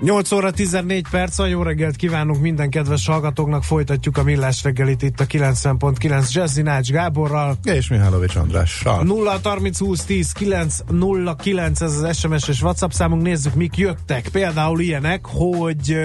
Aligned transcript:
8 0.00 0.32
óra 0.32 0.50
14 0.50 1.06
perc, 1.10 1.38
a 1.38 1.46
jó 1.46 1.62
reggelt 1.62 1.96
kívánunk 1.96 2.40
minden 2.40 2.70
kedves 2.70 3.06
hallgatóknak, 3.06 3.62
folytatjuk 3.62 4.16
a 4.16 4.22
millás 4.22 4.62
reggelit 4.62 5.02
itt 5.02 5.20
a 5.20 5.26
90.9 5.26 6.32
Jazzy 6.32 6.62
Nács 6.62 6.90
Gáborral. 6.90 7.56
És 7.64 7.88
Mihálovics 7.88 8.36
Andrással. 8.36 9.04
0 9.04 9.40
30 9.42 9.78
20 9.78 10.04
10 10.04 10.32
9 10.32 10.78
0 10.88 11.36
9 11.36 11.80
ez 11.80 11.96
az 12.02 12.16
SMS 12.18 12.48
és 12.48 12.62
WhatsApp 12.62 12.90
számunk, 12.90 13.22
nézzük 13.22 13.54
mik 13.54 13.76
jöttek. 13.76 14.28
Például 14.28 14.80
ilyenek, 14.80 15.26
hogy 15.26 15.96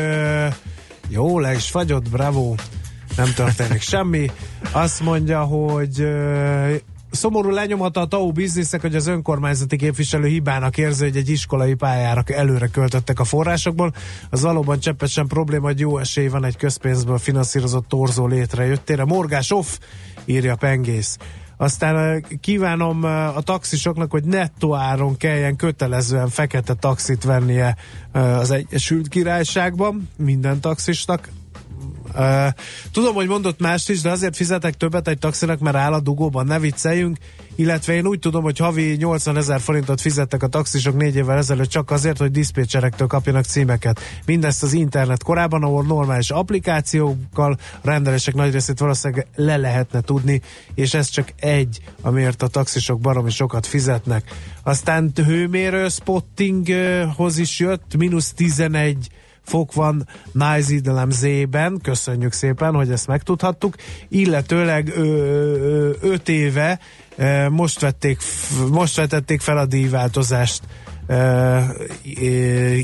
jó, 1.08 1.40
le 1.40 1.54
is 1.54 1.70
fagyott, 1.70 2.10
bravo, 2.10 2.56
nem 3.18 3.34
történik 3.36 3.82
semmi. 3.82 4.32
Azt 4.72 5.02
mondja, 5.02 5.42
hogy 5.42 6.08
szomorú 7.12 7.50
lenyomata 7.50 8.00
a 8.00 8.06
TAU 8.06 8.32
bizniszek, 8.32 8.82
hogy 8.82 8.96
az 8.96 9.08
önkormányzati 9.08 9.76
képviselő 9.76 10.28
hibának 10.28 10.78
érzi, 10.78 11.04
hogy 11.04 11.16
egy 11.16 11.30
iskolai 11.30 11.74
pályára 11.74 12.24
előre 12.26 12.68
költöttek 12.68 13.20
a 13.20 13.24
forrásokból. 13.24 13.94
Az 14.30 14.42
valóban 14.42 14.80
cseppet 14.80 15.10
sem 15.10 15.28
probléma, 15.28 15.66
hogy 15.66 15.80
jó 15.80 15.98
esély 15.98 16.28
van 16.28 16.46
egy 16.46 16.58
közpénzből 16.58 17.18
finanszírozott 17.18 17.88
torzó 17.88 18.28
létrejöttére. 18.28 19.06
Morgás 19.06 19.52
off, 19.52 19.78
írja 20.26 20.56
Pengész. 20.56 21.18
Aztán 21.58 22.26
kívánom 22.40 23.04
a 23.36 23.42
taxisoknak, 23.42 24.12
hogy 24.12 24.24
nettó 24.24 24.76
áron 24.76 25.18
kelljen 25.18 25.56
kötelezően 25.56 26.30
fekete 26.30 26.74
taxit 26.74 27.24
vennie 27.24 27.76
az 28.12 28.52
Egyesült 28.52 29.08
Királyságban, 29.08 30.10
minden 30.18 30.60
taxisnak, 30.60 31.30
Uh, 32.16 32.48
tudom, 32.92 33.14
hogy 33.16 33.28
mondott 33.28 33.60
mást 33.60 33.90
is, 33.90 34.02
de 34.02 34.10
azért 34.10 34.36
fizetek 34.36 34.74
többet 34.74 35.08
egy 35.08 35.18
taxinak, 35.18 35.60
mert 35.60 35.76
áll 35.76 35.94
a 35.94 36.00
dugóban, 36.00 36.46
ne 36.46 36.60
vicceljünk. 36.60 37.18
Illetve 37.56 37.94
én 37.94 38.06
úgy 38.06 38.20
tudom, 38.20 38.44
hogy 38.44 38.58
havi 38.58 38.96
80 38.96 39.38
ezer 39.38 39.60
forintot 39.60 40.02
fizettek 40.02 40.44
a 40.44 40.48
taxisok 40.48 40.96
négy 40.96 41.16
évvel 41.16 41.38
ezelőtt 41.38 41.70
csak 41.70 41.92
azért, 41.92 42.18
hogy 42.18 42.32
diszpécserektől 42.32 43.08
kapjanak 43.08 43.44
címeket. 43.44 44.00
Mindezt 44.26 44.64
az 44.64 44.74
internet 44.74 45.24
korában, 45.24 45.64
ahol 45.64 45.84
normális 45.84 46.30
applikációkkal 46.30 47.58
rendelések 47.82 48.34
nagy 48.34 48.52
részét 48.52 48.80
valószínűleg 48.80 49.28
le 49.36 49.58
lehetne 49.58 50.02
tudni, 50.02 50.42
és 50.76 50.94
ez 50.94 51.10
csak 51.10 51.34
egy, 51.40 51.80
amiért 52.02 52.42
a 52.42 52.48
taxisok 52.48 53.00
baromi 53.00 53.32
sokat 53.32 53.66
fizetnek. 53.66 54.32
Aztán 54.64 55.12
hőmérő 55.16 55.88
spottinghoz 55.90 57.38
is 57.38 57.60
jött, 57.60 57.96
mínusz 57.98 58.34
11 58.34 59.10
fok 59.52 59.74
van 59.74 60.08
Nájzidelem 60.32 61.10
köszönjük 61.82 62.32
szépen, 62.32 62.74
hogy 62.74 62.92
ezt 62.92 63.08
megtudhattuk, 63.08 63.76
illetőleg 64.10 64.94
5 66.02 66.30
éve 66.30 66.80
most 67.50 67.80
vették, 67.80 68.22
most 68.72 68.96
vetették 68.96 69.42
fel 69.42 69.58
a 69.58 69.66
díjváltozást 69.66 70.64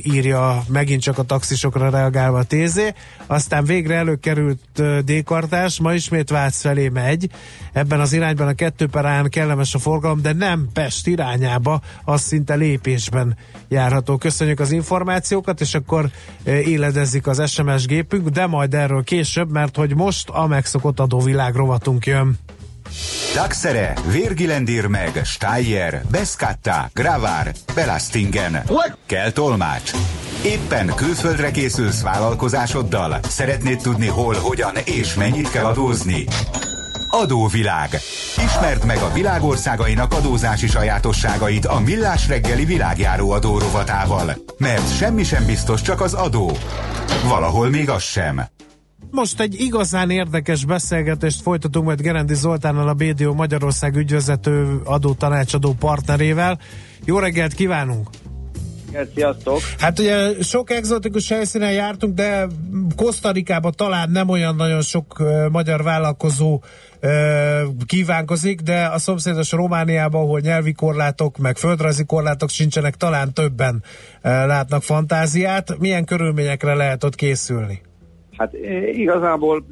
írja 0.03 0.63
megint 0.67 1.01
csak 1.01 1.17
a 1.17 1.23
taxisokra 1.23 1.89
reagálva 1.89 2.37
a 2.37 2.43
tézé. 2.43 2.93
Aztán 3.27 3.65
végre 3.65 3.95
előkerült 3.95 4.81
D-kartás, 5.03 5.79
ma 5.79 5.93
ismét 5.93 6.29
Vác 6.29 6.61
felé 6.61 6.89
megy. 6.89 7.29
Ebben 7.73 7.99
az 7.99 8.13
irányban 8.13 8.47
a 8.47 8.53
kettő 8.53 8.87
perán 8.87 9.29
kellemes 9.29 9.73
a 9.73 9.79
forgalom, 9.79 10.21
de 10.21 10.33
nem 10.33 10.69
Pest 10.73 11.07
irányába, 11.07 11.81
az 12.03 12.21
szinte 12.21 12.55
lépésben 12.55 13.37
járható. 13.67 14.17
Köszönjük 14.17 14.59
az 14.59 14.71
információkat, 14.71 15.61
és 15.61 15.73
akkor 15.73 16.09
éledezik 16.43 17.27
az 17.27 17.49
SMS 17.49 17.85
gépünk, 17.85 18.29
de 18.29 18.45
majd 18.45 18.73
erről 18.73 19.03
később, 19.03 19.51
mert 19.51 19.75
hogy 19.75 19.95
most 19.95 20.29
a 20.29 20.47
megszokott 20.47 20.99
adóvilág 20.99 21.55
rovatunk 21.55 22.05
jön. 22.05 22.37
Daxere, 23.33 23.93
Virgilendir 24.11 24.85
meg, 24.85 25.21
Steyer, 25.23 26.01
Beskatta, 26.11 26.89
Gravár, 26.93 27.51
Belastingen. 27.75 28.63
Kell 29.05 29.31
tolmács. 29.31 29.91
Éppen 30.43 30.91
külföldre 30.95 31.51
készülsz 31.51 32.01
vállalkozásoddal? 32.01 33.19
Szeretnéd 33.27 33.81
tudni 33.81 34.07
hol, 34.07 34.35
hogyan 34.35 34.75
és 34.83 35.13
mennyit 35.13 35.51
kell 35.51 35.65
adózni? 35.65 36.25
Adóvilág. 37.09 37.99
Ismerd 38.45 38.85
meg 38.85 38.97
a 38.97 39.11
világországainak 39.13 40.13
adózási 40.13 40.67
sajátosságait 40.67 41.65
a 41.65 41.79
Millás 41.79 42.27
reggeli 42.27 42.65
világjáró 42.65 43.31
adó 43.31 43.57
rovatával. 43.57 44.33
Mert 44.57 44.97
semmi 44.97 45.23
sem 45.23 45.45
biztos, 45.45 45.81
csak 45.81 46.01
az 46.01 46.13
adó. 46.13 46.57
Valahol 47.23 47.69
még 47.69 47.89
az 47.89 48.03
sem. 48.03 48.47
Most 49.11 49.39
egy 49.39 49.59
igazán 49.59 50.09
érdekes 50.09 50.65
beszélgetést 50.65 51.41
folytatunk 51.41 51.85
majd 51.85 52.01
Gerendi 52.01 52.33
Zoltánnal, 52.33 52.87
a 52.87 52.93
BDO 52.93 53.33
Magyarország 53.33 53.95
ügyvezető 53.95 54.81
adó 54.83 55.13
tanácsadó 55.13 55.73
partnerével. 55.79 56.59
Jó 57.05 57.19
reggelt 57.19 57.53
kívánunk! 57.53 58.09
Sziasztok! 59.13 59.59
Hát 59.77 59.99
ugye 59.99 60.41
sok 60.41 60.71
egzotikus 60.71 61.29
helyszínen 61.29 61.71
jártunk, 61.71 62.13
de 62.13 62.47
Kosztarikában 62.95 63.71
talán 63.75 64.09
nem 64.09 64.29
olyan 64.29 64.55
nagyon 64.55 64.81
sok 64.81 65.19
uh, 65.19 65.49
magyar 65.49 65.83
vállalkozó 65.83 66.61
uh, 67.01 67.11
kívánkozik, 67.85 68.61
de 68.61 68.85
a 68.85 68.97
szomszédos 68.97 69.51
Romániában, 69.51 70.21
ahol 70.21 70.39
nyelvi 70.39 70.73
korlátok, 70.73 71.37
meg 71.37 71.57
földrajzi 71.57 72.05
korlátok 72.05 72.49
sincsenek, 72.49 72.95
talán 72.95 73.33
többen 73.33 73.83
uh, 74.23 74.31
látnak 74.31 74.83
fantáziát. 74.83 75.77
Milyen 75.79 76.05
körülményekre 76.05 76.73
lehet 76.73 77.03
ott 77.03 77.15
készülni? 77.15 77.81
Hát 78.37 78.53
igazából 78.93 79.65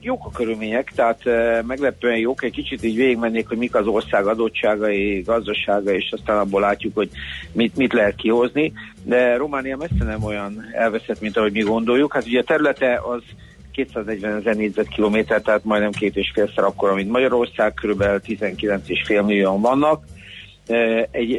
jók 0.00 0.26
a 0.26 0.30
körülmények, 0.30 0.92
tehát 0.94 1.24
meglepően 1.66 2.16
jók. 2.16 2.42
Egy 2.44 2.52
kicsit 2.52 2.84
így 2.84 2.96
végigmennék, 2.96 3.48
hogy 3.48 3.58
mik 3.58 3.74
az 3.74 3.86
ország 3.86 4.26
adottságai, 4.26 5.20
gazdasága, 5.20 5.92
és 5.92 6.12
aztán 6.12 6.38
abból 6.38 6.60
látjuk, 6.60 6.94
hogy 6.94 7.10
mit, 7.52 7.76
mit 7.76 7.92
lehet 7.92 8.14
kihozni. 8.14 8.72
De 9.02 9.36
Románia 9.36 9.76
messze 9.76 10.04
nem 10.04 10.24
olyan 10.24 10.64
elveszett, 10.72 11.20
mint 11.20 11.36
ahogy 11.36 11.52
mi 11.52 11.62
gondoljuk. 11.62 12.12
Hát 12.12 12.26
ugye 12.26 12.40
a 12.40 12.44
területe 12.44 13.00
az 13.04 13.22
240 13.72 14.36
ezer 14.36 14.56
négyzetkilométer, 14.56 15.40
tehát 15.40 15.64
majdnem 15.64 15.90
két 15.90 16.16
és 16.16 16.30
félszer 16.34 16.64
akkora, 16.64 16.94
mint 16.94 17.10
Magyarország, 17.10 17.74
körülbelül 17.74 18.20
19,5 18.26 19.26
millióan 19.26 19.60
vannak. 19.60 20.04
Egy 21.10 21.38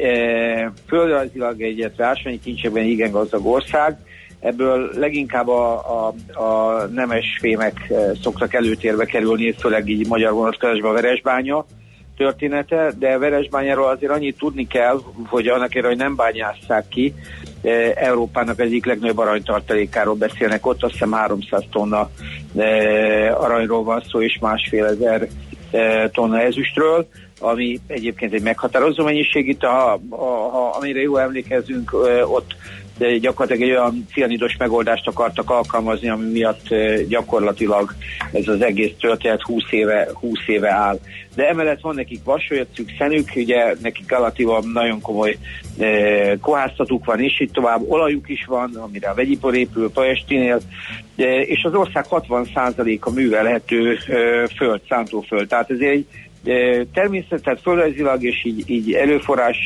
földrajzilag 0.86 1.62
egyet 1.62 2.00
ásványi 2.00 2.40
kincsekben 2.40 2.84
igen 2.84 3.10
gazdag 3.10 3.46
ország, 3.46 3.98
Ebből 4.42 4.90
leginkább 4.94 5.48
a, 5.48 5.72
a, 5.72 6.14
a 6.42 6.84
nemes 6.86 7.38
fémek 7.40 7.86
eh, 7.88 8.10
szoktak 8.22 8.54
előtérbe 8.54 9.04
kerülni, 9.04 9.52
főleg 9.52 9.88
így 9.88 10.08
magyar 10.08 10.32
vonatkozásban 10.32 10.90
a 10.90 10.94
Veresbánya 10.94 11.64
története, 12.16 12.92
de 12.98 13.18
Veresbányáról 13.18 13.88
azért 13.88 14.12
annyit 14.12 14.38
tudni 14.38 14.66
kell, 14.66 15.00
hogy 15.26 15.46
annak 15.46 15.74
érre, 15.74 15.86
hogy 15.86 15.96
nem 15.96 16.16
bányásszák 16.16 16.88
ki, 16.88 17.14
eh, 17.62 17.92
Európának 17.94 18.60
egyik 18.60 18.86
legnagyobb 18.86 19.18
aranytartalékáról 19.18 20.14
beszélnek, 20.14 20.66
ott 20.66 20.82
azt 20.82 20.92
hiszem 20.92 21.12
300 21.12 21.64
tonna 21.70 22.10
eh, 22.56 23.42
aranyról 23.42 23.84
van 23.84 24.02
szó, 24.10 24.22
és 24.22 24.38
másfél 24.40 24.84
ezer 24.84 25.28
tonna 26.12 26.40
ezüstről, 26.40 27.08
ami 27.40 27.80
egyébként 27.86 28.32
egy 28.32 28.42
meghatározó 28.42 29.04
mennyiség. 29.04 29.48
Itt, 29.48 29.62
ha, 29.62 30.00
ha, 30.10 30.76
amire 30.78 31.00
jól 31.00 31.20
emlékezünk, 31.20 31.92
ott 32.26 32.54
de 32.98 33.16
gyakorlatilag 33.18 33.68
egy 33.68 33.76
olyan 33.76 34.06
cianidos 34.12 34.56
megoldást 34.56 35.06
akartak 35.06 35.50
alkalmazni, 35.50 36.08
ami 36.08 36.30
miatt 36.30 36.68
gyakorlatilag 37.08 37.94
ez 38.32 38.48
az 38.48 38.60
egész 38.60 38.92
történet 39.00 39.42
20 39.42 39.62
éve, 39.70 40.08
20 40.14 40.38
éve 40.46 40.70
áll. 40.70 40.98
De 41.34 41.48
emellett 41.48 41.80
van 41.80 41.94
nekik 41.94 42.24
vasolyatszük, 42.24 42.90
szenük, 42.98 43.28
ugye 43.36 43.74
nekik 43.82 44.10
relatívan 44.10 44.68
nagyon 44.72 45.00
komoly 45.00 45.36
eh, 45.78 46.32
koháztatuk 46.40 47.04
van, 47.04 47.20
és 47.20 47.40
így 47.40 47.50
tovább, 47.50 47.82
olajuk 47.88 48.28
is 48.28 48.44
van, 48.44 48.74
amire 48.74 49.08
a 49.08 49.14
vegyipor 49.14 49.54
épül 49.54 49.90
Pajestinél, 49.90 50.60
eh, 51.16 51.48
és 51.48 51.62
az 51.64 51.74
ország 51.74 52.04
60%-a 52.10 53.10
művelhető 53.10 53.90
eh, 53.90 54.46
föld, 54.56 54.80
szántóföld. 54.88 55.48
Tehát 55.48 55.70
ez 55.70 55.78
egy 55.80 56.06
természet, 56.92 57.42
tehát 57.42 57.60
földrajzilag 57.60 58.24
és 58.24 58.44
így, 58.44 58.70
így 58.70 58.92
erőforrás 58.92 59.56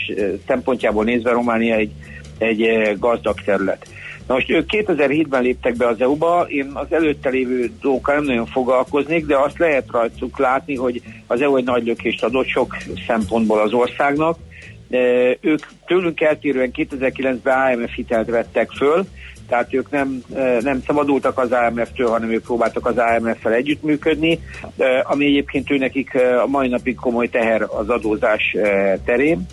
szempontjából 0.46 1.04
nézve 1.04 1.30
Románia 1.30 1.74
egy 1.74 1.90
egy 2.38 2.62
eh, 2.62 2.94
gazdag 2.98 3.40
terület. 3.44 3.86
Na 4.26 4.34
most 4.34 4.50
ők 4.50 4.68
2007-ben 4.72 5.42
léptek 5.42 5.76
be 5.76 5.86
az 5.86 6.00
EU-ba, 6.00 6.46
én 6.48 6.70
az 6.74 6.86
előtte 6.90 7.28
lévő 7.28 7.70
dolgokkal 7.80 8.14
nem 8.14 8.24
nagyon 8.24 8.46
foglalkoznék, 8.46 9.26
de 9.26 9.36
azt 9.36 9.58
lehet 9.58 9.90
rajtuk 9.90 10.38
látni, 10.38 10.76
hogy 10.76 11.02
az 11.26 11.40
EU 11.40 11.56
egy 11.56 11.64
nagy 11.64 11.86
lökést 11.86 12.24
adott 12.24 12.46
sok 12.46 12.76
szempontból 13.06 13.60
az 13.60 13.72
országnak. 13.72 14.38
Eh, 14.90 15.32
ők 15.40 15.66
tőlünk 15.86 16.20
eltérően 16.20 16.70
2009-ben 16.74 17.72
IMF 17.72 17.94
hitelt 17.94 18.30
vettek 18.30 18.70
föl, 18.70 19.06
tehát 19.48 19.74
ők 19.74 19.90
nem, 19.90 20.22
nem 20.60 20.82
szabadultak 20.86 21.38
az 21.38 21.52
AMF-től, 21.52 22.08
hanem 22.08 22.30
ők 22.30 22.42
próbáltak 22.42 22.86
az 22.86 22.98
AMF-fel 22.98 23.52
együttműködni, 23.52 24.40
ami 25.02 25.24
egyébként 25.24 25.70
ő 25.70 25.76
nekik 25.76 26.14
a 26.44 26.46
mai 26.46 26.68
napig 26.68 26.94
komoly 26.94 27.28
teher 27.28 27.62
az 27.62 27.88
adózás 27.88 28.56
terén. 29.04 29.46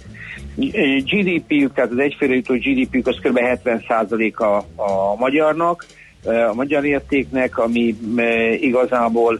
GDP-ük, 1.03 1.73
tehát 1.73 1.91
az 1.91 1.97
egyfőre 1.97 2.33
jutó 2.33 2.53
GDP-ük 2.53 3.07
az 3.07 3.17
kb. 3.21 3.39
70%-a 3.41 4.43
a 4.81 5.15
magyarnak, 5.17 5.85
a 6.49 6.53
magyar 6.53 6.85
értéknek, 6.85 7.57
ami 7.57 7.95
igazából 8.59 9.39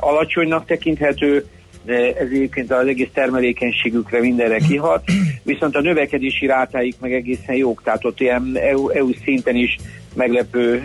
alacsonynak 0.00 0.66
tekinthető, 0.66 1.46
ez 1.86 2.26
egyébként 2.30 2.72
az 2.72 2.86
egész 2.86 3.08
termelékenységükre 3.14 4.20
mindenre 4.20 4.58
kihat, 4.58 5.04
viszont 5.42 5.76
a 5.76 5.80
növekedési 5.80 6.46
rátáik 6.46 6.94
meg 7.00 7.12
egészen 7.12 7.54
jók, 7.54 7.82
tehát 7.82 8.04
ott 8.04 8.20
ilyen 8.20 8.52
EU, 8.54 8.88
EU 8.88 9.12
szinten 9.24 9.56
is 9.56 9.76
meglepő 10.14 10.82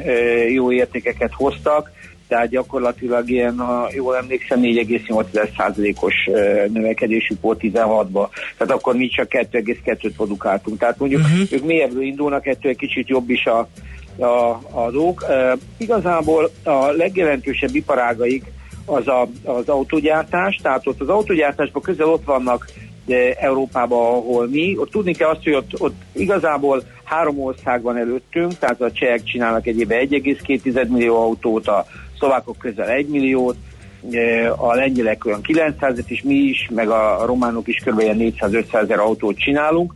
jó 0.54 0.72
értékeket 0.72 1.32
hoztak, 1.34 1.92
tehát 2.28 2.50
gyakorlatilag 2.50 3.30
ilyen, 3.30 3.58
ha 3.58 3.90
jól 3.94 4.16
emlékszem, 4.16 4.60
4,8%-os 4.62 6.14
növekedésük 6.74 7.42
volt 7.42 7.60
16-ban. 7.62 8.28
Tehát 8.58 8.74
akkor 8.74 8.96
mi 8.96 9.08
csak 9.08 9.28
2,2-t 9.30 10.12
produkáltunk. 10.16 10.80
Tehát 10.80 11.00
mondjuk 11.00 11.22
uh-huh. 11.22 11.52
ők 11.52 11.66
mélyebbről 11.66 12.04
indulnak, 12.04 12.46
ettől 12.46 12.72
egy 12.72 12.78
kicsit 12.78 13.08
jobb 13.08 13.30
is 13.30 13.46
a, 13.46 13.68
a, 14.18 14.62
a 14.72 14.92
dolg. 14.92 15.24
E, 15.30 15.58
igazából 15.78 16.50
a 16.64 16.86
legjelentősebb 16.86 17.76
iparágaik 17.76 18.44
az 18.86 19.08
a, 19.08 19.28
az 19.44 19.70
autogyártás, 19.70 20.60
tehát 20.62 20.88
ott 20.88 21.02
az 21.02 21.10
autogyártásban 21.10 21.82
közel 21.82 22.08
ott 22.08 22.26
vannak 22.26 22.66
Európában, 23.40 24.00
ahol 24.00 24.48
mi. 24.48 24.78
Ott 24.78 24.92
tudni 24.92 25.14
kell 25.14 25.30
azt, 25.30 25.44
hogy 25.44 25.54
ott, 25.54 25.82
ott 25.82 25.96
igazából 26.12 26.84
három 27.04 27.40
ország 27.40 27.82
van 27.82 27.98
előttünk, 27.98 28.58
tehát 28.58 28.82
a 28.82 28.92
csehek 28.92 29.24
csinálnak 29.24 29.68
egyéb 29.68 29.92
1,2 29.92 30.88
millió 30.88 31.22
autót, 31.22 31.68
a 31.68 31.86
szlovákok 32.26 32.58
közel 32.58 32.90
1 32.90 33.08
milliót, 33.08 33.56
a 34.56 34.76
lengyelek 34.76 35.26
olyan 35.26 35.42
900-et 35.48 36.06
is, 36.08 36.22
mi 36.22 36.34
is, 36.34 36.70
meg 36.74 36.90
a 36.90 37.26
románok 37.26 37.68
is 37.68 37.82
kb. 37.86 38.02
400-500 38.02 38.82
ezer 38.82 39.00
autót 39.00 39.38
csinálunk, 39.38 39.94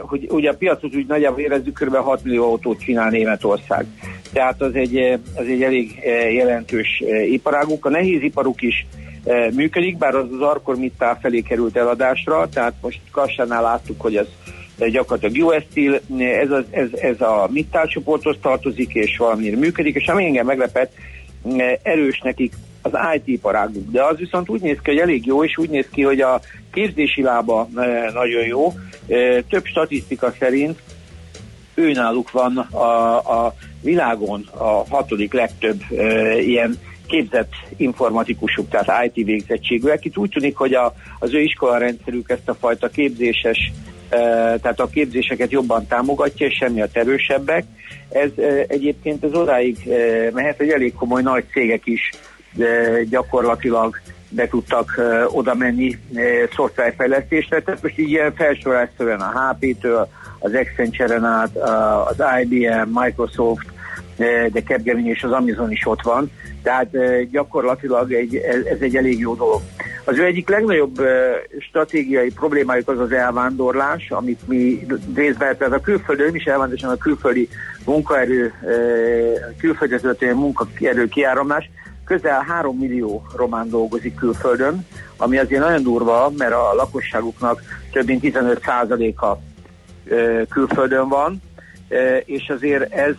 hogy 0.00 0.26
ugye 0.30 0.50
a 0.50 0.54
piacot 0.54 0.96
úgy 0.96 1.06
nagyjából 1.06 1.40
érezzük, 1.40 1.78
kb. 1.78 1.94
6 1.94 2.24
millió 2.24 2.44
autót 2.44 2.80
csinál 2.80 3.10
Németország. 3.10 3.86
Tehát 4.32 4.62
az 4.62 4.74
egy, 4.74 4.96
az 5.34 5.46
egy 5.46 5.62
elég 5.62 6.00
jelentős 6.32 7.02
iparágunk. 7.30 7.86
A 7.86 7.90
nehéz 7.90 8.22
iparuk 8.22 8.62
is 8.62 8.86
működik, 9.54 9.98
bár 9.98 10.14
az 10.14 10.26
az 10.32 10.40
Arkormittál 10.40 11.18
felé 11.22 11.40
került 11.40 11.76
eladásra, 11.76 12.48
tehát 12.48 12.74
most 12.80 13.00
Kassánál 13.10 13.62
láttuk, 13.62 14.00
hogy 14.00 14.16
ez 14.16 14.26
gyakorlatilag 14.76 15.46
US 15.46 15.64
Steel, 15.70 16.00
ez, 16.18 16.50
az, 16.50 16.64
ez, 16.70 16.88
ez 16.92 17.20
a 17.20 17.48
Mittal 17.50 17.86
csoporthoz 17.86 18.36
tartozik, 18.42 18.94
és 18.94 19.16
valamire 19.16 19.56
működik, 19.56 19.94
és 19.94 20.06
ami 20.06 20.24
engem 20.24 20.46
meglepett, 20.46 20.92
erős 21.82 22.20
nekik 22.20 22.52
az 22.82 22.92
IT 23.14 23.26
iparáguk, 23.26 23.90
de 23.90 24.04
az 24.04 24.16
viszont 24.16 24.48
úgy 24.48 24.60
néz 24.60 24.78
ki, 24.82 24.90
hogy 24.90 24.98
elég 24.98 25.26
jó, 25.26 25.44
és 25.44 25.58
úgy 25.58 25.70
néz 25.70 25.86
ki, 25.92 26.02
hogy 26.02 26.20
a 26.20 26.40
képzési 26.72 27.22
lába 27.22 27.68
nagyon 28.12 28.46
jó. 28.46 28.72
Több 29.48 29.64
statisztika 29.64 30.34
szerint 30.38 30.78
őnáluk 31.74 32.30
van 32.30 32.56
a, 32.56 33.16
a 33.16 33.54
világon 33.82 34.48
a 34.56 34.84
hatodik 34.88 35.32
legtöbb 35.32 35.82
ilyen 36.38 36.78
képzett 37.06 37.52
informatikusuk, 37.76 38.68
tehát 38.68 39.06
IT 39.06 39.24
végzettségűek. 39.26 40.04
Itt 40.04 40.16
úgy 40.16 40.30
tűnik, 40.30 40.56
hogy 40.56 40.74
a, 40.74 40.94
az 41.18 41.34
ő 41.34 41.40
iskolarendszerük 41.40 42.30
ezt 42.30 42.48
a 42.48 42.54
fajta 42.54 42.88
képzéses, 42.88 43.72
tehát 44.60 44.80
a 44.80 44.88
képzéseket 44.88 45.50
jobban 45.50 45.86
támogatja, 45.86 46.46
és 46.46 46.56
semmiatt 46.56 46.96
erősebbek. 46.96 47.64
Ez 48.08 48.30
egyébként 48.66 49.24
az 49.24 49.32
odáig 49.32 49.78
mehet, 50.32 50.56
hogy 50.56 50.68
elég 50.68 50.94
komoly 50.94 51.22
nagy 51.22 51.44
cégek 51.52 51.80
is 51.84 52.10
gyakorlatilag 53.08 54.00
be 54.28 54.48
tudtak 54.48 55.00
oda 55.26 55.54
menni 55.54 55.98
szoftverfejlesztésre. 56.54 57.62
Tehát 57.62 57.82
most 57.82 57.98
így 57.98 58.10
ilyen 58.10 58.34
felsorolásszerűen 58.34 59.20
a 59.20 59.50
HP-től, 59.50 60.08
az 60.38 60.52
Accenture-en 60.54 61.24
át, 61.24 61.56
az 62.06 62.22
IBM, 62.42 63.00
Microsoft, 63.00 63.66
de 64.52 64.62
Capgemini 64.64 65.08
és 65.08 65.22
az 65.22 65.32
Amazon 65.32 65.70
is 65.72 65.86
ott 65.86 66.02
van 66.02 66.30
tehát 66.64 66.90
gyakorlatilag 67.30 68.12
egy, 68.12 68.36
ez 68.70 68.80
egy 68.80 68.96
elég 68.96 69.18
jó 69.18 69.34
dolog. 69.34 69.60
Az 70.04 70.18
ő 70.18 70.24
egyik 70.24 70.48
legnagyobb 70.48 71.00
stratégiai 71.58 72.30
problémájuk 72.30 72.88
az 72.88 73.00
az 73.00 73.12
elvándorlás, 73.12 74.10
amit 74.10 74.48
mi 74.48 74.86
részben, 75.14 75.56
tehát 75.56 75.72
a 75.72 75.80
külföldön 75.80 76.34
is 76.34 76.44
elvándorlás, 76.44 76.92
a 76.92 76.96
külföldi 76.96 77.48
munkaerő, 77.84 78.52
külföldre 79.58 79.98
történő 79.98 80.34
munkaerő 80.34 81.08
kiáramlás, 81.08 81.70
közel 82.04 82.40
3 82.40 82.78
millió 82.78 83.26
román 83.36 83.68
dolgozik 83.68 84.14
külföldön, 84.14 84.86
ami 85.16 85.38
azért 85.38 85.60
nagyon 85.60 85.82
durva, 85.82 86.32
mert 86.38 86.52
a 86.52 86.74
lakosságuknak 86.74 87.62
több 87.92 88.06
mint 88.06 88.22
15%-a 88.24 89.36
külföldön 90.48 91.08
van, 91.08 91.42
és 92.24 92.48
azért 92.48 92.92
ez, 92.92 93.14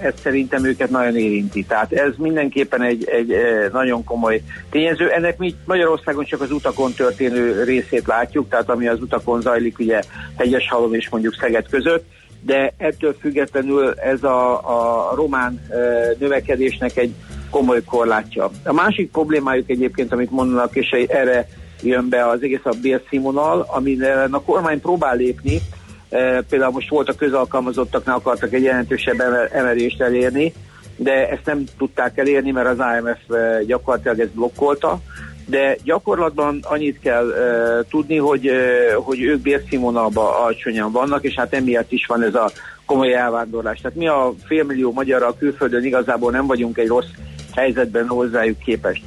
ez 0.00 0.14
szerintem 0.22 0.64
őket 0.64 0.90
nagyon 0.90 1.16
érinti. 1.16 1.64
Tehát 1.64 1.92
ez 1.92 2.12
mindenképpen 2.16 2.82
egy, 2.82 3.08
egy 3.08 3.34
nagyon 3.72 4.04
komoly 4.04 4.42
tényező. 4.70 5.10
Ennek 5.10 5.38
mi 5.38 5.54
Magyarországon 5.64 6.24
csak 6.24 6.40
az 6.40 6.52
utakon 6.52 6.92
történő 6.92 7.64
részét 7.64 8.06
látjuk, 8.06 8.48
tehát 8.48 8.68
ami 8.68 8.88
az 8.88 9.00
utakon 9.00 9.40
zajlik, 9.40 9.78
ugye 9.78 10.00
Hegyeshalom 10.36 10.94
és 10.94 11.08
mondjuk 11.08 11.34
Szeged 11.34 11.68
között, 11.68 12.04
de 12.42 12.72
ettől 12.76 13.16
függetlenül 13.20 13.94
ez 13.94 14.22
a, 14.22 14.52
a 15.08 15.14
román 15.14 15.60
növekedésnek 16.18 16.96
egy 16.96 17.14
komoly 17.50 17.84
korlátja. 17.84 18.50
A 18.64 18.72
másik 18.72 19.10
problémájuk 19.10 19.70
egyébként, 19.70 20.12
amit 20.12 20.30
mondanak, 20.30 20.76
és 20.76 20.90
erre 21.08 21.48
jön 21.82 22.08
be 22.08 22.28
az 22.28 22.42
egész 22.42 22.64
a 22.64 22.76
bérszínvonal, 22.82 23.66
amin 23.68 24.02
a 24.30 24.42
kormány 24.42 24.80
próbál 24.80 25.16
lépni, 25.16 25.60
E, 25.60 25.79
például 26.48 26.72
most 26.72 26.88
volt 26.88 27.08
a 27.08 27.14
közalkalmazottaknál 27.14 28.16
akartak 28.16 28.52
egy 28.52 28.62
jelentősebb 28.62 29.20
emelést 29.52 30.00
elérni, 30.00 30.52
de 30.96 31.28
ezt 31.28 31.44
nem 31.46 31.64
tudták 31.78 32.18
elérni, 32.18 32.50
mert 32.50 32.68
az 32.68 32.78
IMF 32.98 33.36
e, 33.36 33.62
gyakorlatilag 33.64 34.20
ezt 34.20 34.34
blokkolta, 34.34 35.00
de 35.50 35.76
gyakorlatban 35.84 36.58
annyit 36.62 36.98
kell 37.00 37.26
uh, 37.26 37.86
tudni, 37.88 38.16
hogy, 38.16 38.48
uh, 38.48 38.92
hogy 38.94 39.22
ők 39.22 39.40
bérszínvonalban 39.40 40.26
alacsonyan 40.26 40.92
vannak, 40.92 41.24
és 41.24 41.34
hát 41.34 41.54
emiatt 41.54 41.92
is 41.92 42.06
van 42.06 42.22
ez 42.22 42.34
a 42.34 42.50
komoly 42.84 43.14
elvándorlás. 43.14 43.80
Tehát 43.80 43.96
mi 43.96 44.08
a 44.08 44.32
félmillió 44.44 44.92
magyarral 44.92 45.36
külföldön 45.38 45.84
igazából 45.84 46.30
nem 46.30 46.46
vagyunk 46.46 46.78
egy 46.78 46.86
rossz 46.86 47.10
helyzetben 47.54 48.06
hozzájuk 48.06 48.58
képest. 48.58 49.02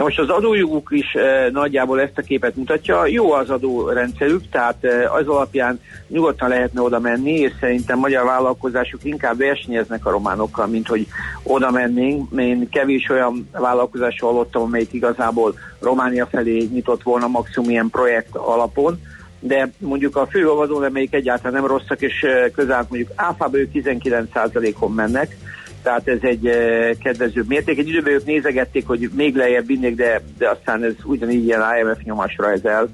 Na 0.00 0.06
most 0.06 0.18
az 0.18 0.28
adójoguk 0.28 0.88
is 0.90 1.14
e, 1.14 1.50
nagyjából 1.50 2.00
ezt 2.00 2.18
a 2.18 2.22
képet 2.22 2.56
mutatja. 2.56 3.06
Jó 3.06 3.32
az 3.32 3.50
adórendszerük, 3.50 4.42
tehát 4.50 4.84
e, 4.84 5.12
az 5.12 5.26
alapján 5.26 5.80
nyugodtan 6.08 6.48
lehetne 6.48 6.80
oda 6.80 7.00
menni, 7.00 7.32
és 7.32 7.52
szerintem 7.60 7.98
magyar 7.98 8.24
vállalkozások 8.24 9.04
inkább 9.04 9.38
versenyeznek 9.38 10.06
a 10.06 10.10
románokkal, 10.10 10.66
mint 10.66 10.88
hogy 10.88 11.06
oda 11.42 11.70
mennénk. 11.70 12.30
Én 12.36 12.68
kevés 12.68 13.08
olyan 13.10 13.48
vállalkozásról 13.52 14.32
hallottam, 14.32 14.62
amelyik 14.62 14.92
igazából 14.92 15.54
Románia 15.80 16.26
felé 16.26 16.68
nyitott 16.72 17.02
volna 17.02 17.28
maximum 17.28 17.70
ilyen 17.70 17.90
projekt 17.90 18.36
alapon 18.36 19.00
de 19.40 19.70
mondjuk 19.78 20.16
a 20.16 20.26
főolvadón, 20.26 20.84
amelyik 20.84 21.14
egyáltalán 21.14 21.52
nem 21.52 21.66
rosszak, 21.66 22.00
és 22.00 22.26
közel 22.54 22.86
mondjuk 22.88 23.10
áfában 23.14 23.60
ők 23.60 23.70
19%-on 23.74 24.92
mennek, 24.92 25.36
tehát 25.82 26.08
ez 26.08 26.18
egy 26.20 26.46
eh, 26.46 26.90
kedvező 27.02 27.44
mérték. 27.48 27.78
Egy 27.78 27.88
időben 27.88 28.12
ők 28.12 28.24
nézegették, 28.24 28.86
hogy 28.86 29.10
még 29.14 29.36
lejjebb 29.36 29.66
vinnék, 29.66 29.94
de, 29.94 30.20
de 30.38 30.48
aztán 30.48 30.84
ez 30.84 30.92
ugyanígy 31.04 31.44
ilyen 31.44 31.62
IMF 31.80 32.02
nyomásra 32.02 32.52
ez 32.52 32.64
el 32.64 32.88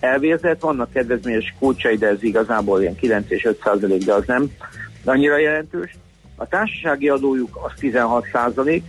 elvérzett. 0.00 0.60
Vannak 0.60 0.92
kedvezményes 0.92 1.54
kulcsai, 1.58 1.96
de 1.96 2.06
ez 2.06 2.22
igazából 2.22 2.80
ilyen 2.80 2.96
9 2.96 3.30
és 3.30 3.44
5 3.44 3.60
százalék, 3.64 4.04
de 4.04 4.12
az 4.12 4.24
nem 4.26 4.50
annyira 5.04 5.38
jelentős. 5.38 5.96
A 6.36 6.46
társasági 6.46 7.08
adójuk 7.08 7.58
az 7.62 7.72
16 7.78 8.26
százalék, 8.32 8.84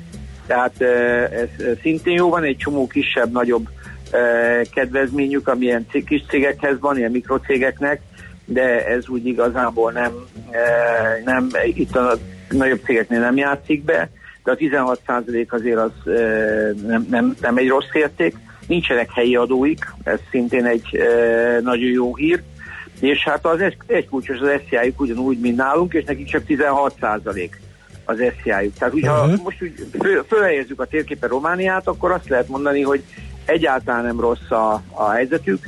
tehát 0.48 0.82
eh, 0.82 1.24
ez 1.32 1.50
szintén 1.82 2.14
jó 2.14 2.30
van, 2.30 2.44
egy 2.44 2.58
csomó 2.58 2.88
kisebb, 2.88 3.32
nagyobb 3.32 3.70
eh, 4.12 4.62
kedvezményük, 4.74 5.48
amilyen 5.48 5.88
kis 6.06 6.24
cégekhez 6.30 6.80
van, 6.80 6.98
ilyen 6.98 7.12
mikrocégeknek, 7.12 8.02
de 8.46 8.88
ez 8.88 9.08
úgy 9.08 9.26
igazából 9.26 9.92
nem, 9.92 10.12
nem 11.26 11.50
itt 11.74 11.96
a 11.96 12.18
nagyobb 12.50 12.82
cégeknél 12.86 13.20
nem 13.20 13.38
játszik 13.38 13.84
be, 13.84 14.10
de 14.44 14.52
a 14.52 14.56
16 14.56 15.02
azért 15.50 15.78
az 15.78 15.92
nem, 16.88 17.08
nem, 17.10 17.36
nem 17.42 17.58
egy 17.58 17.68
rossz 17.68 17.94
érték. 17.94 18.36
Nincsenek 18.68 19.12
helyi 19.12 19.36
adóik, 19.36 19.94
ez 20.04 20.20
szintén 20.32 20.66
egy 20.66 21.00
nagyon 21.62 21.92
jó 21.92 22.16
hír. 22.16 22.44
És 23.00 23.24
hát 23.24 23.46
az 23.46 23.62
egy, 23.62 23.78
egy 23.88 24.10
kulcsos 24.10 24.40
az 24.40 24.50
SZIA-juk 24.68 25.00
ugyanúgy, 25.00 25.40
mint 25.40 25.56
nálunk, 25.56 25.94
és 25.94 26.04
nekik 26.04 26.28
csak 26.28 26.44
16% 26.48 27.50
az 28.06 28.18
SZIA-juk. 28.42 28.74
Tehát 28.78 28.94
ugye, 28.94 29.10
uh-huh. 29.10 29.36
ha 29.36 29.42
most 29.44 29.62
úgy 29.62 29.88
föl, 30.00 30.26
fölhelyezzük 30.28 30.80
a 30.80 30.86
térképen 30.86 31.30
Romániát, 31.30 31.88
akkor 31.88 32.12
azt 32.12 32.30
lehet 32.30 32.48
mondani, 32.48 32.82
hogy 32.82 33.04
egyáltalán 33.46 34.04
nem 34.04 34.20
rossz 34.20 34.52
a, 34.52 34.82
a 34.92 35.10
helyzetük. 35.10 35.68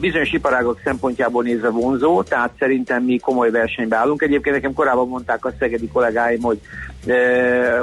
Bizonyos 0.00 0.32
iparágok 0.32 0.80
szempontjából 0.84 1.42
nézve 1.42 1.68
vonzó, 1.68 2.22
tehát 2.22 2.50
szerintem 2.58 3.02
mi 3.02 3.18
komoly 3.18 3.50
versenybe 3.50 3.96
állunk. 3.96 4.22
Egyébként 4.22 4.54
nekem 4.54 4.74
korábban 4.74 5.08
mondták 5.08 5.44
a 5.44 5.52
szegedi 5.58 5.88
kollégáim, 5.88 6.40
hogy 6.40 6.60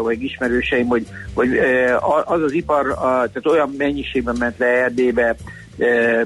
vagy 0.02 0.24
ismerőseim, 0.24 0.88
hogy, 0.88 1.08
hogy 1.34 1.58
az 2.26 2.42
az 2.42 2.52
ipar, 2.52 2.94
tehát 2.98 3.46
olyan 3.46 3.74
mennyiségben 3.78 4.36
ment 4.40 4.58
le 4.58 4.66
Erdélybe, 4.66 5.36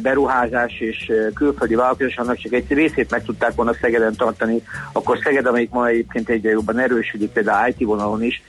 beruházás 0.02 0.80
és 0.80 1.12
külföldi 1.34 1.76
vállalkozás, 1.76 2.18
annak 2.18 2.38
csak 2.38 2.54
egy 2.54 2.74
részét 2.74 3.12
meg 3.12 3.24
tudták 3.24 3.56
volna 3.56 3.74
Szegeden 3.82 4.16
tartani, 4.16 4.64
akkor 4.92 5.20
Szeged, 5.24 5.46
amelyik 5.46 5.70
ma 5.70 5.88
egyébként 5.88 6.30
egyre 6.30 6.50
jobban 6.50 6.80
erősödik, 6.80 7.32
például 7.32 7.68
IT 7.68 7.86
vonalon 7.86 8.24
is, 8.24 8.42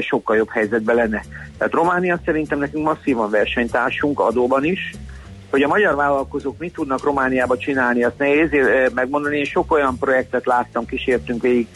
sokkal 0.00 0.36
jobb 0.36 0.50
helyzetben 0.50 0.96
lenne. 0.96 1.22
Tehát 1.58 1.72
Románia 1.72 2.20
szerintem 2.24 2.58
nekünk 2.58 2.84
masszívan 2.84 3.30
versenytársunk 3.30 4.20
adóban 4.20 4.64
is, 4.64 4.94
hogy 5.50 5.62
a 5.62 5.68
magyar 5.68 5.94
vállalkozók 5.94 6.58
mit 6.58 6.72
tudnak 6.72 7.04
Romániába 7.04 7.56
csinálni, 7.56 8.04
azt 8.04 8.18
nehéz 8.18 8.48
megmondani. 8.94 9.38
Én 9.38 9.44
sok 9.44 9.72
olyan 9.72 9.98
projektet 9.98 10.46
láttam, 10.46 10.86
kísértünk 10.86 11.42
végig 11.42 11.66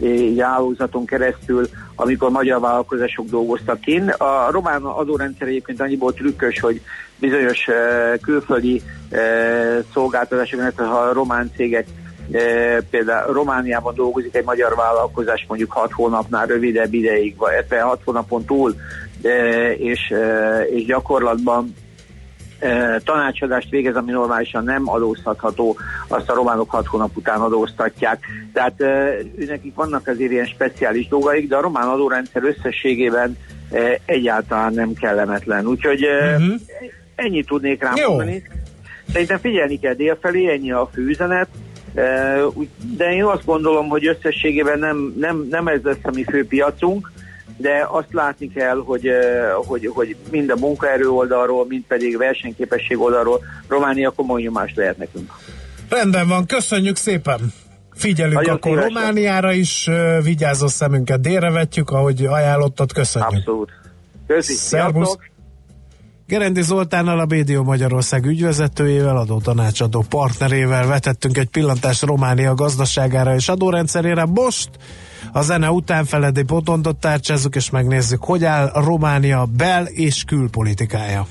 egy 0.00 0.40
állózaton 0.40 1.04
keresztül, 1.04 1.68
amikor 1.94 2.30
magyar 2.30 2.60
vállalkozások 2.60 3.26
dolgoztak 3.26 3.80
kint. 3.80 4.10
A 4.10 4.48
román 4.50 4.82
adórendszer 4.82 5.48
egyébként 5.48 5.80
annyiból 5.80 6.12
trükkös, 6.12 6.60
hogy 6.60 6.80
bizonyos 7.18 7.66
külföldi 8.22 8.82
szolgáltatások, 9.92 10.78
ha 10.78 10.84
a 10.84 11.12
román 11.12 11.50
cégek 11.56 11.86
például 12.90 13.32
Romániában 13.32 13.94
dolgozik 13.94 14.36
egy 14.36 14.44
magyar 14.44 14.74
vállalkozás 14.74 15.44
mondjuk 15.48 15.72
6 15.72 15.92
hónapnál 15.92 16.46
rövidebb 16.46 16.94
ideig, 16.94 17.36
vagy 17.36 17.80
6 17.80 18.00
hónapon 18.04 18.44
túl, 18.44 18.74
és, 19.78 20.14
és 20.70 20.84
gyakorlatban 20.84 21.74
tanácsadást 23.04 23.70
végez, 23.70 23.96
ami 23.96 24.10
normálisan 24.10 24.64
nem 24.64 24.88
adóztatható, 24.88 25.76
azt 26.08 26.30
a 26.30 26.34
románok 26.34 26.70
hat 26.70 26.86
hónap 26.86 27.16
után 27.16 27.40
adóztatják. 27.40 28.24
Tehát 28.52 28.74
nekik 29.46 29.74
vannak 29.74 30.06
azért 30.06 30.30
ilyen 30.30 30.46
speciális 30.46 31.08
dolgaik, 31.08 31.48
de 31.48 31.56
a 31.56 31.60
román 31.60 31.88
adórendszer 31.88 32.42
összességében 32.44 33.36
egyáltalán 34.04 34.72
nem 34.72 34.92
kellemetlen. 34.94 35.66
Úgyhogy 35.66 36.06
uh-huh. 36.06 36.60
ennyit 37.14 37.46
tudnék 37.46 37.82
rám 37.82 37.96
Jó. 37.96 38.08
mondani. 38.08 38.42
Szerintem 39.12 39.38
figyelni 39.38 39.78
kell 39.78 39.94
délfelé, 39.94 40.50
ennyi 40.50 40.72
a 40.72 40.90
főüzenet. 40.92 41.48
De 42.96 43.12
én 43.14 43.24
azt 43.24 43.44
gondolom, 43.44 43.88
hogy 43.88 44.06
összességében 44.06 44.78
nem, 44.78 45.14
nem, 45.18 45.46
nem 45.50 45.66
ez 45.66 45.80
lesz 45.82 45.96
a 46.02 46.10
mi 46.14 46.24
fő 46.24 46.46
piacunk, 46.46 47.12
de 47.56 47.86
azt 47.90 48.12
látni 48.12 48.52
kell, 48.52 48.82
hogy, 48.84 49.08
hogy, 49.54 49.90
hogy 49.94 50.16
mind 50.30 50.50
a 50.50 50.56
munkaerő 50.56 51.08
oldalról, 51.08 51.66
mind 51.68 51.84
pedig 51.88 52.16
versenyképesség 52.16 53.00
oldalról 53.00 53.40
Románia 53.68 54.10
komoly 54.10 54.42
nyomást 54.42 54.76
lehet 54.76 54.98
nekünk. 54.98 55.32
Rendben 55.88 56.28
van, 56.28 56.46
köszönjük 56.46 56.96
szépen! 56.96 57.52
Figyelünk 57.94 58.34
Nagyon 58.34 58.54
akkor 58.54 58.70
szívesen. 58.70 58.94
Romániára 58.94 59.52
is, 59.52 59.88
vigyázz 60.22 60.62
a 60.62 60.68
szemünket, 60.68 61.20
délre 61.20 61.50
vetjük, 61.50 61.90
ahogy 61.90 62.24
ajánlottad, 62.24 62.92
köszönjük. 62.92 63.32
Abszolút. 63.32 63.70
Köszi, 64.26 64.52
Szervusz. 64.52 65.16
Gerendi 66.32 66.62
Zoltánnal 66.62 67.20
a 67.20 67.26
BDO 67.26 67.62
Magyarország 67.62 68.24
ügyvezetőjével, 68.26 69.16
adó 69.16 69.40
tanácsadó 69.40 70.04
partnerével 70.08 70.86
vetettünk 70.86 71.38
egy 71.38 71.48
pillantást 71.48 72.02
Románia 72.02 72.54
gazdaságára 72.54 73.34
és 73.34 73.48
adórendszerére. 73.48 74.24
Most 74.24 74.70
a 75.32 75.42
zene 75.42 75.70
után 75.70 76.04
Feledi 76.04 76.42
Botondot 76.42 76.96
tárcsázzuk, 76.96 77.56
és 77.56 77.70
megnézzük, 77.70 78.24
hogy 78.24 78.44
áll 78.44 78.70
Románia 78.74 79.44
bel- 79.56 79.88
és 79.88 80.24
külpolitikája. 80.24 81.26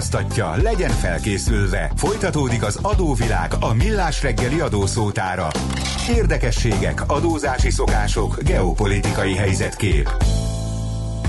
Utaztatja, 0.00 0.54
legyen 0.62 0.90
felkészülve. 0.90 1.90
Folytatódik 1.96 2.62
az 2.62 2.78
adóvilág 2.82 3.52
a 3.60 3.74
millás 3.74 4.22
reggeli 4.22 4.60
adószótára. 4.60 5.48
Érdekességek, 6.08 7.02
adózási 7.06 7.70
szokások, 7.70 8.42
geopolitikai 8.42 9.34
helyzetkép. 9.34 10.10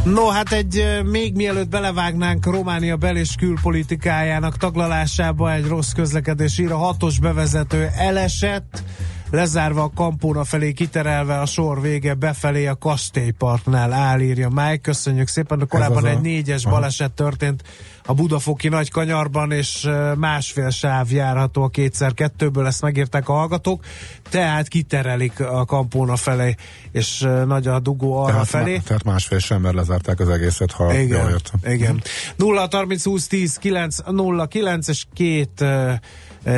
No, 0.04 0.28
hát 0.28 0.51
egy 0.51 1.01
még 1.04 1.36
mielőtt 1.36 1.70
belevágnánk 1.70 2.46
Románia 2.46 2.96
bel- 2.96 3.18
és 3.18 3.36
külpolitikájának 3.36 4.58
taglalásába 4.58 5.54
egy 5.54 5.68
rossz 5.68 5.92
közlekedés 5.92 6.60
ír 6.60 6.72
a 6.72 6.78
hatos 6.78 7.20
bevezető 7.20 7.90
elesett, 7.98 8.84
lezárva 9.32 9.84
a 9.84 9.92
kampóna 9.96 10.44
felé 10.44 10.72
kiterelve 10.72 11.40
a 11.40 11.46
sor 11.46 11.82
vége 11.82 12.13
befelé 12.13 12.66
a 12.66 12.75
kastélyparknál 12.75 13.94
állírja 13.94 14.50
Mike. 14.50 14.78
Köszönjük 14.78 15.28
szépen, 15.28 15.60
de 15.60 15.66
korábban 15.66 16.06
egy 16.06 16.22
négyes 16.22 16.66
baleset 16.66 17.12
történt 17.12 17.63
a 18.05 18.13
Budafoki 18.13 18.67
nagy 18.67 18.91
kanyarban, 18.91 19.51
és 19.51 19.89
másfél 20.17 20.70
sáv 20.70 21.12
járható 21.12 21.63
a 21.63 21.67
kétszer 21.67 22.13
kettőből, 22.13 22.65
ezt 22.65 22.81
megírták 22.81 23.29
a 23.29 23.34
hallgatók, 23.34 23.84
tehát 24.29 24.67
kiterelik 24.67 25.39
a 25.39 25.65
kampóna 25.65 26.15
felé, 26.15 26.55
és 26.91 27.27
nagy 27.46 27.67
a 27.67 27.79
dugó 27.79 28.17
arra 28.17 28.31
tehát, 28.31 28.48
felé. 28.48 28.75
Ma, 28.75 28.81
tehát 28.81 29.03
másfél 29.03 29.39
sem, 29.39 29.62
mert 29.62 29.75
lezárták 29.75 30.20
az 30.20 30.29
egészet, 30.29 30.72
ha 30.72 30.93
igen, 30.93 31.22
jól 31.22 31.29
értem. 31.29 31.74
Igen. 31.74 32.01
0 32.36 32.67
30 32.72 33.03
20 33.03 33.27
10 33.27 33.55
9 33.55 33.98
0 34.12 34.46
9 34.46 34.88
és 34.88 35.05
két 35.13 35.65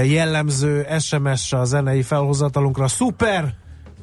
jellemző 0.04 0.88
SMS 1.00 1.54
a 1.54 1.64
zenei 1.66 2.02
felhozatalunkra. 2.02 2.88
Szuper 2.88 3.54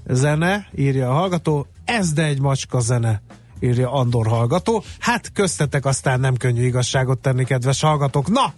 zene, 0.08 0.68
írja 0.74 1.10
a 1.10 1.12
hallgató, 1.12 1.66
ez 1.84 2.12
de 2.12 2.24
egy 2.24 2.40
macska 2.40 2.80
zene 2.80 3.22
írja 3.60 3.92
Andor 3.92 4.26
hallgató. 4.26 4.82
Hát 4.98 5.32
köztetek 5.32 5.84
aztán 5.84 6.20
nem 6.20 6.36
könnyű 6.36 6.64
igazságot 6.64 7.18
tenni, 7.18 7.44
kedves 7.44 7.80
hallgatók. 7.80 8.28
Na, 8.28 8.52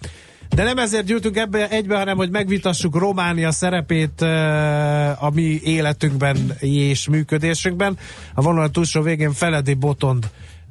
de 0.54 0.62
nem 0.62 0.78
ezért 0.78 1.04
gyűltünk 1.04 1.37
ebbe 1.37 1.68
egybe, 1.68 1.97
hanem 1.97 2.16
hogy 2.16 2.30
megvitassuk 2.30 2.97
Románia 2.97 3.50
szerepét 3.50 4.21
a 5.18 5.30
mi 5.35 5.61
életünkben 5.64 6.37
és 6.59 7.09
működésünkben. 7.09 7.99
A 8.35 8.42
vonal 8.42 8.71
túlsó 8.71 9.02
végén 9.02 9.32
Feledi 9.32 9.75
Botond 9.75 10.30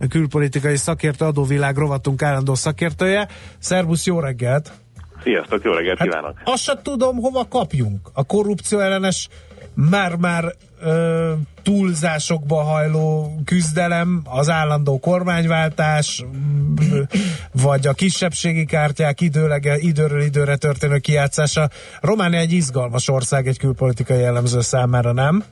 külpolitikai 0.10 0.76
szakértő, 0.76 1.26
adóvilág 1.26 1.78
rovatunk 1.78 2.22
állandó 2.22 2.56
szakértője. 2.56 3.28
Szervusz, 3.60 4.06
jó 4.06 4.20
reggelt! 4.20 4.72
Sziasztok, 5.24 5.64
jó 5.64 5.72
reggelt 5.72 5.98
Hát 5.98 6.08
kívánok! 6.08 6.42
azt 6.44 6.64
sem 6.64 6.80
tudom, 6.84 7.18
hova 7.18 7.48
kapjunk. 7.50 8.10
A 8.14 8.24
korrupció 8.24 8.80
ellenes 8.80 9.30
már-már 9.74 10.56
ö, 10.82 11.34
túlzásokba 11.64 12.62
hajló 12.62 13.36
küzdelem, 13.46 14.22
az 14.24 14.50
állandó 14.50 15.00
kormányváltás, 15.00 16.24
vagy 17.52 17.88
a 17.88 17.94
kisebbségi 17.94 18.66
kártyák 18.66 19.22
időlege, 19.22 19.78
időről 19.78 20.22
időre 20.22 20.56
történő 20.56 20.98
kijátszása. 20.98 21.70
Románia 22.02 22.40
egy 22.40 22.52
izgalmas 22.52 23.08
ország 23.08 23.48
egy 23.48 23.58
külpolitikai 23.58 24.20
jellemző 24.20 24.62
számára, 24.62 25.12
nem? 25.12 25.44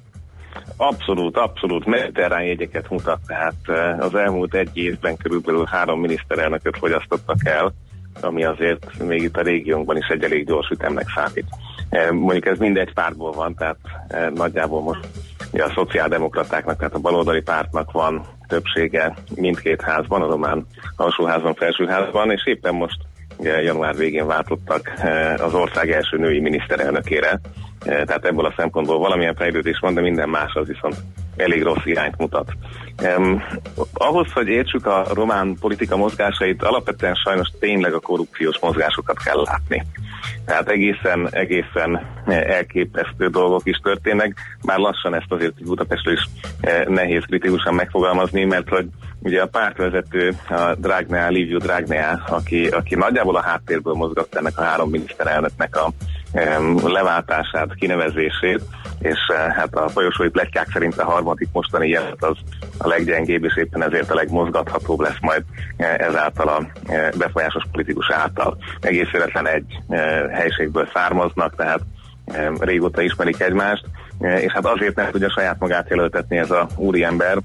Abszolút, 0.78 1.38
abszolút 1.38 1.86
mediterrán 1.86 2.44
jegyeket 2.44 2.90
mutat, 2.90 3.20
tehát 3.28 3.56
eh, 3.66 4.00
az 4.00 4.16
elmúlt 4.16 4.54
egy 4.54 4.70
évben 4.74 5.18
körülbelül 5.18 5.66
három 5.66 6.00
miniszterelnököt 6.00 6.78
fogyasztottak 6.78 7.46
el, 7.46 7.74
ami 8.22 8.44
azért 8.44 9.04
még 9.04 9.22
itt 9.22 9.38
a 9.38 9.42
régiónkban 9.42 9.98
is 9.98 10.08
egy 10.08 10.24
elég 10.24 10.46
gyors 10.46 10.70
ütemnek 10.70 11.08
számít. 11.16 11.46
Eh, 11.90 12.12
mondjuk 12.12 12.46
ez 12.46 12.58
mindegy 12.58 12.94
pártból 12.94 13.32
van, 13.32 13.56
tehát 13.56 13.78
eh, 14.08 14.30
nagyjából 14.30 14.82
most 14.82 15.08
ugye 15.52 15.64
a 15.64 15.72
szociáldemokratáknak, 15.76 16.78
tehát 16.78 16.94
a 16.94 17.00
baloldali 17.00 17.42
pártnak 17.42 17.92
van 17.92 18.26
többsége 18.48 19.14
mindkét 19.36 19.82
házban, 19.82 20.22
a 20.22 20.28
román 20.28 20.66
alsóházban, 20.96 21.54
felsőházban, 21.54 22.32
és 22.32 22.46
éppen 22.46 22.74
most 22.74 22.98
ugye 23.38 23.62
január 23.62 23.96
végén 23.96 24.26
váltottak 24.26 24.94
az 25.38 25.54
ország 25.54 25.92
első 25.92 26.18
női 26.18 26.40
miniszterelnökére, 26.40 27.40
tehát 27.80 28.26
ebből 28.26 28.46
a 28.46 28.54
szempontból 28.58 29.00
valamilyen 29.00 29.36
fejlődés 29.36 29.80
van, 29.80 29.94
de 29.94 30.02
minden 30.02 30.30
más 30.30 30.54
az 30.54 30.68
viszont 30.68 30.96
elég 31.36 31.64
rossz 31.64 31.86
irányt 31.86 32.18
mutat. 32.18 32.52
Um, 33.18 33.44
ahhoz, 33.94 34.32
hogy 34.32 34.48
értsük 34.48 34.86
a 34.86 35.06
román 35.14 35.58
politika 35.60 35.98
mozgásait, 35.98 36.64
alapvetően 36.64 37.16
sajnos 37.16 37.48
tényleg 37.60 37.94
a 37.94 38.00
korrupciós 38.00 38.60
mozgásokat 38.60 39.24
kell 39.24 39.42
látni. 39.44 39.86
Tehát 40.46 40.70
egészen, 40.70 41.28
egészen 41.32 42.06
elképesztő 42.28 43.28
dolgok 43.28 43.62
is 43.64 43.78
történnek. 43.78 44.36
Már 44.64 44.78
lassan 44.78 45.16
ezt 45.16 45.32
azért 45.32 45.64
Budapestről 45.64 46.14
is 46.14 46.30
nehéz 46.88 47.24
kritikusan 47.26 47.74
megfogalmazni, 47.74 48.44
mert 48.44 48.70
hogy 48.70 48.88
ugye 49.20 49.42
a 49.42 49.48
pártvezető, 49.48 50.36
a 50.50 50.76
Dragnea, 50.76 51.30
Liviu 51.30 51.58
Dragnea, 51.58 52.24
aki, 52.28 52.68
aki 52.68 52.96
nagyjából 52.96 53.36
a 53.36 53.42
háttérből 53.42 53.94
mozgatta 53.94 54.38
ennek 54.38 54.58
a 54.60 54.64
három 54.64 54.90
miniszterelnöknek 54.90 55.76
a 55.76 55.92
leváltását, 56.84 57.76
kinevezését, 57.76 58.62
és 59.00 59.18
hát 59.56 59.76
a 59.76 59.90
folyosói 59.90 60.30
pletykák 60.30 60.68
szerint 60.74 60.98
a 60.98 61.06
harmadik 61.06 61.48
mostani 61.52 61.90
jelent 61.90 62.24
az 62.24 62.38
a 62.78 62.88
leggyengébb, 62.88 63.44
és 63.44 63.58
éppen 63.58 63.84
ezért 63.84 64.12
a 64.12 64.16
legmozgathatóbb 64.16 65.00
lesz 65.00 65.20
majd 65.22 65.44
ezáltal 65.78 66.48
a 66.48 66.66
befolyásos 67.18 67.64
politikus 67.72 68.12
által. 68.12 68.58
Egész 68.82 69.10
véletlen 69.12 69.48
egy 69.48 69.80
helységből 70.32 70.90
származnak, 70.94 71.56
tehát 71.56 71.82
régóta 72.60 73.02
ismerik 73.02 73.40
egymást, 73.40 73.86
és 74.20 74.52
hát 74.52 74.66
azért 74.66 74.96
nem 74.96 75.12
tudja 75.12 75.30
saját 75.30 75.60
magát 75.60 75.90
jelöltetni 75.90 76.38
ez 76.38 76.52
a 76.52 76.68
úriember, 76.76 77.38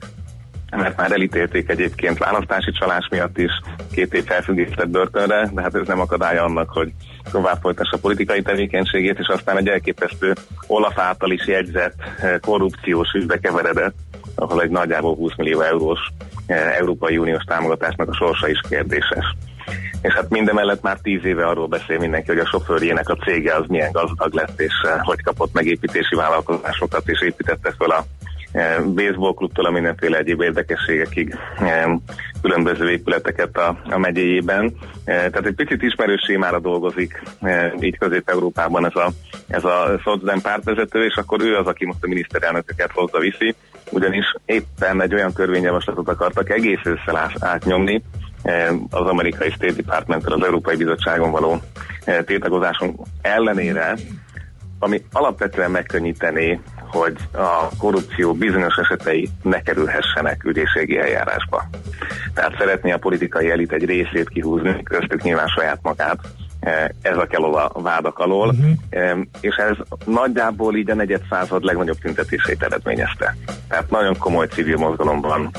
mert 0.77 0.97
már 0.97 1.12
elítélték 1.12 1.70
egyébként 1.70 2.18
választási 2.18 2.70
csalás 2.70 3.09
miatt 3.11 3.38
is, 3.38 3.51
két 3.92 4.14
év 4.14 4.25
felfüggesztett 4.25 4.88
börtönre, 4.88 5.51
de 5.53 5.62
hát 5.62 5.75
ez 5.75 5.87
nem 5.87 6.01
akadálya 6.01 6.44
annak, 6.44 6.70
hogy 6.70 6.92
tovább 7.31 7.59
folytassa 7.61 7.99
politikai 7.99 8.43
tevékenységét, 8.43 9.19
és 9.19 9.27
aztán 9.27 9.57
egy 9.57 9.69
elképesztő 9.69 10.33
Olaf 10.67 10.99
által 10.99 11.31
is 11.31 11.47
jegyzett 11.47 11.95
korrupciós 12.41 13.13
ügybe 13.13 13.39
keveredett, 13.39 13.95
ahol 14.35 14.63
egy 14.63 14.71
nagyjából 14.71 15.15
20 15.15 15.37
millió 15.37 15.61
eurós 15.61 16.01
Európai 16.79 17.19
Uniós 17.19 17.43
támogatásnak 17.43 18.09
a 18.09 18.15
sorsa 18.15 18.49
is 18.49 18.61
kérdéses. 18.69 19.35
És 20.03 20.13
hát 20.13 20.31
mindemellett 20.31 20.83
már 20.83 20.99
tíz 21.03 21.25
éve 21.25 21.47
arról 21.47 21.67
beszél 21.67 21.99
mindenki, 21.99 22.29
hogy 22.29 22.39
a 22.39 22.47
sofőrjének 22.47 23.09
a 23.09 23.17
cége 23.17 23.55
az 23.55 23.65
milyen 23.69 23.93
gazdag 23.93 24.35
lett, 24.35 24.61
és 24.61 24.73
hogy 25.03 25.23
kapott 25.23 25.53
megépítési 25.53 26.15
vállalkozásokat, 26.15 27.09
és 27.09 27.23
építette 27.23 27.73
föl 27.79 27.91
a 27.91 28.05
baseball 28.95 29.35
klubtól 29.35 29.64
a 29.64 29.71
mindenféle 29.71 30.19
egyéb 30.19 30.40
érdekességekig 30.40 31.38
különböző 32.43 32.90
épületeket 32.90 33.57
a, 33.57 33.79
a 33.90 33.99
megyéjében. 33.99 34.77
Tehát 35.05 35.47
egy 35.47 35.55
picit 35.55 35.83
ismerős 35.83 36.23
sémára 36.27 36.59
dolgozik 36.61 37.23
így 37.81 37.99
Közép-Európában 37.99 38.87
ez 38.87 38.97
a, 38.97 39.11
ez 39.49 39.64
a 39.64 40.01
Szocdem 40.05 40.40
pártvezető, 40.40 41.05
és 41.05 41.14
akkor 41.14 41.40
ő 41.40 41.57
az, 41.57 41.67
aki 41.67 41.87
most 41.87 41.99
a 42.03 42.07
miniszterelnököket 42.07 42.90
hozza 42.90 43.19
viszi, 43.19 43.55
ugyanis 43.90 44.35
éppen 44.45 45.03
egy 45.03 45.14
olyan 45.14 45.33
törvényjavaslatot 45.33 46.09
akartak 46.09 46.51
egész 46.51 46.81
össze 46.85 47.31
átnyomni, 47.38 48.03
az 48.90 49.07
amerikai 49.07 49.51
State 49.51 49.73
department 49.73 50.27
az 50.27 50.45
Európai 50.45 50.77
Bizottságon 50.77 51.31
való 51.31 51.61
tiltakozáson 52.25 52.97
ellenére, 53.23 53.95
ami 54.79 55.03
alapvetően 55.13 55.71
megkönnyítené 55.71 56.61
hogy 56.95 57.17
a 57.33 57.69
korrupció 57.79 58.35
bizonyos 58.35 58.77
esetei 58.77 59.29
ne 59.43 59.63
kerülhessenek 59.63 60.45
ügyészségi 60.45 60.99
eljárásba. 60.99 61.65
Tehát 62.35 62.55
szeretné 62.59 62.93
a 62.93 62.99
politikai 62.99 63.51
elit 63.51 63.73
egy 63.73 63.85
részét 63.85 64.29
kihúzni, 64.29 64.83
köztük 64.83 65.23
nyilván 65.23 65.47
saját 65.47 65.79
magát, 65.83 66.19
e, 66.61 66.95
ez 67.03 67.17
a 67.17 67.27
kell 67.27 67.43
a 67.43 67.83
vádak 67.83 68.19
alól, 68.19 68.49
uh-huh. 68.49 69.19
és 69.41 69.55
ez 69.57 69.77
nagyjából 70.05 70.77
így 70.77 70.91
a 70.91 70.95
negyed 70.95 71.23
század 71.31 71.65
legnagyobb 71.65 71.99
tüntetését 71.99 72.63
eredményezte. 72.63 73.37
Tehát 73.69 73.91
nagyon 73.91 74.19
komoly 74.19 74.47
civil 74.47 74.77
mozgalom 74.77 75.21
van 75.21 75.51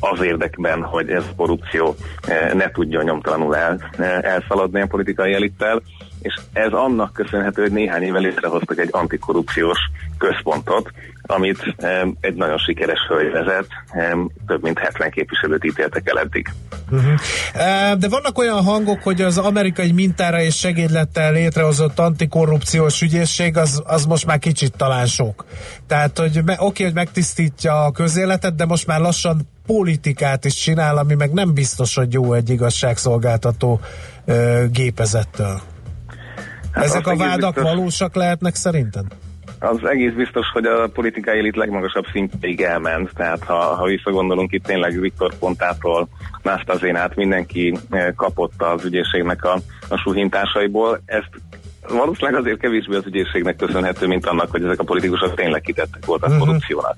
az 0.00 0.22
érdekben, 0.22 0.82
hogy 0.82 1.10
ez 1.10 1.24
a 1.30 1.34
korrupció 1.36 1.94
e, 2.26 2.54
ne 2.54 2.70
tudja 2.70 3.02
nyomtalanul 3.02 3.56
el, 3.56 3.90
elszaladni 4.22 4.80
a 4.80 4.86
politikai 4.86 5.32
elittel, 5.32 5.82
és 6.22 6.34
ez 6.52 6.72
annak 6.72 7.12
köszönhető, 7.12 7.62
hogy 7.62 7.72
néhány 7.72 8.02
évvel 8.02 8.20
létrehoztak 8.20 8.78
egy 8.78 8.88
antikorrupciós 8.92 9.78
központot, 10.18 10.90
amit 11.22 11.74
egy 12.20 12.34
nagyon 12.34 12.58
sikeres 12.58 12.98
hölgy 13.08 13.32
vezet, 13.32 13.66
több 14.46 14.62
mint 14.62 14.78
70 14.78 15.10
képviselőt 15.10 15.64
ítéltek 15.64 16.08
el 16.08 16.18
eddig. 16.18 16.48
Uh-huh. 16.90 17.98
De 17.98 18.08
vannak 18.08 18.38
olyan 18.38 18.62
hangok, 18.62 19.02
hogy 19.02 19.20
az 19.20 19.38
amerikai 19.38 19.92
mintára 19.92 20.40
és 20.40 20.58
segédlettel 20.58 21.32
létrehozott 21.32 21.98
antikorrupciós 21.98 23.02
ügyészség 23.02 23.56
az, 23.56 23.82
az 23.86 24.04
most 24.04 24.26
már 24.26 24.38
kicsit 24.38 24.76
talán 24.76 25.06
sok. 25.06 25.44
Tehát, 25.86 26.18
hogy 26.18 26.40
oké, 26.56 26.84
hogy 26.84 26.94
megtisztítja 26.94 27.84
a 27.84 27.92
közéletet, 27.92 28.54
de 28.54 28.64
most 28.64 28.86
már 28.86 29.00
lassan 29.00 29.48
politikát 29.66 30.44
is 30.44 30.54
csinál, 30.54 30.96
ami 30.96 31.14
meg 31.14 31.32
nem 31.32 31.54
biztos, 31.54 31.94
hogy 31.94 32.12
jó 32.12 32.32
egy 32.32 32.50
igazságszolgáltató 32.50 33.80
ö, 34.24 34.64
gépezettől. 34.72 35.60
Hát 36.72 36.84
Ezek 36.84 37.06
a 37.06 37.16
vádak 37.16 37.54
biztos... 37.54 37.72
valósak 37.74 38.14
lehetnek 38.14 38.54
szerinted? 38.54 39.04
Az 39.58 39.84
egész 39.84 40.12
biztos, 40.12 40.46
hogy 40.52 40.64
a 40.64 40.88
politikai 40.88 41.38
elit 41.38 41.56
legmagasabb 41.56 42.04
szintjéig 42.12 42.60
elment, 42.60 43.10
tehát 43.14 43.44
ha, 43.44 43.54
ha 43.54 43.84
visszagondolunk 43.84 44.52
itt 44.52 44.64
tényleg 44.64 45.00
Viktor 45.00 45.34
Pontától, 45.38 46.08
Nastazénát, 46.42 47.16
mindenki 47.16 47.78
kapott 48.16 48.62
az 48.62 48.84
ügyészségnek 48.84 49.44
a, 49.44 49.58
a 49.88 49.96
suhintásaiból. 49.96 51.00
Ezt 51.04 51.30
valószínűleg 51.88 52.40
azért 52.40 52.58
kevésbé 52.58 52.96
az 52.96 53.06
ügyészségnek 53.06 53.56
köszönhető, 53.56 54.06
mint 54.06 54.26
annak, 54.26 54.50
hogy 54.50 54.64
ezek 54.64 54.80
a 54.80 54.84
politikusok 54.84 55.34
tényleg 55.34 55.60
kitettek 55.60 56.04
voltak 56.04 56.28
uh-huh. 56.28 56.46
korrupciónak. 56.46 56.96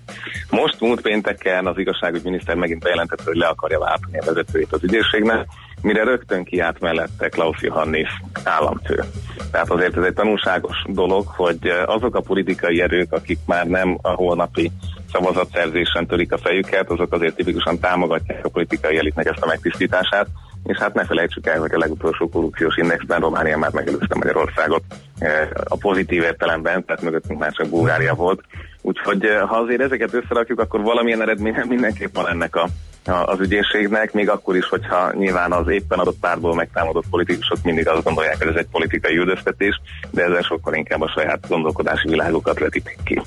Most 0.51 0.81
múlt 0.81 1.01
pénteken 1.01 1.67
az 1.67 1.79
igazságügyminiszter 1.79 2.57
megint 2.57 2.83
bejelentette, 2.83 3.23
hogy 3.25 3.37
le 3.37 3.47
akarja 3.47 3.79
váltani 3.79 4.19
a 4.19 4.25
vezetőjét 4.25 4.73
az 4.73 4.83
ügyészségnek, 4.83 5.47
mire 5.85 6.05
rögtön 6.05 6.45
kiállt 6.45 6.81
mellette 6.81 7.29
Klaus 7.29 7.63
Johannis 7.63 8.09
államfő. 8.45 9.05
Tehát 9.51 9.71
azért 9.71 9.97
ez 9.97 10.05
egy 10.05 10.15
tanulságos 10.15 10.85
dolog, 10.87 11.27
hogy 11.27 11.73
azok 11.87 12.15
a 12.15 12.21
politikai 12.21 12.81
erők, 12.81 13.13
akik 13.13 13.39
már 13.47 13.67
nem 13.67 13.99
a 14.03 14.09
holnapi 14.09 14.71
szavazatszerzésen 15.13 16.07
törik 16.07 16.33
a 16.33 16.39
fejüket, 16.39 16.91
azok 16.91 17.13
azért 17.13 17.35
tipikusan 17.35 17.79
támogatják 17.79 18.45
a 18.45 18.49
politikai 18.49 18.97
elitnek 18.97 19.27
ezt 19.27 19.43
a 19.43 19.47
megtisztítását, 19.47 20.27
és 20.65 20.79
hát 20.79 20.95
ne 20.95 21.05
felejtsük 21.05 21.47
el, 21.47 21.61
hogy 21.61 21.75
a 21.75 21.79
legutolsó 21.79 22.29
korrupciós 22.29 22.77
indexben 22.77 23.21
Románia 23.21 23.59
már 23.59 23.73
megelőzte 23.73 24.15
Magyarországot 24.15 24.83
eh, 25.19 25.49
a 25.65 25.77
pozitív 25.77 26.23
értelemben, 26.23 26.85
tehát 26.85 27.03
mögöttünk 27.03 27.39
már 27.39 27.53
csak 27.53 27.69
Bulgária 27.69 28.15
volt. 28.15 28.41
Úgyhogy 28.83 29.25
eh, 29.25 29.49
ha 29.49 29.57
azért 29.57 29.81
ezeket 29.81 30.15
összerakjuk, 30.15 30.61
akkor 30.61 30.83
valamilyen 30.83 31.23
eredménye 31.23 31.65
mindenképp 31.65 32.15
van 32.15 32.29
ennek 32.29 32.57
a 32.57 32.69
az 33.09 33.41
ügyészségnek, 33.41 34.13
még 34.13 34.31
akkor 34.31 34.57
is, 34.57 34.69
hogyha 34.69 35.13
nyilván 35.13 35.53
az 35.53 35.69
éppen 35.69 35.99
adott 35.99 36.19
párból 36.21 36.55
megtámadott 36.55 37.05
politikusok 37.11 37.63
mindig 37.63 37.89
azt 37.89 38.03
gondolják, 38.03 38.39
hogy 38.39 38.47
ez 38.47 38.57
egy 38.57 38.67
politikai 38.71 39.17
üldöztetés, 39.17 39.81
de 40.11 40.23
ezzel 40.23 40.43
sokkal 40.43 40.75
inkább 40.75 41.01
a 41.01 41.13
saját 41.17 41.49
gondolkodási 41.49 42.09
világokat 42.09 42.59
vetítik 42.59 42.99
ki. 43.05 43.23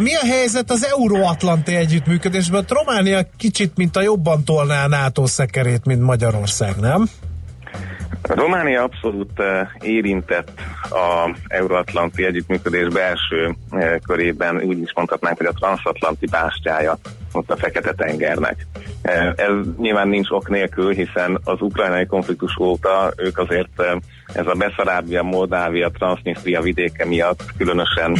Mi 0.00 0.14
a 0.14 0.26
helyzet 0.26 0.70
az 0.70 0.86
euróatlanti 0.86 1.74
együttműködésben? 1.74 2.64
Románia 2.68 3.20
kicsit, 3.36 3.76
mint 3.76 3.96
a 3.96 4.02
jobban 4.02 4.44
tolná 4.44 4.84
a 4.84 4.88
NATO 4.88 5.26
szekerét, 5.26 5.84
mint 5.84 6.02
Magyarország, 6.02 6.76
nem? 6.76 7.04
Románia 8.22 8.82
abszolút 8.82 9.42
érintett 9.80 10.50
a 10.90 11.36
euróatlanti 11.48 12.24
együttműködés 12.24 12.88
belső 12.88 13.54
körében, 14.06 14.62
úgy 14.62 14.80
is 14.80 14.92
mondhatnánk, 14.94 15.36
hogy 15.36 15.46
a 15.46 15.52
transatlanti 15.52 16.26
bástyája 16.26 16.98
ott 17.32 17.50
a 17.50 17.56
Fekete-tengernek. 17.56 18.66
Ez 19.36 19.52
nyilván 19.78 20.08
nincs 20.08 20.30
ok 20.30 20.48
nélkül, 20.48 20.92
hiszen 20.92 21.40
az 21.44 21.60
ukrajnai 21.60 22.06
konfliktus 22.06 22.58
óta 22.58 23.12
ők 23.16 23.38
azért 23.38 23.82
ez 24.34 24.46
a 24.46 24.54
Beszarábia, 24.54 25.22
Moldávia, 25.22 25.90
Transnistria 25.90 26.60
vidéke 26.60 27.06
miatt 27.06 27.44
különösen 27.56 28.16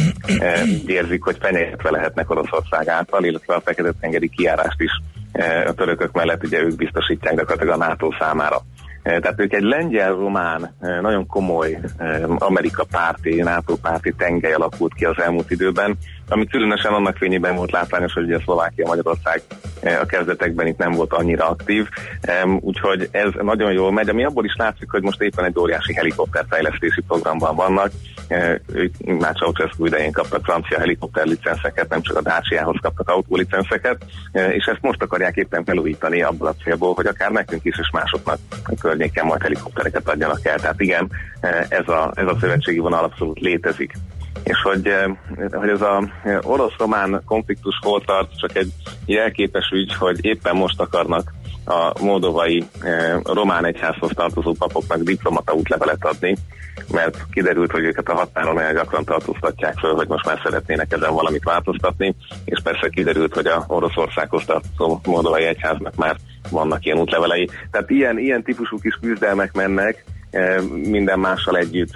érzik, 0.85 1.23
hogy 1.23 1.37
fenyegetve 1.39 1.91
lehetnek 1.91 2.29
Oroszország 2.29 2.87
által, 2.87 3.23
illetve 3.23 3.55
a 3.55 3.61
Fekete-tengeri 3.61 4.29
kiárást 4.29 4.81
is 4.81 4.91
a 5.65 5.73
törökök 5.73 6.11
mellett 6.11 6.43
ugye 6.43 6.61
ők 6.61 6.75
biztosítják 6.75 7.35
gyakorlatilag 7.35 7.81
a 7.81 7.85
NATO 7.85 8.09
számára. 8.19 8.61
Eh, 9.01 9.19
tehát 9.19 9.39
ők 9.39 9.53
egy 9.53 9.63
lengyel-román, 9.63 10.75
nagyon 11.01 11.27
komoly 11.27 11.79
Amerika 12.37 12.83
párti, 12.91 13.41
NATO 13.41 13.75
párti 13.75 14.13
tengely 14.17 14.53
alakult 14.53 14.93
ki 14.93 15.05
az 15.05 15.19
elmúlt 15.19 15.51
időben, 15.51 15.97
ami 16.31 16.47
különösen 16.47 16.93
annak 16.93 17.17
fényében 17.17 17.55
volt 17.55 17.71
látványos, 17.71 18.13
hogy 18.13 18.23
ugye 18.23 18.39
Szlovákia, 18.39 18.87
Magyarország 18.87 19.41
a 19.83 20.05
kezdetekben 20.05 20.67
itt 20.67 20.77
nem 20.77 20.91
volt 20.91 21.13
annyira 21.13 21.47
aktív, 21.47 21.87
úgyhogy 22.59 23.07
ez 23.11 23.29
nagyon 23.41 23.71
jól 23.71 23.91
megy, 23.91 24.09
ami 24.09 24.23
abból 24.23 24.45
is 24.45 24.55
látszik, 24.57 24.91
hogy 24.91 25.01
most 25.01 25.21
éppen 25.21 25.45
egy 25.45 25.59
óriási 25.59 25.93
helikopterfejlesztési 25.93 27.01
programban 27.01 27.55
vannak, 27.55 27.91
ők 28.73 29.19
már 29.19 29.35
Ceausescu 29.35 29.85
idején 29.85 30.11
kaptak 30.11 30.43
francia 30.43 30.79
helikopter 30.79 31.25
licenszeket, 31.25 31.89
nem 31.89 32.01
csak 32.01 32.17
a 32.17 32.21
Dacia-hoz 32.21 32.77
kaptak 32.81 33.09
autólicenszeket, 33.09 34.05
és 34.31 34.65
ezt 34.65 34.81
most 34.81 35.01
akarják 35.01 35.35
éppen 35.35 35.63
felújítani 35.63 36.21
abból 36.21 36.47
a 36.47 36.55
célból, 36.63 36.93
hogy 36.93 37.05
akár 37.05 37.31
nekünk 37.31 37.65
is 37.65 37.77
és 37.79 37.89
másoknak 37.93 38.37
a 38.63 38.73
környéken 38.81 39.25
majd 39.25 39.41
helikoptereket 39.41 40.09
adjanak 40.09 40.45
el. 40.45 40.59
Tehát 40.59 40.81
igen, 40.81 41.09
ez 41.69 41.87
a, 41.87 42.11
ez 42.15 42.27
a 42.27 42.37
szövetségi 42.39 42.79
vonal 42.79 43.03
abszolút 43.03 43.39
létezik 43.39 43.93
és 44.43 44.61
hogy, 44.63 44.93
hogy 45.51 45.69
ez 45.69 45.81
az 45.81 46.05
orosz-román 46.41 47.21
konfliktus 47.25 47.79
hol 47.81 48.01
tart, 48.01 48.39
csak 48.39 48.55
egy 48.57 48.73
jelképes 49.05 49.69
ügy, 49.73 49.93
hogy 49.95 50.25
éppen 50.25 50.55
most 50.55 50.79
akarnak 50.79 51.31
a 51.65 52.03
moldovai 52.03 52.63
román 53.23 53.65
egyházhoz 53.65 54.11
tartozó 54.15 54.53
papoknak 54.53 55.01
diplomata 55.01 55.53
útlevelet 55.53 56.05
adni, 56.05 56.37
mert 56.91 57.25
kiderült, 57.31 57.71
hogy 57.71 57.83
őket 57.83 58.09
a 58.09 58.13
határon 58.13 58.57
olyan 58.57 58.73
gyakran 58.73 59.05
tartóztatják 59.05 59.77
föl, 59.77 59.93
hogy 59.93 60.07
most 60.07 60.25
már 60.25 60.39
szeretnének 60.43 60.93
ezen 60.93 61.13
valamit 61.13 61.43
változtatni, 61.43 62.15
és 62.45 62.59
persze 62.63 62.89
kiderült, 62.89 63.33
hogy 63.33 63.45
a 63.45 63.63
Oroszországhoz 63.67 64.45
tartozó 64.45 64.99
Moldovai 65.05 65.43
Egyháznak 65.43 65.95
már 65.95 66.15
vannak 66.49 66.85
ilyen 66.85 66.97
útlevelei. 66.97 67.49
Tehát 67.71 67.89
ilyen, 67.89 68.19
ilyen 68.19 68.43
típusú 68.43 68.79
kis 68.79 68.97
küzdelmek 69.01 69.53
mennek, 69.53 69.95
eh, 69.95 70.10
minden 70.71 71.19
mással 71.19 71.57
együtt, 71.57 71.91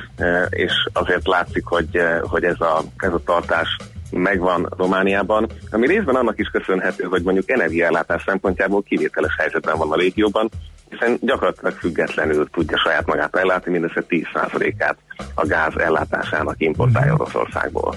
és 0.49 0.71
azért 0.93 1.27
látszik, 1.27 1.65
hogy, 1.65 2.01
hogy 2.21 2.43
ez, 2.43 2.61
a, 2.61 2.81
ez 2.97 3.13
a 3.13 3.21
tartás 3.25 3.77
megvan 4.11 4.73
Romániában, 4.77 5.47
ami 5.71 5.87
részben 5.87 6.15
annak 6.15 6.39
is 6.39 6.47
köszönhető, 6.47 7.03
hogy 7.03 7.23
mondjuk 7.23 7.49
energiállátás 7.49 8.23
szempontjából 8.25 8.83
kivételes 8.83 9.35
helyzetben 9.37 9.77
van 9.77 9.91
a 9.91 9.95
régióban, 9.95 10.49
hiszen 10.89 11.17
gyakorlatilag 11.21 11.73
függetlenül 11.73 12.49
tudja 12.51 12.77
saját 12.77 13.05
magát 13.05 13.35
ellátni, 13.35 13.71
mindössze 13.71 14.03
10%-át 14.09 14.97
a 15.33 15.45
gáz 15.45 15.77
ellátásának 15.77 16.55
importálja 16.57 17.13
mhm. 17.13 17.21
Oroszországból 17.21 17.95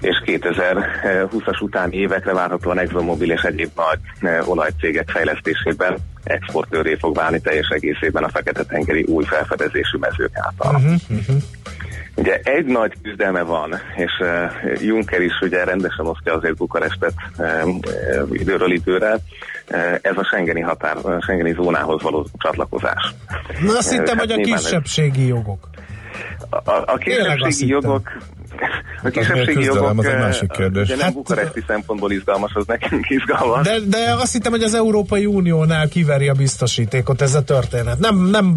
és 0.00 0.22
2020-as 0.26 1.62
utáni 1.62 1.96
évekre 1.96 2.32
várhatóan 2.32 2.78
ExxonMobil 2.78 3.30
és 3.30 3.42
egyéb 3.42 3.70
nagy 3.74 4.30
olajcégek 4.44 5.10
fejlesztésében 5.10 5.96
exportőré 6.24 6.94
fog 6.94 7.16
válni 7.16 7.40
teljes 7.40 7.68
egészében 7.68 8.24
a 8.24 8.28
Fekete-tengeri 8.28 9.02
új 9.02 9.24
felfedezésű 9.24 9.98
mezők 9.98 10.30
által. 10.32 10.74
Uh-huh, 10.74 11.18
uh-huh. 11.18 11.36
Ugye 12.14 12.40
egy 12.42 12.64
nagy 12.64 12.92
küzdelme 13.02 13.42
van, 13.42 13.80
és 13.96 14.12
uh, 14.20 14.82
Juncker 14.82 15.20
is 15.20 15.40
ugye 15.40 15.64
rendesen 15.64 16.06
osztja 16.06 16.34
azért 16.34 16.56
Bukarestet 16.56 17.12
uh, 17.38 18.28
időről 18.32 18.72
időre, 18.72 19.12
uh, 19.12 19.98
ez 20.02 20.16
a 20.16 20.24
Schengeni 20.24 20.60
határ, 20.60 20.96
a 20.96 21.20
Schengeni 21.20 21.52
zónához 21.52 22.02
való 22.02 22.26
csatlakozás. 22.38 23.14
Na 23.62 23.76
azt 23.76 23.90
hittem, 23.90 24.18
hát 24.18 24.30
hogy 24.30 24.40
a 24.40 24.56
kisebbségi 24.56 25.26
jogok. 25.26 25.68
A, 26.50 26.70
a 26.86 26.96
kisebbségi 26.96 27.66
jogok, 27.66 28.08
a 29.02 29.08
kisebbségi 29.08 29.64
jogok 29.64 29.98
az 29.98 30.04
egy 30.04 30.18
másik 30.18 30.50
kérdés. 30.50 30.82
Ugye 30.82 30.96
nem 30.96 31.04
hát, 31.04 31.14
bukaresti 31.14 31.64
szempontból 31.66 32.12
izgalmas, 32.12 32.54
az 32.54 32.66
nekünk 32.66 33.10
izgalmas. 33.10 33.66
De, 33.66 33.78
de 33.86 34.14
azt 34.18 34.32
hittem, 34.32 34.52
hogy 34.52 34.62
az 34.62 34.74
Európai 34.74 35.26
Uniónál 35.26 35.88
kiveri 35.88 36.28
a 36.28 36.32
biztosítékot 36.32 37.22
ez 37.22 37.34
a 37.34 37.42
történet. 37.42 37.98
Nem, 37.98 38.16
nem 38.16 38.54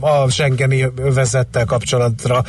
a 0.00 0.30
Schengeni 0.30 0.92
övezettel 0.96 1.64
kapcsolatra, 1.64 2.42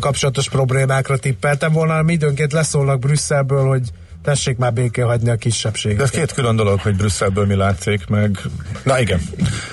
kapcsolatos 0.00 0.48
problémákra 0.48 1.16
tippeltem 1.16 1.72
volna, 1.72 1.92
hanem 1.92 2.08
időnként 2.08 2.52
leszólnak 2.52 2.98
Brüsszelből, 2.98 3.66
hogy 3.66 3.90
tessék 4.28 4.56
már 4.56 4.72
béké 4.72 5.00
hagyni 5.00 5.30
a 5.30 5.36
kisebbséget. 5.36 5.96
De 5.96 6.02
ez 6.02 6.10
két 6.10 6.32
külön 6.32 6.56
dolog, 6.56 6.80
hogy 6.80 6.96
Brüsszelből 6.96 7.46
mi 7.46 7.54
látszik, 7.54 8.08
meg... 8.08 8.30
Na 8.84 9.00
igen. 9.00 9.20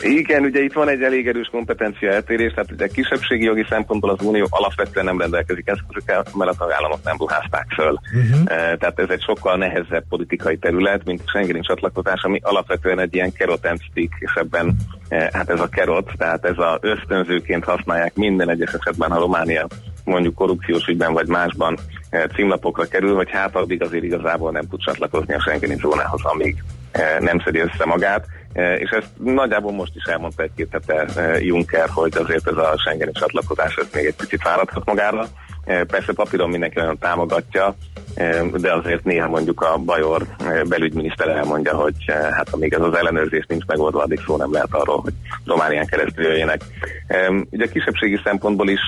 Igen, 0.01 0.43
ugye 0.43 0.61
itt 0.63 0.73
van 0.73 0.89
egy 0.89 1.01
elég 1.01 1.27
erős 1.27 1.47
kompetencia 1.51 2.11
eltérés, 2.11 2.53
tehát 2.53 2.71
ugye 2.71 2.87
kisebbségi 2.87 3.43
jogi 3.43 3.65
szempontból 3.69 4.09
az 4.09 4.25
Unió 4.25 4.47
alapvetően 4.49 5.05
nem 5.05 5.19
rendelkezik 5.19 5.67
eszközökkel, 5.67 6.23
mert 6.33 6.51
a 6.51 6.55
tagállamok 6.57 7.03
nem 7.03 7.15
ruházták 7.17 7.65
föl. 7.75 7.99
Uh-huh. 8.15 8.43
Tehát 8.79 8.99
ez 8.99 9.09
egy 9.09 9.21
sokkal 9.21 9.57
nehezebb 9.57 10.03
politikai 10.09 10.57
terület, 10.57 11.05
mint 11.05 11.21
a 11.25 11.29
Schengeni 11.29 11.59
csatlakozás, 11.59 12.21
ami 12.23 12.39
alapvetően 12.43 12.99
egy 12.99 13.15
ilyen 13.15 13.33
kerot 13.33 13.67
stick, 13.89 14.13
és 14.19 14.31
ebben 14.35 14.75
hát 15.09 15.49
ez 15.49 15.59
a 15.59 15.67
kerot, 15.67 16.11
tehát 16.17 16.45
ez 16.45 16.57
a 16.57 16.79
ösztönzőként 16.81 17.63
használják 17.63 18.15
minden 18.15 18.49
egyes 18.49 18.73
esetben, 18.73 19.11
ha 19.11 19.19
Románia 19.19 19.67
mondjuk 20.05 20.35
korrupciós 20.35 20.87
ügyben 20.87 21.13
vagy 21.13 21.27
másban 21.27 21.77
eh, 22.09 22.23
címlapokra 22.35 22.85
kerül, 22.85 23.15
hogy 23.15 23.29
hát 23.31 23.55
addig 23.55 23.83
azért 23.83 24.03
igazából 24.03 24.51
nem 24.51 24.67
tud 24.67 24.79
csatlakozni 24.79 25.33
a 25.33 25.39
Schengeni 25.39 25.75
zónához, 25.75 26.21
amíg 26.23 26.63
eh, 26.91 27.19
nem 27.19 27.39
szedi 27.39 27.59
össze 27.59 27.85
magát. 27.85 28.25
Eh, 28.53 28.79
és 28.79 28.89
ezt 28.89 29.09
nagyjából 29.23 29.71
most 29.71 29.95
is 29.95 30.03
elmondta 30.03 30.43
egy-két 30.43 30.67
hete 30.71 31.07
Juncker, 31.39 31.89
hogy 31.89 32.17
azért 32.17 32.47
ez 32.47 32.57
a 32.57 32.73
Schengeni 32.77 33.11
csatlakozás 33.11 33.75
ez 33.75 33.87
még 33.93 34.05
egy 34.05 34.15
picit 34.15 34.41
fáradhat 34.41 34.85
magára. 34.85 35.27
Persze 35.65 36.13
papíron 36.13 36.49
mindenki 36.49 36.79
nagyon 36.79 36.97
támogatja, 36.97 37.75
de 38.53 38.73
azért 38.73 39.03
néha 39.03 39.27
mondjuk 39.27 39.61
a 39.61 39.77
Bajor 39.77 40.27
belügyminiszter 40.67 41.27
elmondja, 41.27 41.75
hogy 41.75 41.95
hát 42.07 42.49
amíg 42.51 42.73
ez 42.73 42.81
az 42.81 42.93
ellenőrzés 42.93 43.45
nincs 43.47 43.65
megoldva, 43.65 44.01
addig 44.01 44.21
szó 44.25 44.37
nem 44.37 44.51
lehet 44.51 44.73
arról, 44.73 44.99
hogy 45.01 45.13
Románián 45.45 45.85
keresztül 45.85 46.23
jöjjenek. 46.25 46.61
Ugye 47.49 47.65
a 47.65 47.69
kisebbségi 47.69 48.19
szempontból 48.23 48.69
is, 48.69 48.81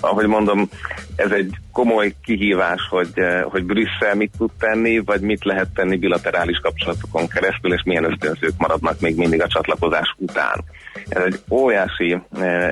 ahogy 0.00 0.26
mondom, 0.26 0.68
ez 1.16 1.30
egy 1.30 1.54
komoly 1.72 2.14
kihívás, 2.24 2.80
hogy, 2.90 3.12
hogy 3.42 3.64
Brüsszel 3.64 4.14
mit 4.14 4.32
tud 4.38 4.50
tenni, 4.58 4.98
vagy 4.98 5.20
mit 5.20 5.44
lehet 5.44 5.68
tenni 5.74 5.96
bilaterális 5.96 6.58
kapcsolatokon 6.58 7.28
keresztül, 7.28 7.72
és 7.72 7.82
milyen 7.84 8.04
ösztönzők 8.04 8.54
maradnak 8.58 9.00
még 9.00 9.16
mindig 9.16 9.42
a 9.42 9.46
csatlakozás 9.46 10.14
után. 10.16 10.64
Ez 11.08 11.22
egy 11.22 11.40
óriási, 11.50 12.18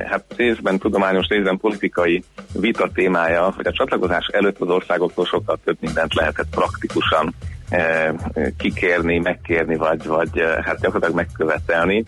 hát 0.05 0.23
részben 0.35 0.77
tudományos, 0.77 1.27
részben 1.27 1.57
politikai 1.57 2.23
vita 2.53 2.87
problémája, 3.07 3.53
hogy 3.55 3.67
a 3.67 3.71
csatlakozás 3.71 4.27
előtt 4.27 4.59
az 4.59 4.69
országoktól 4.69 5.25
sokkal 5.25 5.59
több 5.63 5.77
mindent 5.79 6.13
lehetett 6.13 6.47
praktikusan 6.49 7.33
e, 7.69 8.13
kikérni, 8.57 9.19
megkérni, 9.19 9.75
vagy, 9.75 10.05
vagy 10.05 10.41
hát 10.63 10.79
gyakorlatilag 10.79 11.15
megkövetelni, 11.15 12.03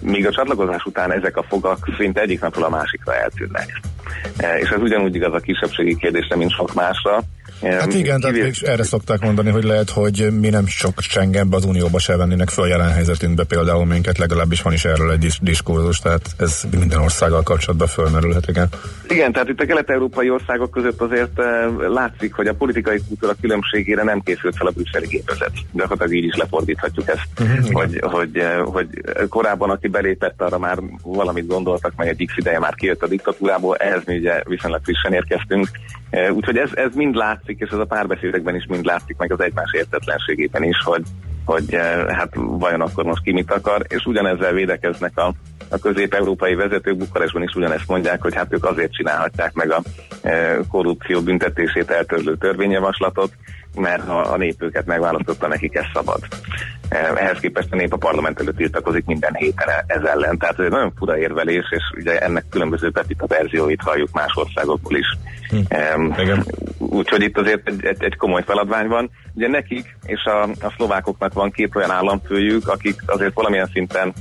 míg 0.00 0.26
a 0.26 0.30
csatlakozás 0.30 0.84
után 0.84 1.12
ezek 1.12 1.36
a 1.36 1.42
fogak 1.42 1.88
szinte 1.96 2.20
egyik 2.20 2.40
napról 2.40 2.64
a 2.64 2.68
másikra 2.68 3.14
eltűnnek. 3.14 3.80
E, 4.36 4.58
és 4.58 4.68
ez 4.68 4.80
ugyanúgy 4.80 5.14
igaz 5.14 5.32
a 5.32 5.38
kisebbségi 5.38 5.96
kérdésre, 5.96 6.36
mint 6.36 6.52
sok 6.52 6.74
másra. 6.74 7.22
Hát 7.70 7.94
igen, 7.94 8.20
tehát 8.20 8.36
még 8.36 8.54
erre 8.62 8.82
szokták 8.82 9.20
mondani, 9.20 9.50
hogy 9.50 9.64
lehet, 9.64 9.90
hogy 9.90 10.28
mi 10.40 10.48
nem 10.48 10.66
sok 10.66 11.00
Schengenbe 11.00 11.56
az 11.56 11.64
Unióba 11.64 11.98
se 11.98 12.16
vennének 12.16 12.48
föl 12.48 12.66
jelen 12.66 12.92
helyzetünkbe 12.92 13.44
például 13.44 13.86
minket, 13.86 14.18
legalábbis 14.18 14.62
van 14.62 14.72
is 14.72 14.84
erről 14.84 15.10
egy 15.10 15.18
dis- 15.18 15.42
diskurzus, 15.42 15.98
tehát 15.98 16.30
ez 16.38 16.62
minden 16.78 17.00
országgal 17.00 17.42
kapcsolatban 17.42 17.86
fölmerülhet, 17.86 18.48
igen. 18.48 18.68
Igen, 19.08 19.32
tehát 19.32 19.48
itt 19.48 19.60
a 19.60 19.66
kelet-európai 19.66 20.30
országok 20.30 20.70
között 20.70 21.00
azért 21.00 21.38
uh, 21.38 21.46
látszik, 21.88 22.34
hogy 22.34 22.46
a 22.46 22.54
politikai 22.54 22.98
kultúra 23.08 23.34
különbségére 23.40 24.02
nem 24.02 24.20
készült 24.20 24.56
fel 24.56 24.66
a 24.66 24.70
brüsszeli 24.70 25.06
gépezet. 25.06 25.52
Gyakorlatilag 25.72 26.22
így 26.22 26.24
is 26.24 26.36
lefordíthatjuk 26.36 27.08
ezt, 27.08 27.28
uh-huh, 27.40 27.72
hogy, 27.72 28.00
hogy, 28.02 28.38
uh, 28.38 28.72
hogy 28.72 28.88
korábban, 29.28 29.70
aki 29.70 29.88
belépett, 29.88 30.42
arra 30.42 30.58
már 30.58 30.78
valamit 31.02 31.46
gondoltak, 31.46 31.92
meg 31.96 32.08
egy 32.08 32.24
x 32.26 32.36
ideje 32.36 32.58
már 32.58 32.74
kijött 32.74 33.02
a 33.02 33.06
diktatúrából, 33.06 33.76
ehhez 33.76 34.02
mi 34.06 34.16
ugye 34.16 34.42
viszonylag 34.44 34.80
frissen 34.84 35.12
érkeztünk, 35.12 35.68
uh, 36.10 36.36
úgyhogy 36.36 36.56
ez, 36.56 36.70
ez 36.74 36.94
mind 36.94 37.14
látszik, 37.14 37.53
és 37.60 37.70
ez 37.70 37.78
a 37.78 37.84
párbeszédekben 37.84 38.54
is 38.54 38.66
mind 38.68 38.84
látszik, 38.84 39.16
meg 39.16 39.32
az 39.32 39.40
egymás 39.40 39.72
értetlenségében 39.72 40.62
is, 40.62 40.76
hogy, 40.84 41.02
hogy 41.44 41.74
hát 42.08 42.32
vajon 42.34 42.80
akkor 42.80 43.04
most 43.04 43.22
ki 43.22 43.32
mit 43.32 43.52
akar, 43.52 43.82
és 43.88 44.04
ugyanezzel 44.04 44.52
védekeznek 44.52 45.18
a, 45.18 45.32
a 45.68 45.78
közép-európai 45.78 46.54
vezetők. 46.54 46.96
Bukarestben 46.96 47.42
is 47.42 47.54
ugyanezt 47.54 47.88
mondják, 47.88 48.22
hogy 48.22 48.34
hát 48.34 48.52
ők 48.52 48.64
azért 48.64 48.92
csinálhatják 48.92 49.52
meg 49.52 49.70
a 49.70 49.82
e, 50.22 50.58
korrupció 50.68 51.20
büntetését 51.20 51.90
eltörlő 51.90 52.36
törvényjavaslatot, 52.36 53.32
mert 53.74 54.06
ha 54.06 54.18
a 54.18 54.36
nép 54.36 54.62
őket 54.62 54.86
megválasztotta, 54.86 55.48
nekik 55.48 55.74
ez 55.74 55.84
szabad. 55.92 56.18
E, 56.88 57.12
ehhez 57.16 57.38
képest 57.38 57.72
a 57.72 57.76
nép 57.76 57.92
a 57.92 57.96
parlament 57.96 58.40
előtt 58.40 58.56
tiltakozik 58.56 59.04
minden 59.04 59.34
héten 59.34 59.68
ez 59.86 60.02
ellen. 60.02 60.38
Tehát 60.38 60.58
ez 60.58 60.64
egy 60.64 60.70
nagyon 60.70 60.92
fura 60.96 61.18
érvelés, 61.18 61.64
és 61.70 61.82
ugye 61.96 62.18
ennek 62.18 62.44
különböző 62.50 62.90
pepita 62.90 63.26
verzióit 63.26 63.82
halljuk 63.82 64.12
más 64.12 64.32
országokból 64.34 64.96
is. 64.96 65.16
Hm. 65.48 65.56
Um, 65.96 66.44
Úgyhogy 66.78 67.22
itt 67.22 67.38
azért 67.38 67.68
egy, 67.68 67.84
egy, 67.84 68.04
egy 68.04 68.16
komoly 68.16 68.42
feladvány 68.42 68.86
van. 68.86 69.10
Ugye 69.34 69.48
nekik 69.48 69.96
és 70.06 70.24
a, 70.24 70.42
a 70.42 70.72
szlovákoknak 70.76 71.32
van 71.32 71.50
két 71.50 71.76
olyan 71.76 71.90
államfőjük, 71.90 72.68
akik 72.68 73.02
azért 73.06 73.34
valamilyen 73.34 73.70
szinten 73.72 74.12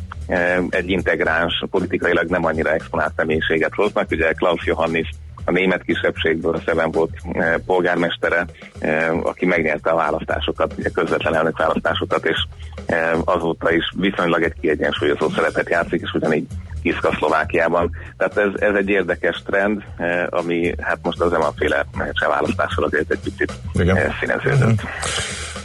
egy 0.70 0.90
integráns, 0.90 1.64
politikailag 1.70 2.30
nem 2.30 2.46
annyira 2.46 2.74
exponált 2.74 3.14
személyiséget 3.16 3.74
hoznak. 3.74 4.12
Ugye 4.12 4.34
Klaus 4.34 4.66
Johannis 4.66 5.10
a 5.46 5.52
német 5.52 5.84
kisebbségből, 5.84 6.56
a 6.56 6.62
Szeven 6.66 6.92
volt 6.92 7.12
e, 7.34 7.58
polgármestere, 7.66 8.46
e, 8.80 9.12
aki 9.12 9.46
megnyerte 9.46 9.90
a 9.90 9.96
választásokat, 9.96 10.74
ugye 10.78 10.90
közvetlen 10.90 11.36
elnök 11.36 11.58
választásokat, 11.58 12.26
és 12.26 12.38
e, 12.86 13.16
azóta 13.26 13.72
is 13.72 13.94
viszonylag 13.98 14.44
egy 14.44 14.54
kiegyensúlyozó 14.62 15.30
szerepet 15.30 15.70
játszik, 15.70 16.02
és 16.02 16.14
ugyanígy 16.14 16.48
Kiszka 16.82 17.16
Szlovákiában. 17.18 17.92
Tehát 18.18 18.38
ez, 18.38 18.62
ez 18.70 18.76
egy 18.76 18.90
érdekes 18.90 19.42
trend, 19.46 19.84
ami 20.30 20.74
hát 20.82 21.00
most 21.02 21.22
az 21.22 21.34
emaféle 21.34 21.86
választással 22.28 22.84
azért 22.84 23.12
egy 23.12 23.20
picit 23.20 23.54
e, 23.74 24.16
színeződött. 24.20 24.82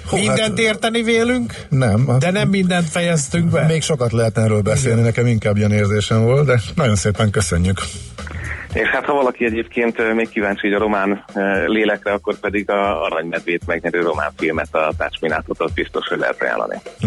Hó, 0.08 0.16
mindent 0.16 0.40
hát, 0.40 0.58
érteni 0.58 1.02
vélünk? 1.02 1.54
Nem. 1.68 2.06
Hát, 2.06 2.18
de 2.18 2.30
nem 2.30 2.48
mindent 2.48 2.88
fejeztünk 2.88 3.50
be? 3.50 3.66
Még 3.66 3.82
sokat 3.82 4.12
lehetne 4.12 4.42
erről 4.42 4.60
beszélni, 4.60 5.00
nekem 5.00 5.26
inkább 5.26 5.56
ilyen 5.56 5.72
érzésem 5.72 6.24
volt, 6.24 6.46
de 6.46 6.60
nagyon 6.74 6.96
szépen 6.96 7.30
köszönjük. 7.30 7.78
És 8.78 8.88
hát 8.88 9.04
ha 9.04 9.12
valaki 9.12 9.44
egyébként 9.44 10.14
még 10.14 10.28
kíváncsi 10.28 10.66
így 10.66 10.72
a 10.72 10.78
román 10.78 11.24
lélekre, 11.66 12.12
akkor 12.12 12.38
pedig 12.38 12.70
a 12.70 13.04
Aranymedvét 13.04 13.66
megnyerő 13.66 14.00
román 14.00 14.30
filmet, 14.36 14.74
a 14.74 14.92
Tácsminátot, 14.96 15.60
az 15.60 15.70
biztos, 15.72 16.06
hogy 16.08 16.18
lehet 16.18 16.42
ajánlani. 16.42 16.80
Hm. 17.00 17.06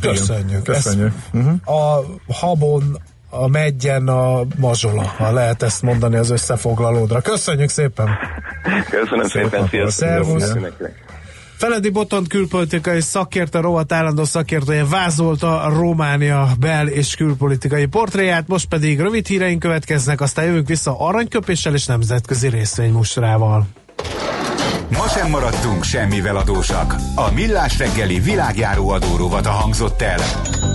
Köszönjük. 0.00 0.62
Köszönjük. 0.62 1.12
Uh-huh. 1.32 1.52
A 1.64 2.04
Habon 2.32 2.82
a 3.30 3.48
Megyen 3.48 4.08
a 4.08 4.40
mazsola, 4.56 5.02
ha 5.02 5.32
lehet 5.32 5.62
ezt 5.62 5.82
mondani 5.82 6.16
az 6.16 6.30
összefoglalódra. 6.30 7.20
Köszönjük 7.20 7.68
szépen! 7.68 8.08
Köszönöm 8.90 9.26
szépen, 9.26 9.68
szépen. 9.68 9.90
Szervusz! 9.90 10.52
Feledi 11.58 11.88
Botont 11.90 12.28
külpolitikai 12.28 13.00
szakértő, 13.00 13.60
rovat 13.60 13.92
állandó 13.92 14.24
szakértője 14.24 14.84
vázolta 14.84 15.60
a 15.60 15.68
Románia 15.68 16.48
bel- 16.60 16.88
és 16.88 17.14
külpolitikai 17.14 17.86
portréját, 17.86 18.48
most 18.48 18.68
pedig 18.68 19.00
rövid 19.00 19.26
híreink 19.26 19.60
következnek, 19.60 20.20
aztán 20.20 20.44
jövünk 20.44 20.68
vissza 20.68 20.96
aranyköpéssel 20.98 21.74
és 21.74 21.86
nemzetközi 21.86 22.48
részvénymustrával. 22.48 23.66
Ma 24.92 25.08
sem 25.08 25.30
maradtunk 25.30 25.84
semmivel 25.84 26.36
adósak. 26.36 26.94
A 27.14 27.32
Millás 27.32 27.78
reggeli 27.78 28.20
világjáró 28.20 28.88
adóróvat 28.88 29.46
a 29.46 29.50
hangzott 29.50 30.02
el. 30.02 30.20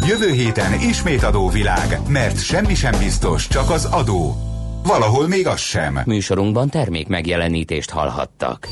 Jövő 0.07 0.31
héten 0.31 0.73
ismét 0.81 1.23
adóvilág, 1.23 1.99
mert 2.07 2.43
semmi 2.43 2.75
sem 2.75 2.93
biztos, 2.99 3.47
csak 3.47 3.69
az 3.69 3.85
adó. 3.85 4.35
Valahol 4.83 5.27
még 5.27 5.47
az 5.47 5.59
sem. 5.59 5.99
Műsorunkban 6.05 6.69
termék 6.69 7.07
megjelenítést 7.07 7.89
hallhattak. 7.89 8.67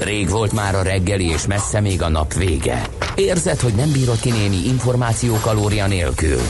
Rég 0.00 0.28
volt 0.28 0.52
már 0.52 0.74
a 0.74 0.82
reggeli, 0.82 1.28
és 1.28 1.46
messze 1.46 1.80
még 1.80 2.02
a 2.02 2.08
nap 2.08 2.34
vége. 2.34 2.86
Érzed, 3.14 3.60
hogy 3.60 3.74
nem 3.74 3.92
bírod 3.92 4.20
ki 4.20 4.30
némi 4.30 4.56
információ 4.66 5.38
kalória 5.40 5.86
nélkül? 5.86 6.40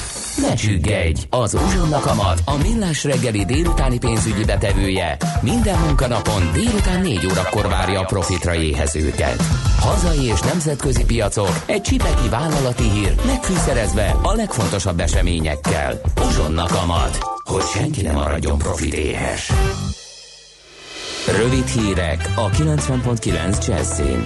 Ne 0.48 0.54
csüggedj! 0.54 1.26
Az 1.30 1.54
Uzsonna 1.54 1.98
Kamat, 1.98 2.40
a 2.44 2.56
millás 2.56 3.04
reggeli 3.04 3.44
délutáni 3.44 3.98
pénzügyi 3.98 4.44
betevője 4.44 5.16
minden 5.42 5.78
munkanapon 5.78 6.50
délután 6.52 7.00
4 7.00 7.26
órakor 7.30 7.68
várja 7.68 8.00
a 8.00 8.04
profitra 8.04 8.54
éhezőket. 8.54 9.42
Hazai 9.78 10.24
és 10.24 10.40
nemzetközi 10.40 11.04
piacok, 11.04 11.62
egy 11.66 11.82
csipeki 11.82 12.28
vállalati 12.28 12.90
hír, 12.90 13.14
megfűszerezve 13.26 14.16
a 14.22 14.32
legfontosabb 14.32 15.00
eseményekkel. 15.00 16.00
Uzsonna 16.26 16.66
Kamat, 16.66 17.18
hogy 17.44 17.64
senki 17.74 18.02
ne 18.02 18.12
maradjon 18.12 18.58
profit 18.58 18.94
éhes. 18.94 19.52
Rövid 21.26 21.66
hírek 21.66 22.32
a 22.34 22.50
90.9 22.50 23.66
Jazzin. 23.66 24.24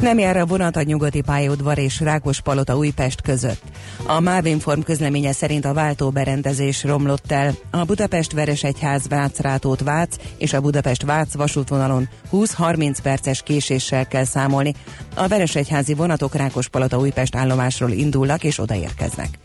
Nem 0.00 0.18
jár 0.18 0.36
a 0.36 0.46
vonat 0.46 0.76
a 0.76 0.82
nyugati 0.82 1.20
pályaudvar 1.20 1.78
és 1.78 2.00
Rákospalota 2.00 2.76
Újpest 2.76 3.20
között. 3.20 3.62
A 4.06 4.20
Mávinform 4.20 4.80
közleménye 4.80 5.32
szerint 5.32 5.64
a 5.64 5.72
váltóberendezés 5.72 6.84
romlott 6.84 7.32
el. 7.32 7.54
A 7.70 7.84
Budapest-Veresegyház 7.84 9.08
Vácrátót 9.08 9.80
Vác 9.80 10.16
és 10.36 10.52
a 10.52 10.60
Budapest-Vác 10.60 11.34
vasútvonalon 11.34 12.08
20-30 12.32 12.96
perces 13.02 13.42
késéssel 13.42 14.06
kell 14.06 14.24
számolni. 14.24 14.74
A 15.14 15.28
Veresegyházi 15.28 15.94
vonatok 15.94 16.34
Rákospalota 16.34 16.98
Újpest 16.98 17.36
állomásról 17.36 17.90
indulnak 17.90 18.44
és 18.44 18.58
odaérkeznek. 18.58 19.38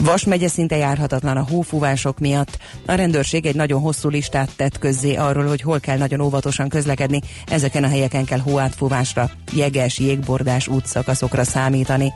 Vas 0.00 0.24
megye 0.24 0.48
szinte 0.48 0.76
járhatatlan 0.76 1.36
a 1.36 1.46
hófúvások 1.50 2.18
miatt. 2.18 2.58
A 2.86 2.92
rendőrség 2.92 3.46
egy 3.46 3.54
nagyon 3.54 3.80
hosszú 3.80 4.08
listát 4.08 4.50
tett 4.56 4.78
közzé 4.78 5.14
arról, 5.14 5.46
hogy 5.46 5.60
hol 5.60 5.80
kell 5.80 5.98
nagyon 5.98 6.20
óvatosan 6.20 6.68
közlekedni, 6.68 7.20
ezeken 7.46 7.84
a 7.84 7.88
helyeken 7.88 8.24
kell 8.24 8.38
hóátfúvásra, 8.38 9.30
jeges, 9.52 9.98
jégbordás 9.98 10.68
útszakaszokra 10.68 11.44
számítani. 11.44 12.12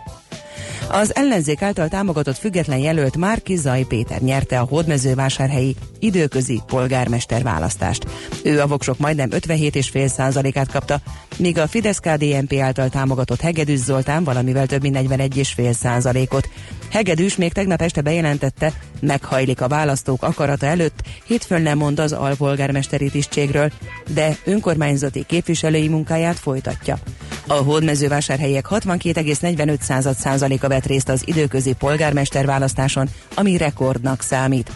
Az 0.88 1.14
ellenzék 1.14 1.62
által 1.62 1.88
támogatott 1.88 2.38
független 2.38 2.79
jelölt 2.79 3.16
Márki 3.16 3.57
Zaj 3.57 3.83
Péter 3.83 4.20
nyerte 4.20 4.59
a 4.61 4.64
hódmezővásárhelyi 4.64 5.77
időközi 5.98 6.61
polgármester 6.66 7.42
választást. 7.42 8.07
Ő 8.42 8.61
a 8.61 8.66
voksok 8.66 8.98
majdnem 8.98 9.29
57,5%-át 9.31 10.70
kapta, 10.70 11.01
míg 11.37 11.59
a 11.59 11.66
Fidesz-KDNP 11.66 12.55
által 12.61 12.88
támogatott 12.88 13.40
Hegedűs 13.40 13.79
Zoltán 13.79 14.25
valamivel 14.25 14.66
több 14.66 14.83
mint 14.83 14.96
41,5%-ot. 14.96 16.48
Hegedűs 16.90 17.37
még 17.37 17.53
tegnap 17.53 17.83
este 17.83 18.01
bejelentette, 18.01 18.72
meghajlik 19.01 19.61
a 19.61 19.68
választók 19.68 20.22
akarata 20.22 20.66
előtt, 20.66 21.01
hétfőn 21.25 21.77
mond 21.77 21.98
az 21.98 22.12
alpolgármesteri 22.12 23.11
tisztségről, 23.11 23.70
de 24.14 24.37
önkormányzati 24.44 25.25
képviselői 25.27 25.88
munkáját 25.88 26.38
folytatja. 26.38 26.98
A 27.46 27.52
hódmezővásárhelyek 27.52 28.66
62,45%-a 28.70 30.68
vett 30.68 30.87
részt 30.87 31.09
az 31.09 31.22
időközi 31.24 31.72
polgármester 31.72 32.46
választáson, 32.46 33.09
ami 33.35 33.57
rekordnak 33.57 34.22
számít. 34.22 34.70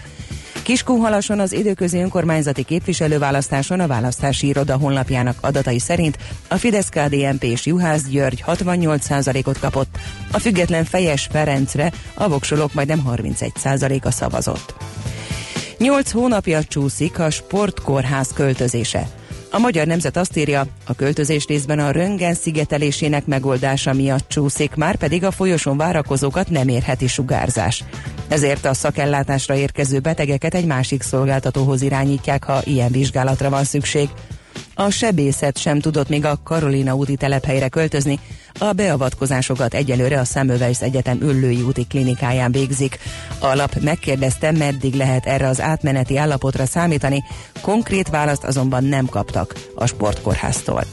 Kiskunhalason 0.63 1.41
az 1.41 1.53
időközi 1.53 1.99
önkormányzati 1.99 2.63
képviselőválasztáson 2.63 3.81
a 3.81 3.87
választási 3.87 4.47
iroda 4.47 4.77
honlapjának 4.77 5.39
adatai 5.41 5.79
szerint 5.79 6.19
a 6.49 6.57
fidesz 6.57 6.89
KDNP 6.89 7.43
és 7.43 7.67
Juhász 7.67 8.03
György 8.03 8.45
68%-ot 8.47 9.59
kapott, 9.59 9.99
a 10.33 10.39
független 10.39 10.85
Fejes 10.85 11.29
Ferencre 11.31 11.93
a 12.15 12.29
voksolók 12.29 12.75
majdnem 12.75 13.03
31%-a 13.09 14.11
szavazott. 14.11 14.75
Nyolc 15.79 16.11
hónapja 16.11 16.65
csúszik 16.65 17.19
a 17.19 17.31
sportkórház 17.31 18.33
költözése. 18.35 19.09
A 19.57 19.59
Magyar 19.59 19.87
Nemzet 19.87 20.17
azt 20.17 20.37
írja, 20.37 20.67
a 20.87 20.95
költözés 20.95 21.47
részben 21.47 21.79
a 21.79 21.91
röngen 21.91 22.35
szigetelésének 22.35 23.27
megoldása 23.27 23.93
miatt 23.93 24.29
csúszik, 24.29 24.75
már 24.75 24.97
pedig 24.97 25.25
a 25.25 25.31
folyosón 25.31 25.77
várakozókat 25.77 26.51
nem 26.51 26.69
érheti 26.69 27.07
sugárzás. 27.07 27.85
Ezért 28.29 28.65
a 28.65 28.75
szakellátásra 28.75 29.55
érkező 29.55 29.99
betegeket 29.99 30.55
egy 30.55 30.67
másik 30.67 31.03
szolgáltatóhoz 31.03 31.83
irányítják, 31.83 32.45
ha 32.45 32.61
ilyen 32.65 32.91
vizsgálatra 32.91 33.51
van 33.51 33.65
szükség. 33.65 34.09
A 34.79 34.91
sebészet 34.91 35.59
sem 35.59 35.81
tudott 35.81 36.09
még 36.09 36.25
a 36.25 36.39
Karolina 36.45 36.95
úti 36.95 37.17
telephelyre 37.17 37.69
költözni, 37.69 38.19
a 38.59 38.73
beavatkozásokat 38.73 39.75
egyelőre 39.75 40.21
a 40.21 40.25
Semmelweis 40.25 40.81
Egyetem 40.81 41.21
Üllői 41.21 41.63
úti 41.63 41.87
klinikáján 41.87 42.53
végzik. 42.53 42.99
A 43.39 43.55
lap 43.55 43.75
megkérdezte, 43.81 44.53
meddig 44.53 44.95
lehet 44.95 45.27
erre 45.27 45.49
az 45.49 45.61
átmeneti 45.61 46.17
állapotra 46.17 46.67
számítani, 46.67 47.25
konkrét 47.61 48.09
választ 48.09 48.45
azonban 48.45 48.85
nem 48.85 49.07
kaptak 49.07 49.55
a 49.75 49.87
sportkórháztól. 49.87 50.85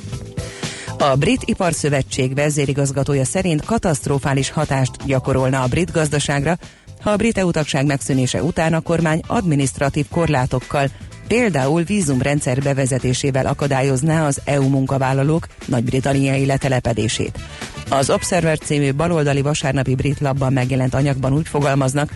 A 0.98 1.16
Brit 1.16 1.44
Iparszövetség 1.46 2.36
vezérigazgatója 2.36 3.26
szerint 3.26 3.66
katasztrofális 3.66 4.50
hatást 4.50 5.06
gyakorolna 5.06 5.62
a 5.62 5.68
brit 5.68 5.92
gazdaságra, 5.92 6.58
ha 7.02 7.10
a 7.10 7.16
brit 7.16 7.38
EU 7.38 7.52
tagság 7.52 7.86
megszűnése 7.86 8.44
után 8.44 8.74
a 8.74 8.82
kormány 8.82 9.22
administratív 9.28 10.06
korlátokkal 10.10 10.90
például 11.28 11.84
vízumrendszer 11.84 12.60
bevezetésével 12.62 13.46
akadályozná 13.46 14.26
az 14.28 14.42
EU 14.44 14.70
munkavállalók 14.70 15.48
nagy-britanniai 15.66 16.46
letelepedését. 16.46 17.40
Az 17.90 18.10
Observer 18.10 18.58
című 18.58 18.94
baloldali 18.94 19.42
vasárnapi 19.42 19.96
brit 19.96 20.20
labban 20.20 20.54
megjelent 20.54 20.94
anyagban 20.94 21.34
úgy 21.34 21.48
fogalmaznak, 21.48 22.12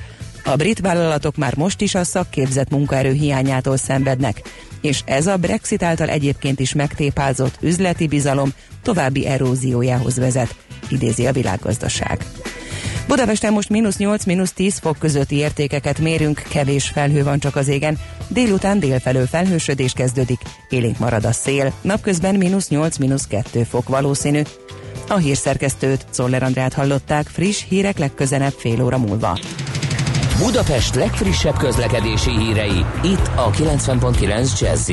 a 0.46 0.56
brit 0.56 0.80
vállalatok 0.80 1.36
már 1.36 1.56
most 1.56 1.82
is 1.82 1.96
a 1.96 2.04
szakképzett 2.04 2.70
munkaerő 2.70 3.12
hiányától 3.12 3.78
szenvednek, 3.78 4.42
és 4.82 5.02
ez 5.06 5.28
a 5.28 5.38
Brexit 5.38 5.84
által 5.84 6.10
egyébként 6.10 6.60
is 6.60 6.74
megtépázott 6.74 7.58
üzleti 7.62 8.08
bizalom 8.08 8.50
további 8.82 9.28
eróziójához 9.28 10.18
vezet, 10.18 10.56
idézi 10.90 11.28
a 11.28 11.32
világgazdaság. 11.32 12.26
Budapesten 13.08 13.54
most 13.54 13.70
mínusz 13.70 13.98
8, 13.98 14.26
mínusz 14.26 14.52
10 14.52 14.78
fok 14.78 14.98
közötti 15.00 15.36
értékeket 15.36 16.00
mérünk, 16.00 16.44
kevés 16.50 16.88
felhő 16.88 17.24
van 17.24 17.40
csak 17.40 17.56
az 17.56 17.68
égen. 17.68 17.98
Délután 18.28 18.80
délfelől 18.80 19.28
felhősödés 19.28 19.94
kezdődik, 19.94 20.42
élénk 20.70 21.00
marad 21.00 21.26
a 21.26 21.32
szél. 21.32 21.74
Napközben 21.82 22.36
mínusz 22.36 22.68
8, 22.70 22.98
mínusz 22.98 23.28
2 23.28 23.64
fok 23.64 23.90
valószínű. 23.90 24.42
A 25.10 25.16
hírszerkesztőt, 25.18 26.06
Szoller 26.10 26.44
Andrát 26.44 26.74
hallották, 26.74 27.28
friss 27.28 27.64
hírek 27.70 27.98
legközelebb 27.98 28.54
fél 28.58 28.84
óra 28.84 28.98
múlva. 28.98 29.40
Budapest 30.38 30.96
legfrissebb 30.96 31.58
közlekedési 31.58 32.32
hírei, 32.38 32.86
itt 33.04 33.30
a 33.36 33.50
90.9 33.52 34.60
jazz 34.60 34.90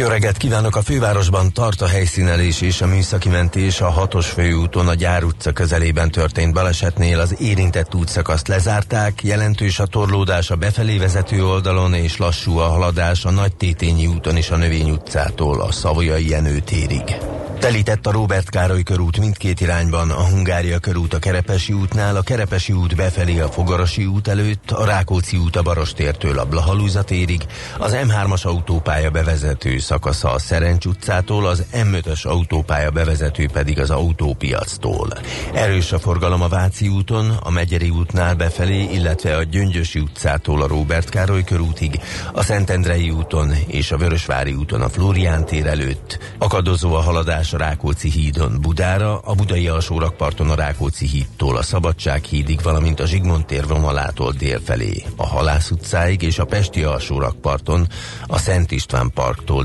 jó 0.00 0.06
reggelt 0.06 0.36
kívánok! 0.36 0.76
A 0.76 0.82
fővárosban 0.82 1.52
tart 1.52 1.80
a 1.80 1.86
helyszínelés 1.86 2.60
és 2.60 2.80
a 2.80 2.86
műszaki 2.86 3.28
mentés 3.28 3.80
a 3.80 3.90
hatos 3.90 4.28
főúton 4.28 4.88
a 4.88 4.94
Gyár 4.94 5.24
utca 5.24 5.52
közelében 5.52 6.10
történt 6.10 6.52
balesetnél 6.52 7.20
az 7.20 7.40
érintett 7.40 7.94
útszakaszt 7.94 8.48
lezárták, 8.48 9.22
jelentős 9.22 9.78
a 9.78 9.86
torlódás 9.86 10.50
a 10.50 10.56
befelé 10.56 10.98
vezető 10.98 11.44
oldalon 11.44 11.94
és 11.94 12.16
lassú 12.16 12.58
a 12.58 12.68
haladás 12.68 13.24
a 13.24 13.30
Nagy 13.30 13.56
Tétényi 13.56 14.06
úton 14.06 14.36
és 14.36 14.50
a 14.50 14.56
Növény 14.56 14.90
utcától 14.90 15.60
a 15.60 15.72
Szavolyai 15.72 16.28
Jenő 16.28 16.58
térig. 16.58 17.16
Telített 17.60 18.06
a 18.06 18.10
Robert 18.10 18.50
Károly 18.50 18.82
körút 18.82 19.18
mindkét 19.18 19.60
irányban, 19.60 20.10
a 20.10 20.24
Hungária 20.24 20.78
körút 20.78 21.14
a 21.14 21.18
Kerepesi 21.18 21.72
útnál, 21.72 22.16
a 22.16 22.22
Kerepesi 22.22 22.72
út 22.72 22.96
befelé 22.96 23.40
a 23.40 23.48
Fogarasi 23.48 24.04
út 24.04 24.28
előtt, 24.28 24.70
a 24.70 24.84
Rákóczi 24.84 25.36
út 25.36 25.56
a 25.56 25.62
Barostértől 25.62 26.38
a 26.38 26.44
Blahalúza 26.44 27.02
térig, 27.02 27.46
az 27.78 27.96
M3-as 27.96 28.42
autópálya 28.42 29.10
bevezető 29.10 29.78
szakasza 29.90 30.32
a 30.32 30.38
Szerencs 30.38 30.84
utcától, 30.84 31.46
az 31.46 31.64
M5-ös 31.72 32.26
autópálya 32.26 32.90
bevezető 32.90 33.48
pedig 33.52 33.80
az 33.80 33.90
autópiactól. 33.90 35.08
Erős 35.54 35.92
a 35.92 35.98
forgalom 35.98 36.42
a 36.42 36.48
Váci 36.48 36.88
úton, 36.88 37.30
a 37.30 37.50
Megyeri 37.50 37.88
útnál 37.88 38.34
befelé, 38.34 38.82
illetve 38.92 39.36
a 39.36 39.42
Gyöngyösi 39.42 39.98
utcától 39.98 40.62
a 40.62 40.66
Robert 40.66 41.08
Károly 41.08 41.44
körútig, 41.44 42.00
a 42.32 42.42
Szentendrei 42.42 43.10
úton 43.10 43.52
és 43.66 43.92
a 43.92 43.96
Vörösvári 43.96 44.52
úton 44.52 44.82
a 44.82 44.88
Flórián 44.88 45.44
tér 45.44 45.66
előtt. 45.66 46.18
Akadozó 46.38 46.94
a 46.94 47.00
haladás 47.00 47.52
a 47.52 47.58
Rákóczi 47.58 48.10
hídon 48.10 48.58
Budára, 48.60 49.18
a 49.18 49.34
budai 49.34 49.68
alsórakparton 49.68 50.50
a 50.50 50.54
Rákóczi 50.54 51.06
hídtól 51.06 51.56
a 51.56 51.62
Szabadság 51.62 52.24
hídig, 52.24 52.62
valamint 52.62 53.00
a 53.00 53.06
Zsigmond 53.06 53.46
tér 53.46 53.66
vonalától 53.66 54.32
délfelé, 54.32 55.04
a 55.16 55.26
Halász 55.26 55.70
utcáig 55.70 56.22
és 56.22 56.38
a 56.38 56.44
Pesti 56.44 56.82
alsórakparton 56.82 57.86
a 58.26 58.38
Szent 58.38 58.70
István 58.70 59.10
parktól 59.14 59.64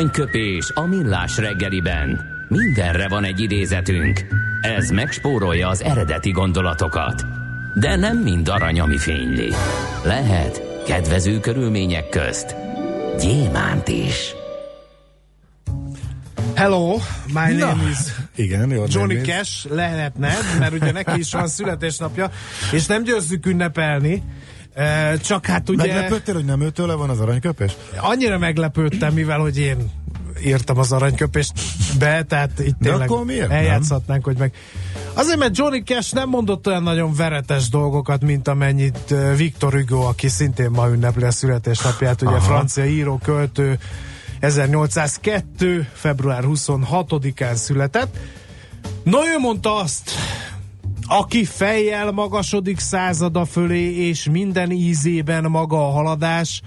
Aranyköpés 0.00 0.70
a 0.74 0.86
millás 0.86 1.36
reggeliben. 1.36 2.20
Mindenre 2.48 3.08
van 3.08 3.24
egy 3.24 3.40
idézetünk. 3.40 4.26
Ez 4.60 4.90
megspórolja 4.90 5.68
az 5.68 5.82
eredeti 5.82 6.30
gondolatokat. 6.30 7.24
De 7.74 7.96
nem 7.96 8.18
mind 8.18 8.48
arany, 8.48 8.80
ami 8.80 8.98
fényli. 8.98 9.52
Lehet 10.04 10.82
kedvező 10.86 11.40
körülmények 11.40 12.08
közt 12.08 12.56
gyémánt 13.18 13.88
is. 13.88 14.34
Hello, 16.54 16.96
my 17.26 17.54
Na, 17.54 17.66
name 17.66 17.90
is 17.90 17.98
Igen, 18.34 18.70
jó. 18.70 18.84
Johnny 18.88 19.14
néz. 19.14 19.26
Cash, 19.26 19.70
lehetne, 19.70 20.34
mert 20.58 20.72
ugye 20.72 20.92
neki 20.92 21.18
is 21.18 21.32
van 21.32 21.48
születésnapja, 21.48 22.30
és 22.72 22.86
nem 22.86 23.02
győzzük 23.02 23.46
ünnepelni, 23.46 24.22
Csak 25.22 25.46
hát 25.46 25.68
ugye 25.68 25.86
Meglepődtél, 25.86 26.34
hogy 26.34 26.44
nem 26.44 26.60
őtőle 26.60 26.94
van 26.94 27.10
az 27.10 27.20
aranyköpés? 27.20 27.76
annyira 27.96 28.38
meglepődtem, 28.38 29.14
mivel 29.14 29.38
hogy 29.38 29.58
én 29.58 29.90
írtam 30.44 30.78
az 30.78 30.92
aranyköpést 30.92 31.52
be, 31.98 32.22
tehát 32.22 32.58
itt 32.58 32.76
De 32.78 32.88
tényleg 32.88 33.10
akkor 33.10 33.24
miért 33.24 33.48
nem? 33.48 33.56
eljátszhatnánk, 33.56 34.24
hogy 34.24 34.36
meg... 34.36 34.54
Azért, 35.14 35.38
mert 35.38 35.56
Johnny 35.56 35.82
Cash 35.82 36.14
nem 36.14 36.28
mondott 36.28 36.66
olyan 36.66 36.82
nagyon 36.82 37.14
veretes 37.14 37.68
dolgokat, 37.68 38.22
mint 38.22 38.48
amennyit 38.48 39.14
Victor 39.36 39.72
Hugo, 39.72 40.00
aki 40.00 40.28
szintén 40.28 40.70
ma 40.70 40.88
ünnepli 40.88 41.24
a 41.24 41.30
születésnapját, 41.30 42.22
ugye 42.22 42.30
Aha. 42.30 42.40
francia 42.40 42.84
író, 42.84 43.18
költő, 43.22 43.78
1802. 44.40 45.86
február 45.92 46.42
26-án 46.46 47.54
született. 47.54 48.16
No, 49.02 49.18
ő 49.18 49.38
mondta 49.38 49.76
azt, 49.76 50.10
aki 51.12 51.44
fejjel 51.44 52.10
magasodik 52.10 52.78
százada 52.78 53.44
fölé, 53.44 54.08
és 54.08 54.24
minden 54.30 54.70
ízében 54.70 55.44
maga 55.44 55.88
a 55.88 55.90
haladás, 55.90 56.62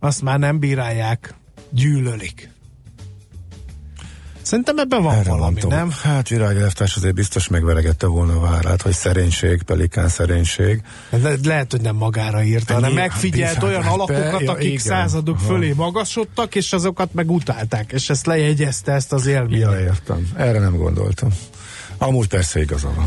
azt 0.00 0.22
már 0.22 0.38
nem 0.38 0.58
bírálják, 0.58 1.34
gyűlölik. 1.70 2.50
Szerintem 4.42 4.78
ebben 4.78 5.02
van 5.02 5.14
Erre 5.14 5.30
valami, 5.30 5.42
mondtam. 5.42 5.70
nem? 5.70 5.90
Hát 6.02 6.28
virágelvtárs 6.28 6.96
azért 6.96 7.14
biztos 7.14 7.48
megveregette 7.48 8.06
volna 8.06 8.32
a 8.32 8.40
várát, 8.40 8.82
hogy 8.82 8.92
szerénység, 8.92 9.62
pelikán 9.62 10.08
szerénység. 10.08 10.82
Le- 11.10 11.36
lehet, 11.44 11.70
hogy 11.70 11.80
nem 11.80 11.96
magára 11.96 12.42
írta, 12.42 12.74
hanem 12.74 12.92
megfigyelt 12.92 13.54
hát 13.54 13.62
olyan 13.62 13.82
alakokat, 13.82 14.40
ja, 14.40 14.50
akik 14.50 14.66
igen. 14.66 14.78
századok 14.78 15.36
Aha. 15.36 15.46
fölé 15.46 15.72
magasodtak, 15.72 16.54
és 16.54 16.72
azokat 16.72 17.14
meg 17.14 17.30
utálták, 17.30 17.92
és 17.92 18.10
ezt 18.10 18.26
lejegyezte 18.26 18.92
ezt 18.92 19.12
az 19.12 19.26
élményt. 19.26 19.60
Ja, 19.60 19.80
értem. 19.80 20.28
Erre 20.36 20.58
nem 20.58 20.76
gondoltam. 20.76 21.28
Amúgy 21.98 22.28
persze 22.28 22.60
igaza 22.60 22.92
van. 22.96 23.06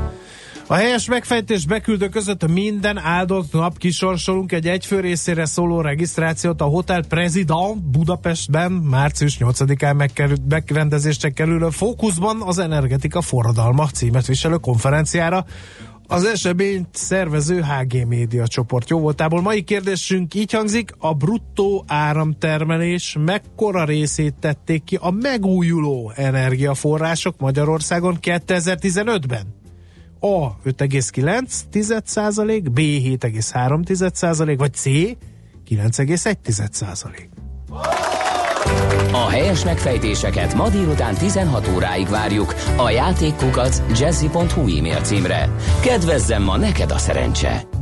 A 0.71 0.75
helyes 0.75 1.07
megfejtés 1.07 1.65
beküldő 1.65 2.09
között 2.09 2.47
minden 2.47 2.97
áldott 2.97 3.51
nap 3.51 3.77
kisorsolunk 3.77 4.51
egy 4.51 4.67
egyfő 4.67 4.99
részére 4.99 5.45
szóló 5.45 5.81
regisztrációt 5.81 6.61
a 6.61 6.65
Hotel 6.65 7.03
President 7.03 7.83
Budapestben 7.83 8.71
március 8.71 9.37
8-án 9.39 9.95
megkerül- 9.95 10.41
megrendezésre 10.49 11.29
kerülő 11.29 11.69
Fókuszban 11.69 12.41
az 12.41 12.57
energetika 12.57 13.21
forradalma 13.21 13.87
címet 13.87 14.25
viselő 14.25 14.55
konferenciára. 14.55 15.45
Az 16.07 16.25
eseményt 16.25 16.87
szervező 16.91 17.61
HG 17.61 18.07
Média 18.07 18.47
csoport 18.47 18.89
jó 18.89 18.99
voltából. 18.99 19.41
Mai 19.41 19.63
kérdésünk 19.63 20.33
így 20.33 20.51
hangzik, 20.51 20.91
a 20.97 21.13
bruttó 21.13 21.83
áramtermelés 21.87 23.15
mekkora 23.19 23.83
részét 23.83 24.35
tették 24.39 24.83
ki 24.83 24.97
a 25.01 25.11
megújuló 25.11 26.11
energiaforrások 26.15 27.39
Magyarországon 27.39 28.17
2015-ben? 28.21 29.60
A 30.23 30.61
5,9 30.61 32.61
B 32.71 32.79
7,3 32.79 34.55
vagy 34.57 34.73
C 34.73 34.85
9,1 34.85 37.27
A 39.11 39.29
helyes 39.29 39.63
megfejtéseket 39.63 40.53
ma 40.53 40.69
délután 40.69 41.15
16 41.15 41.67
óráig 41.75 42.07
várjuk 42.07 42.55
a 42.77 42.89
játékkukac 42.89 43.81
jazzy.hu 43.99 44.77
e-mail 44.77 45.01
címre. 45.01 45.49
Kedvezzem 45.81 46.43
ma 46.43 46.57
neked 46.57 46.91
a 46.91 46.97
szerencse! 46.97 47.80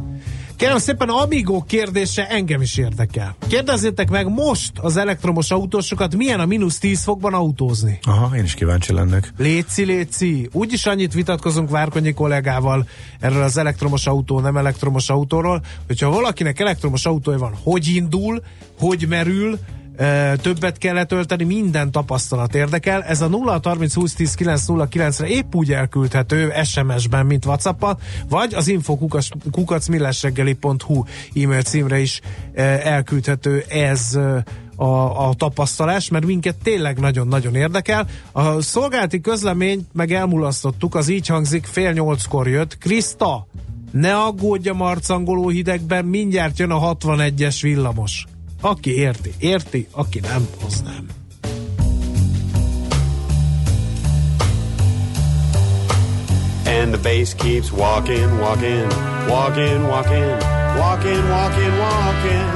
Kérem 0.60 0.78
szépen, 0.78 1.10
Amigo 1.10 1.64
kérdése 1.64 2.28
engem 2.28 2.62
is 2.62 2.78
érdekel. 2.78 3.36
Kérdezzétek 3.48 4.10
meg 4.10 4.28
most 4.28 4.72
az 4.82 4.98
elektromos 4.98 5.52
autósokat, 5.52 6.16
milyen 6.16 6.40
a 6.40 6.46
mínusz 6.46 6.78
10 6.80 7.04
fokban 7.04 7.34
autózni. 7.34 8.00
Aha, 8.04 8.36
én 8.36 8.44
is 8.44 8.54
kíváncsi 8.54 8.94
lennék. 8.94 9.34
Léci, 9.38 9.84
léci. 9.84 10.50
Úgyis 10.52 10.86
annyit 10.86 11.14
vitatkozunk 11.14 11.70
Várkonyi 11.70 12.14
kollégával 12.14 12.88
erről 13.20 13.44
az 13.44 13.58
elektromos 13.58 14.08
autó, 14.08 14.40
nem 14.40 14.58
elektromos 14.58 15.10
autóról, 15.10 15.62
hogyha 15.88 16.10
valakinek 16.10 16.60
elektromos 16.60 17.06
autója 17.06 17.38
van, 17.38 17.54
hogy 17.64 17.88
indul, 17.88 18.44
hogy 18.80 19.06
merül, 19.10 19.60
többet 20.42 20.78
kell 20.78 20.94
letölteni, 20.94 21.44
minden 21.44 21.92
tapasztalat 21.92 22.56
érdekel. 22.56 23.04
Ez 23.04 23.22
a 23.22 23.28
0 23.28 23.60
30 23.64 23.94
20 23.94 24.14
10 24.14 24.34
909 24.34 25.20
re 25.20 25.28
épp 25.28 25.56
úgy 25.56 25.72
elküldhető 25.72 26.54
SMS-ben, 26.64 27.26
mint 27.26 27.46
Whatsappal, 27.46 28.00
vagy 28.30 28.54
az 28.54 28.68
info.kukacmillásreggeli.hu 28.68 31.04
e-mail 31.36 31.62
címre 31.62 32.00
is 32.00 32.22
elküldhető 32.84 33.64
ez 33.68 34.20
a, 34.76 35.28
a 35.28 35.34
tapasztalás, 35.34 36.10
mert 36.10 36.26
minket 36.26 36.56
tényleg 36.64 37.00
nagyon-nagyon 37.00 37.56
érdekel. 37.56 38.08
A 38.32 38.62
szolgálati 38.62 39.22
közleményt 39.22 39.88
meg 39.94 40.12
elmulasztottuk, 40.12 40.96
az 40.96 41.10
így 41.10 41.28
hangzik, 41.28 41.66
fél 41.66 41.92
nyolckor 41.92 42.48
jött. 42.48 42.78
Krista, 42.78 43.48
ne 43.92 44.18
aggódj 44.18 44.70
a 44.70 44.74
marcangoló 44.74 45.50
hidegben, 45.50 46.06
mindjárt 46.06 46.60
jön 46.60 46.72
a 46.72 46.96
61-es 46.96 47.58
villamos. 47.62 48.26
Aki 48.62 48.96
érti, 48.96 49.34
érti, 49.40 49.88
aki 49.92 50.20
nem, 50.20 50.48
az 50.66 50.82
nem. 50.82 51.08
And 56.66 56.94
the 56.94 56.98
bass 56.98 57.34
keeps 57.34 57.72
walking, 57.72 58.40
walking, 58.40 58.88
walking, 59.28 59.88
walking, 59.88 60.38
walking, 60.78 61.30
walking, 61.30 61.78
walking. 61.80 62.48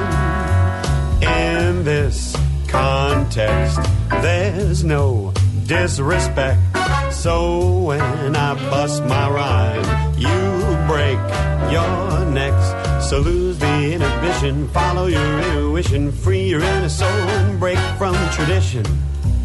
In 1.20 1.84
this 1.84 2.36
context, 2.68 3.80
there's 4.22 4.84
no 4.84 5.32
disrespect. 5.66 6.58
So 7.12 7.78
when 7.86 8.36
I 8.36 8.54
bust 8.70 9.04
my 9.04 9.28
rhyme, 9.30 9.84
you 10.18 10.76
break 10.86 11.18
your 11.70 12.24
necks. 12.26 12.83
So 13.08 13.20
lose 13.20 13.58
the 13.58 13.92
inhibition, 13.92 14.66
follow 14.68 15.06
your 15.06 15.38
intuition, 15.38 16.10
free 16.10 16.44
your 16.48 16.60
inner 16.60 16.88
soul. 16.88 17.08
And 17.08 17.60
break 17.60 17.78
from 17.98 18.14
tradition. 18.30 18.84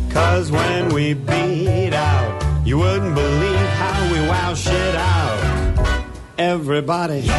Cause 0.10 0.50
when 0.50 0.94
we 0.94 1.14
beat 1.14 1.94
out, 1.94 2.66
you 2.66 2.78
wouldn't 2.78 3.14
believe 3.14 3.70
how 3.82 4.14
we 4.14 4.20
wow 4.28 4.54
shit 4.54 4.96
out. 4.96 6.10
Everybody, 6.38 7.30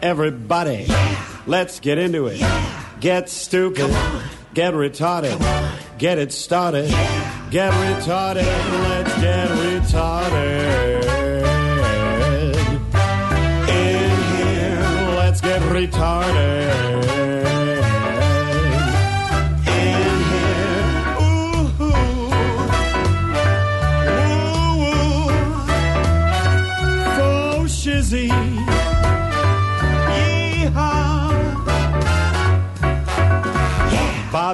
everybody, 0.00 0.86
let's 1.46 1.80
get 1.80 1.98
into 1.98 2.28
it. 2.28 2.40
Get 3.00 3.28
stupid, 3.28 3.90
get 4.54 4.74
retarded, 4.74 5.38
get 5.98 6.18
it 6.18 6.32
started. 6.32 6.88
Get 7.50 7.72
retarded, 7.72 8.44
let's 8.44 9.14
get 9.20 9.48
retarded. 9.48 10.83
guitar 15.86 16.43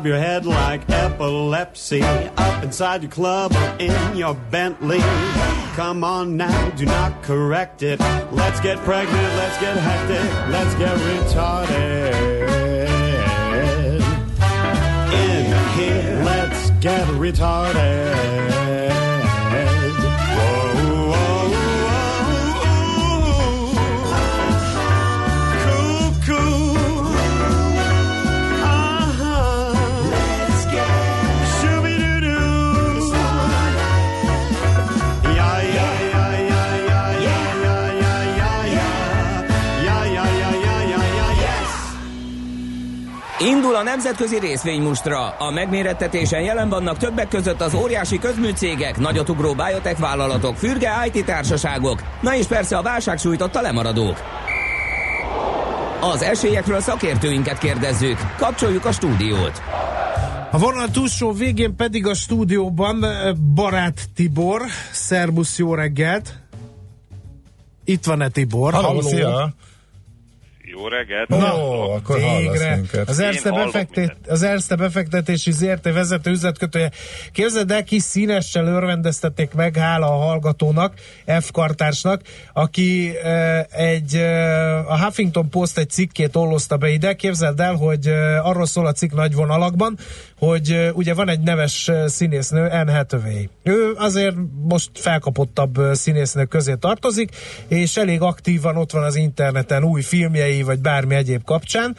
Bob 0.01 0.07
your 0.07 0.17
head 0.17 0.47
like 0.47 0.89
epilepsy 0.89 2.01
up 2.03 2.65
inside 2.65 3.03
your 3.03 3.11
club 3.11 3.53
or 3.55 3.77
in 3.79 4.17
your 4.17 4.33
Bentley. 4.51 4.99
Come 5.77 6.03
on 6.05 6.39
now, 6.39 6.71
do 6.71 6.87
not 6.87 7.23
correct 7.23 7.83
it. 7.83 8.01
Let's 8.33 8.61
get 8.61 8.79
pregnant, 8.79 9.35
let's 9.37 9.61
get 9.61 9.77
hectic, 9.77 10.49
let's 10.49 10.75
get 10.77 10.97
retarded. 10.97 12.15
In 15.13 15.79
here, 15.79 16.23
let's 16.25 16.71
get 16.81 17.07
retarded. 17.09 18.60
A 43.81 43.83
nemzetközi 43.83 44.39
részvénymustra. 44.39 45.29
A 45.29 45.51
megmérettetésen 45.51 46.41
jelen 46.41 46.69
vannak 46.69 46.97
többek 46.97 47.29
között 47.29 47.61
az 47.61 47.75
óriási 47.75 48.19
közműcégek, 48.19 48.99
nagyotugró 48.99 49.55
biotech 49.55 50.01
vállalatok, 50.01 50.57
fürge 50.57 50.91
IT 51.13 51.25
társaságok, 51.25 52.03
na 52.21 52.37
és 52.37 52.47
persze 52.47 52.77
a 52.77 52.83
válság 52.83 53.19
sújtotta 53.19 53.61
lemaradók. 53.61 54.23
Az 56.01 56.23
esélyekről 56.23 56.81
szakértőinket 56.81 57.59
kérdezzük. 57.59 58.19
Kapcsoljuk 58.37 58.85
a 58.85 58.93
stúdiót. 58.93 59.63
A 60.51 60.59
vonal 60.59 60.89
túlsó 60.89 61.33
végén 61.33 61.77
pedig 61.77 62.07
a 62.07 62.15
stúdióban 62.15 63.05
eh, 63.05 63.33
Barát 63.35 64.09
Tibor. 64.15 64.63
Szerbusz, 64.93 65.59
jó 65.59 65.75
reggelt! 65.75 66.39
Itt 67.85 68.05
van-e 68.05 68.29
Tibor? 68.29 68.73
Halló, 68.73 69.01
szia! 69.01 69.55
Jó 70.73 70.89
reggelt! 70.89 71.29
No, 71.29 71.91
akkor 71.91 72.17
Végre. 72.17 72.81
Az 73.07 73.21
Erste, 73.21 73.51
befektet, 73.51 74.17
az 74.29 74.43
Erste 74.43 74.77
befektetési 74.77 75.53
ZRT 75.53 75.83
vezető 75.83 76.31
üzletkötője. 76.31 76.91
Képzeld 77.33 77.71
el, 77.71 77.85
kis 77.85 78.03
színessel 78.03 78.67
örvendeztették 78.67 79.55
meg, 79.55 79.77
hála 79.77 80.07
a 80.07 80.17
hallgatónak, 80.17 80.95
F. 81.41 81.51
Kartársnak, 81.51 82.23
aki 82.53 83.17
e, 83.23 83.67
egy, 83.71 84.15
e, 84.15 84.79
a 84.79 85.05
Huffington 85.05 85.51
Post 85.51 85.79
egy 85.79 85.91
cikkét 85.91 86.37
ollozta 86.37 86.77
be 86.77 86.89
ide. 86.89 87.15
Képzeld 87.15 87.61
el, 87.61 87.75
hogy 87.75 88.07
e, 88.07 88.43
arról 88.43 88.67
szól 88.67 88.87
a 88.87 88.93
cikk 88.93 89.13
nagy 89.13 89.35
vonalakban, 89.35 89.99
hogy 90.41 90.91
ugye 90.95 91.15
van 91.15 91.29
egy 91.29 91.41
neves 91.41 91.91
színésznő, 92.07 92.69
Anne 92.69 92.93
Hathaway. 92.93 93.45
Ő 93.63 93.93
azért 93.97 94.37
most 94.63 94.91
felkapottabb 94.95 95.79
színésznő 95.93 96.45
közé 96.45 96.75
tartozik, 96.75 97.31
és 97.69 97.97
elég 97.97 98.21
aktívan 98.21 98.77
ott 98.77 98.91
van 98.91 99.03
az 99.03 99.17
interneten 99.17 99.85
új 99.85 100.03
filmjei, 100.03 100.63
vagy 100.63 100.79
bármi 100.79 101.15
egyéb 101.15 101.45
kapcsán. 101.45 101.97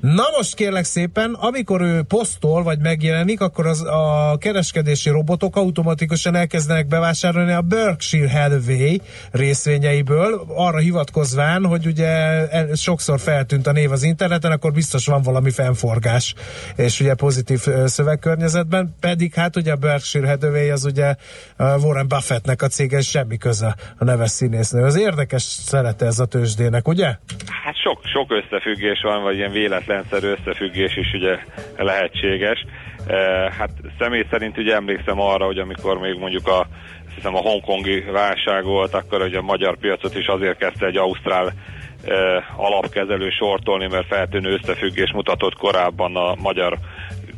Na 0.00 0.24
most 0.36 0.54
kérlek 0.54 0.84
szépen, 0.84 1.34
amikor 1.34 1.80
ő 1.80 2.02
posztol, 2.02 2.62
vagy 2.62 2.78
megjelenik, 2.78 3.40
akkor 3.40 3.66
az, 3.66 3.82
a 3.82 4.36
kereskedési 4.38 5.10
robotok 5.10 5.56
automatikusan 5.56 6.34
elkezdenek 6.34 6.86
bevásárolni 6.86 7.52
a 7.52 7.60
Berkshire 7.60 8.30
Hathaway 8.30 8.96
részvényeiből, 9.32 10.44
arra 10.48 10.78
hivatkozván, 10.78 11.64
hogy 11.64 11.86
ugye 11.86 12.44
sokszor 12.74 13.20
feltűnt 13.20 13.66
a 13.66 13.72
név 13.72 13.92
az 13.92 14.02
interneten, 14.02 14.52
akkor 14.52 14.72
biztos 14.72 15.06
van 15.06 15.22
valami 15.22 15.50
fennforgás, 15.50 16.34
és 16.76 17.00
ugye 17.00 17.14
pozitív 17.14 17.60
szövegkörnyezetben, 17.84 18.94
pedig 19.00 19.34
hát 19.34 19.56
ugye 19.56 19.72
a 19.72 19.76
Berkshire 19.76 20.28
Hathaway 20.28 20.70
az 20.70 20.84
ugye 20.84 21.14
Warren 21.58 22.08
Buffettnek 22.08 22.62
a 22.62 22.66
cége, 22.66 23.00
semmi 23.00 23.36
köze 23.36 23.76
a 23.98 24.04
neves 24.04 24.30
színésznő. 24.30 24.84
Az 24.84 24.98
érdekes 24.98 25.42
szerete 25.42 26.06
ez 26.06 26.18
a 26.18 26.26
tőzsdének, 26.26 26.88
ugye? 26.88 27.16
Hát 27.64 27.76
sok, 27.82 28.00
sok 28.04 28.30
összefüggés 28.32 29.00
van, 29.02 29.22
vagy 29.22 29.36
ilyen 29.36 29.50
véletlenszerű 29.70 30.28
összefüggés 30.28 30.96
is 30.96 31.12
ugye 31.12 31.38
lehetséges. 31.76 32.64
E, 33.06 33.16
hát 33.58 33.70
személy 33.98 34.24
szerint 34.30 34.58
ugye 34.58 34.74
emlékszem 34.74 35.20
arra, 35.20 35.44
hogy 35.44 35.58
amikor 35.58 35.98
még 35.98 36.18
mondjuk 36.18 36.46
a 36.46 36.66
hiszem 37.14 37.34
a 37.34 37.40
hongkongi 37.40 38.00
válság 38.00 38.64
volt, 38.64 38.94
akkor 38.94 39.22
ugye 39.22 39.38
a 39.38 39.42
magyar 39.42 39.76
piacot 39.78 40.14
is 40.14 40.26
azért 40.26 40.58
kezdte 40.58 40.86
egy 40.86 40.96
ausztrál 40.96 41.46
e, 41.46 42.44
alapkezelő 42.56 43.30
sortolni, 43.30 43.86
mert 43.86 44.06
feltűnő 44.06 44.52
összefüggés 44.52 45.12
mutatott 45.12 45.54
korábban 45.54 46.16
a 46.16 46.34
magyar 46.34 46.78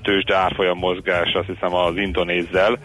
tőzsde 0.03 0.37
árfolyam 0.37 0.79
mozgás, 0.79 1.33
azt 1.33 1.47
hiszem 1.47 1.75
az 1.75 1.97
indonézzel, 1.97 2.79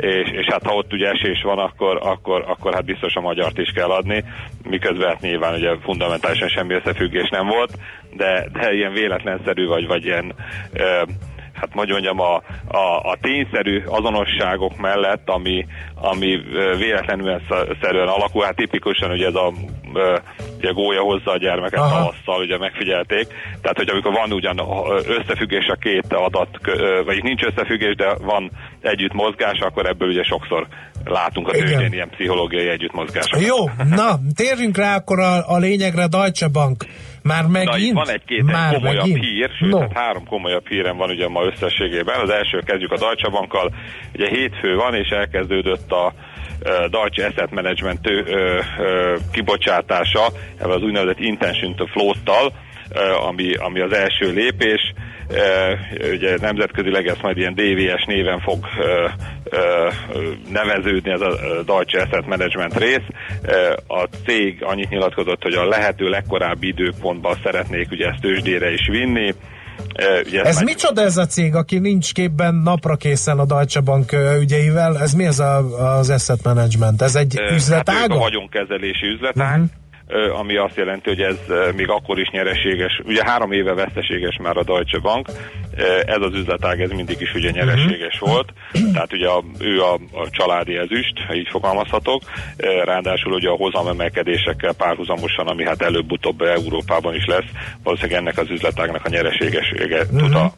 és, 0.00 0.30
és 0.30 0.46
hát 0.46 0.66
ha 0.66 0.74
ott 0.74 0.92
ugye 0.92 1.08
esés 1.10 1.42
van, 1.42 1.58
akkor, 1.58 1.98
akkor, 2.02 2.44
akkor 2.46 2.74
hát 2.74 2.84
biztos 2.84 3.14
a 3.14 3.20
magyart 3.20 3.58
is 3.58 3.70
kell 3.74 3.90
adni, 3.90 4.24
miközben 4.68 5.08
hát 5.08 5.20
nyilván 5.20 5.54
ugye 5.54 5.76
fundamentálisan 5.82 6.48
semmi 6.48 6.74
összefüggés 6.74 7.28
nem 7.28 7.46
volt, 7.46 7.78
de, 8.16 8.48
de 8.52 8.72
ilyen 8.72 8.92
véletlenszerű 8.92 9.66
vagy, 9.66 9.86
vagy 9.86 10.04
ilyen 10.04 10.34
ö, 10.72 11.02
hát 11.60 11.74
hogy 11.74 11.88
mondjam, 11.88 12.20
a, 12.20 12.34
a, 12.66 13.00
a 13.02 13.16
tényszerű 13.20 13.82
azonosságok 13.86 14.76
mellett, 14.76 15.28
ami, 15.28 15.66
ami 15.94 16.40
véletlenül 16.78 17.40
szerűen 17.82 18.08
alakul, 18.08 18.44
hát 18.44 18.56
tipikusan 18.56 19.10
ugye 19.10 19.26
ez 19.26 19.34
a 19.34 19.52
ugye 20.58 20.70
gólya 20.70 21.00
hozza 21.00 21.30
a 21.30 21.38
gyermeket 21.38 21.78
Aha. 21.78 21.88
tavasszal, 21.90 22.44
ugye 22.44 22.58
megfigyelték, 22.58 23.26
tehát 23.60 23.76
hogy 23.76 23.90
amikor 23.90 24.12
van 24.12 24.32
ugyan 24.32 24.60
összefüggés 25.06 25.66
a 25.66 25.74
két 25.74 26.12
adat, 26.12 26.48
vagy 27.04 27.22
nincs 27.22 27.42
összefüggés, 27.42 27.94
de 27.94 28.14
van 28.14 28.50
együtt 28.80 29.12
mozgás, 29.12 29.58
akkor 29.58 29.86
ebből 29.86 30.08
ugye 30.08 30.22
sokszor 30.22 30.66
látunk 31.04 31.48
a 31.48 31.50
tőzsdén 31.50 31.92
ilyen 31.92 32.10
pszichológiai 32.10 32.68
együttmozgásokat. 32.68 33.46
Jó, 33.46 33.56
na, 33.96 34.18
térjünk 34.34 34.76
rá 34.76 34.96
akkor 34.96 35.18
a, 35.18 35.48
a 35.48 35.58
lényegre, 35.58 36.06
Deutsche 36.06 36.48
Bank. 36.48 36.84
Már 37.22 37.42
Na, 37.42 37.48
megint? 37.48 37.86
itt 37.86 37.92
van 37.92 38.10
egy-két 38.10 38.42
Már 38.42 38.72
egy 38.72 38.78
komolyabb 38.78 39.06
megint? 39.06 39.24
hír, 39.24 39.50
sőt, 39.58 39.70
no. 39.70 39.80
hát 39.80 39.92
három 39.92 40.26
komolyabb 40.26 40.68
hírem 40.68 40.96
van 40.96 41.10
ugye 41.10 41.28
ma 41.28 41.44
összességében. 41.44 42.20
Az 42.20 42.30
első 42.30 42.58
kezdjük 42.58 42.92
a 42.92 42.98
Deutsche 42.98 43.28
Bankkal. 43.30 43.74
Ugye 44.14 44.28
hétfő 44.28 44.74
van, 44.74 44.94
és 44.94 45.08
elkezdődött 45.08 45.90
a 45.92 46.12
Deutsche 46.90 47.26
Asset 47.26 47.50
Management 47.50 48.06
ö, 48.06 48.22
ö, 48.78 49.16
kibocsátása, 49.32 50.26
ebben 50.58 50.76
az 50.76 50.82
úgynevezett 50.82 51.18
Intention 51.18 51.74
to 51.74 51.86
Float-tal, 51.86 52.52
ami, 53.28 53.54
ami 53.54 53.80
az 53.80 53.92
első 53.92 54.32
lépés. 54.32 54.92
Ugye 56.12 56.36
nemzetközileg 56.40 57.06
ez 57.06 57.16
majd 57.22 57.36
ilyen 57.36 57.54
DVS 57.54 58.04
néven 58.04 58.40
fog 58.40 58.66
neveződni 60.52 61.10
ez 61.10 61.20
a 61.20 61.62
Deutsche 61.66 62.02
Asset 62.02 62.26
Management 62.26 62.78
rész. 62.78 63.06
A 63.86 64.08
cég 64.26 64.62
annyit 64.62 64.88
nyilatkozott, 64.90 65.42
hogy 65.42 65.54
a 65.54 65.68
lehető 65.68 66.08
legkorábbi 66.08 66.66
időpontban 66.66 67.36
szeretnék 67.42 67.90
ugye 67.90 68.08
ezt 68.08 68.20
tőzsdére 68.20 68.72
is 68.72 68.88
vinni. 68.88 69.34
Ugye 70.26 70.42
Ez 70.42 70.54
már- 70.54 70.64
micsoda 70.64 71.00
ez 71.02 71.16
a 71.16 71.26
cég, 71.26 71.54
aki 71.54 71.78
nincs 71.78 72.12
képben 72.12 72.54
napra 72.54 72.96
készen 72.96 73.38
a 73.38 73.44
Deutsche 73.44 73.80
Bank 73.80 74.12
ügyeivel? 74.40 74.98
Ez 74.98 75.12
mi 75.12 75.24
ez 75.24 75.38
a, 75.38 75.56
az 75.98 76.10
asset 76.10 76.42
management? 76.44 77.02
Ez 77.02 77.14
egy 77.14 77.38
Ö, 77.38 77.72
Hát 77.74 77.88
a 77.88 78.18
vagyonkezelési 78.18 79.06
üzletág, 79.06 79.58
Mhm. 79.58 79.66
Ami 80.38 80.56
azt 80.56 80.76
jelenti, 80.76 81.08
hogy 81.08 81.20
ez 81.20 81.38
még 81.76 81.88
akkor 81.88 82.18
is 82.18 82.28
nyereséges. 82.28 83.00
Ugye 83.04 83.22
három 83.24 83.52
éve 83.52 83.74
veszteséges 83.74 84.38
már 84.42 84.56
a 84.56 84.64
Deutsche 84.64 84.98
Bank, 84.98 85.28
ez 86.06 86.20
az 86.20 86.34
üzletág, 86.34 86.80
ez 86.80 86.90
mindig 86.90 87.20
is 87.20 87.34
ugye 87.34 87.50
nyereséges 87.50 88.18
volt, 88.18 88.52
tehát 88.92 89.12
ugye 89.12 89.28
a, 89.28 89.42
ő 89.58 89.82
a, 89.82 89.94
a 89.94 90.30
családi 90.30 90.76
ezüst, 90.76 91.18
ha 91.26 91.34
így 91.34 91.48
fogalmazhatok, 91.50 92.22
ráadásul 92.84 93.32
ugye 93.32 93.48
a 93.48 93.56
hozamemelkedésekkel 93.56 94.72
párhuzamosan, 94.72 95.46
ami 95.46 95.64
hát 95.64 95.82
előbb-utóbb 95.82 96.40
Európában 96.40 97.14
is 97.14 97.24
lesz, 97.26 97.50
valószínűleg 97.82 98.20
ennek 98.20 98.38
az 98.38 98.50
üzletágnak 98.50 99.04
a 99.04 99.08
nyereségessége 99.08 100.06
tud 100.06 100.34
a 100.34 100.52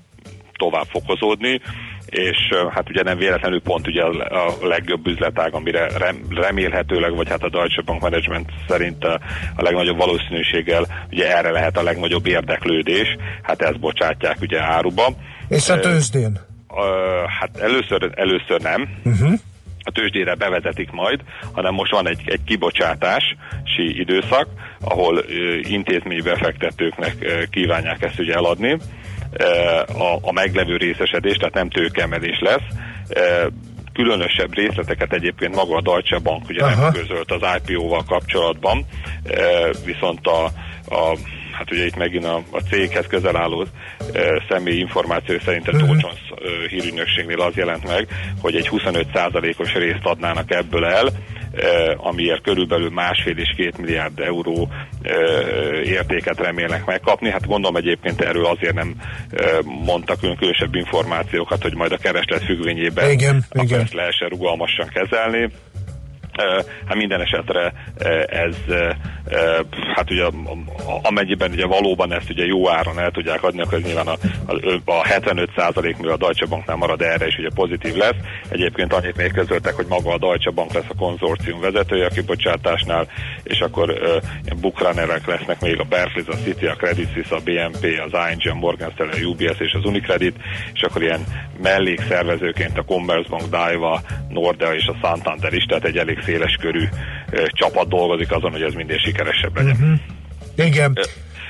tovább 0.63 0.87
fokozódni, 0.89 1.61
és 2.07 2.39
hát 2.71 2.89
ugye 2.91 3.03
nem 3.03 3.19
véletlenül 3.19 3.61
pont 3.63 3.87
ugye 3.87 4.03
a, 4.03 4.55
legjobb 4.63 5.07
üzletág, 5.07 5.55
amire 5.55 5.87
rem, 5.99 6.17
remélhetőleg, 6.31 7.15
vagy 7.15 7.29
hát 7.29 7.43
a 7.43 7.49
Deutsche 7.49 7.83
Bank 7.83 8.01
Management 8.01 8.51
szerint 8.69 9.05
a, 9.05 9.21
a 9.57 9.63
legnagyobb 9.63 9.97
valószínűséggel 9.97 10.87
ugye 11.11 11.37
erre 11.37 11.51
lehet 11.51 11.77
a 11.77 11.83
legnagyobb 11.83 12.27
érdeklődés, 12.27 13.17
hát 13.43 13.63
ezt 13.63 13.81
bocsátják 13.81 14.37
ugye 14.41 14.61
áruba. 14.61 15.07
És 15.49 15.69
a 15.69 15.81
tőzsdén? 15.81 16.39
Hát 17.41 17.57
először, 17.57 18.11
először 18.15 18.61
nem, 18.61 18.89
Uh-huh. 19.05 19.33
a 19.83 19.91
tőzsdére 19.91 20.35
bevezetik 20.35 20.91
majd, 20.91 21.21
hanem 21.53 21.75
most 21.75 21.93
van 21.93 22.09
egy, 22.09 22.23
egy 22.25 22.45
kibocsátási 22.45 23.37
időszak, 24.01 24.47
ahol 24.81 25.17
ö, 25.17 25.23
intézménybefektetőknek 25.63 27.15
ö, 27.21 27.43
kívánják 27.51 28.03
ezt 28.03 28.19
ugye 28.19 28.35
eladni. 28.35 28.79
A, 29.87 30.19
a 30.21 30.33
meglevő 30.33 30.77
részesedés, 30.77 31.37
tehát 31.37 31.55
nem 31.55 31.69
tőkemelés 31.69 32.41
lesz. 32.41 32.67
Különösebb 33.93 34.55
részleteket 34.55 35.13
egyébként 35.13 35.55
maga 35.55 35.77
a 35.77 35.83
Deutsche 35.83 36.19
Bank 36.19 36.49
ugye 36.49 36.65
Aha. 36.65 36.83
nem 36.83 36.93
közölt 36.93 37.31
az 37.31 37.43
IPO-val 37.57 38.05
kapcsolatban, 38.07 38.87
viszont 39.85 40.27
a, 40.27 40.45
a 40.95 41.17
hát 41.53 41.73
ugye 41.73 41.87
itt 41.87 41.97
megint 41.97 42.25
a, 42.25 42.43
a 42.51 42.61
céghez 42.71 43.07
közel 43.07 43.37
álló 43.37 43.67
e, 44.13 44.43
személy 44.49 44.79
információ 44.79 45.39
szerint 45.45 45.69
a 45.69 45.77
Dow 45.77 45.87
Jones 45.87 46.21
e, 46.31 46.69
hírügynökségnél 46.69 47.41
az 47.41 47.55
jelent 47.55 47.87
meg, 47.89 48.09
hogy 48.41 48.57
egy 48.57 48.69
25%-os 48.73 49.73
részt 49.73 50.05
adnának 50.05 50.51
ebből 50.51 50.85
el, 50.85 51.09
amiért 51.97 52.43
körülbelül 52.43 52.91
másfél 52.91 53.39
és 53.39 53.53
két 53.57 53.79
milliárd 53.79 54.21
euró 54.21 54.69
e, 55.03 55.13
értéket 55.85 56.39
remélnek 56.39 56.85
megkapni. 56.85 57.31
Hát 57.31 57.47
gondolom 57.47 57.77
egyébként 57.77 58.21
erről 58.21 58.47
azért 58.47 58.75
nem 58.75 58.95
e, 59.31 59.45
mondtak 59.65 60.21
külön 60.21 60.37
különösebb 60.37 60.75
információkat, 60.75 61.63
hogy 61.63 61.75
majd 61.75 61.93
a 61.93 61.97
kereslet 61.97 62.45
függvényében 62.45 63.11
Igen, 63.11 63.45
igen. 63.53 63.89
lehessen 63.93 64.29
rugalmasan 64.29 64.89
kezelni 64.89 65.51
Hát 66.87 66.95
minden 66.95 67.21
esetre 67.21 67.73
ez, 68.27 68.57
hát 69.95 70.11
ugye 70.11 70.25
amennyiben 71.03 71.51
ugye 71.51 71.67
valóban 71.67 72.13
ezt 72.13 72.31
ugye 72.31 72.45
jó 72.45 72.69
áron 72.69 72.99
el 72.99 73.11
tudják 73.11 73.43
adni, 73.43 73.61
akkor 73.61 73.81
nyilván 73.81 74.07
a, 74.07 74.17
a 74.85 75.03
75% 75.03 75.97
mű 75.97 76.09
a 76.09 76.17
Deutsche 76.17 76.47
Banknál 76.47 76.77
marad 76.77 77.03
erre, 77.03 77.27
és 77.27 77.37
ugye 77.39 77.49
pozitív 77.55 77.95
lesz. 77.95 78.17
Egyébként 78.49 78.93
annyit 78.93 79.17
még 79.17 79.33
közöltek, 79.33 79.75
hogy 79.75 79.87
maga 79.89 80.13
a 80.13 80.19
Deutsche 80.19 80.51
Bank 80.51 80.73
lesz 80.73 80.89
a 80.89 80.95
konzorcium 80.99 81.61
vezetője 81.61 82.07
a 82.07 82.15
kibocsátásnál, 82.15 83.07
és 83.43 83.61
akkor 83.61 83.95
bukránerek 84.61 85.27
lesznek 85.27 85.61
még 85.61 85.81
a 85.81 85.85
Barclays, 85.85 86.29
a 86.29 86.43
City, 86.45 86.67
a 86.67 86.75
Credit 86.75 87.13
Suisse, 87.13 87.35
a 87.35 87.41
BNP, 87.45 87.85
az 88.07 88.21
ING, 88.31 88.53
a 88.53 88.55
Morgan 88.55 88.91
Stanley, 88.91 89.29
a 89.29 89.29
UBS 89.29 89.59
és 89.59 89.73
az 89.73 89.85
Unicredit, 89.85 90.37
és 90.73 90.83
akkor 90.83 91.03
ilyen 91.03 91.25
mellékszervezőként 91.63 92.79
a 92.79 92.83
Commerzbank, 92.83 93.49
Daiwa, 93.49 94.01
Nordea 94.29 94.75
és 94.75 94.87
a 94.87 94.97
Santander 95.03 95.53
is, 95.53 95.65
tehát 95.65 95.85
egy 95.85 95.97
elég 95.97 96.22
széles 96.25 96.57
körű 96.61 96.85
csapat 97.47 97.89
dolgozik 97.89 98.33
azon, 98.33 98.51
hogy 98.51 98.63
ez 98.63 98.75
minden 98.75 98.99
sikeresebb 98.99 99.57
legyen. 99.57 99.77
Uh-huh. 100.57 100.67
Igen. 100.67 100.99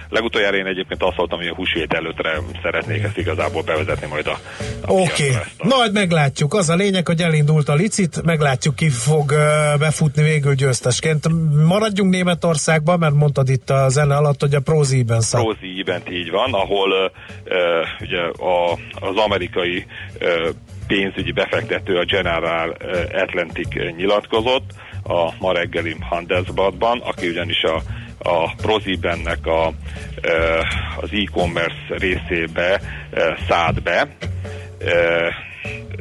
Legutoljára 0.08 0.56
én 0.56 0.66
egyébként 0.66 1.02
azt 1.02 1.16
mondtam, 1.16 1.38
hogy 1.38 1.48
a 1.48 1.54
húsvét 1.54 1.92
előttre 1.92 2.38
szeretnék 2.62 3.02
ezt 3.02 3.18
igazából 3.18 3.62
bevezetni 3.62 4.06
majd 4.06 4.26
a, 4.26 4.38
a 4.80 4.92
Oké, 4.92 5.30
okay. 5.30 5.42
majd 5.56 5.92
meglátjuk. 5.92 6.54
Az 6.54 6.68
a 6.68 6.74
lényeg, 6.74 7.06
hogy 7.06 7.20
elindult 7.20 7.68
a 7.68 7.74
licit, 7.74 8.22
meglátjuk 8.22 8.76
ki 8.76 8.88
fog 8.88 9.32
befutni 9.78 10.22
végül 10.22 10.54
győztesként. 10.54 11.28
Maradjunk 11.66 12.10
Németországban, 12.10 12.98
mert 12.98 13.14
mondtad 13.14 13.48
itt 13.48 13.70
a 13.70 13.88
zene 13.88 14.16
alatt, 14.16 14.40
hogy 14.40 14.54
a 14.54 14.60
Prozi-ben 14.60 15.20
szak. 15.20 15.42
Prozi-ben 15.42 16.02
így 16.10 16.30
van, 16.30 16.52
ahol 16.52 16.90
uh, 16.90 17.10
ugye 18.00 18.20
a, 18.20 18.72
az 19.08 19.16
amerikai 19.16 19.86
uh, 20.20 20.48
pénzügyi 20.86 21.32
befektető, 21.32 21.96
a 21.96 22.04
General 22.04 22.76
Atlantic 23.12 23.74
nyilatkozott 23.96 24.70
a 25.02 25.30
ma 25.38 25.52
reggeli 25.52 25.96
Handelsbladban, 26.00 27.00
aki 27.00 27.28
ugyanis 27.28 27.62
a 27.62 27.82
a 28.22 28.54
Prozibennek 28.62 29.46
a, 29.46 29.66
az 31.00 31.10
e-commerce 31.12 31.84
részébe 31.88 32.80
szállt 33.48 33.82
be. 33.82 34.08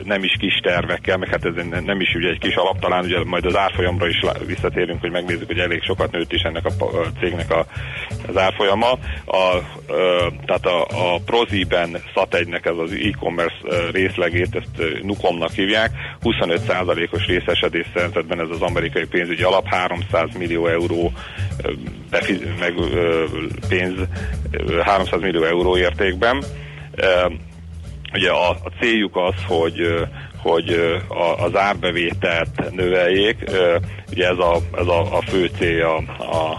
Nem 0.03 0.23
is 0.23 0.35
kis 0.39 0.59
tervekkel, 0.63 1.17
meg 1.17 1.29
hát 1.29 1.45
ez 1.45 1.53
nem 1.85 2.01
is 2.01 2.13
ugye 2.15 2.29
egy 2.29 2.39
kis 2.39 2.55
alap, 2.55 2.79
talán 2.79 3.03
ugye 3.03 3.23
majd 3.23 3.45
az 3.45 3.57
árfolyamra 3.57 4.07
is 4.07 4.19
visszatérünk, 4.45 5.01
hogy 5.01 5.11
megnézzük, 5.11 5.47
hogy 5.47 5.59
elég 5.59 5.83
sokat 5.83 6.11
nőtt 6.11 6.33
is 6.33 6.41
ennek 6.41 6.65
a 6.65 6.71
cégnek 7.19 7.51
a, 7.51 7.65
az 8.27 8.37
árfolyama. 8.37 8.91
A, 9.25 9.57
tehát 10.45 10.65
a, 10.65 10.81
a 10.81 11.19
Proziben 11.25 11.97
Sat1-nek 12.15 12.65
ez 12.65 12.77
az 12.77 12.91
e-commerce 12.91 13.89
részlegét, 13.91 14.55
ezt 14.55 15.01
Nukomnak 15.01 15.51
hívják, 15.51 15.91
25%-os 16.23 17.25
részesedés 17.25 17.85
szerintben 17.95 18.39
ez 18.39 18.49
az 18.49 18.61
amerikai 18.61 19.05
pénzügyi 19.05 19.43
alap, 19.43 19.65
300 19.67 20.29
millió 20.37 20.67
euró 20.67 21.11
befiz, 22.09 22.39
meg, 22.59 22.73
pénz, 23.69 23.97
300 24.83 25.21
millió 25.21 25.43
euró 25.43 25.77
értékben. 25.77 26.43
Ugye 28.13 28.31
a, 28.31 28.49
a 28.49 28.71
céljuk 28.79 29.15
az, 29.15 29.35
hogy 29.47 30.07
hogy 30.41 30.99
az 31.37 31.55
árbevételt 31.55 32.71
növeljék. 32.71 33.37
Ugye 34.11 34.27
ez 34.27 34.37
a, 34.37 34.57
ez 34.77 34.87
a, 34.87 35.17
a 35.17 35.21
fő 35.21 35.49
célja 35.57 35.95
a, 36.17 36.57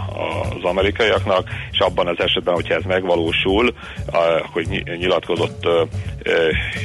az 0.57 0.63
amerikaiaknak, 0.63 1.49
és 1.71 1.79
abban 1.79 2.07
az 2.07 2.19
esetben, 2.19 2.55
hogyha 2.55 2.75
ez 2.75 2.85
megvalósul, 2.87 3.75
hogy 4.53 4.83
nyilatkozott 4.99 5.69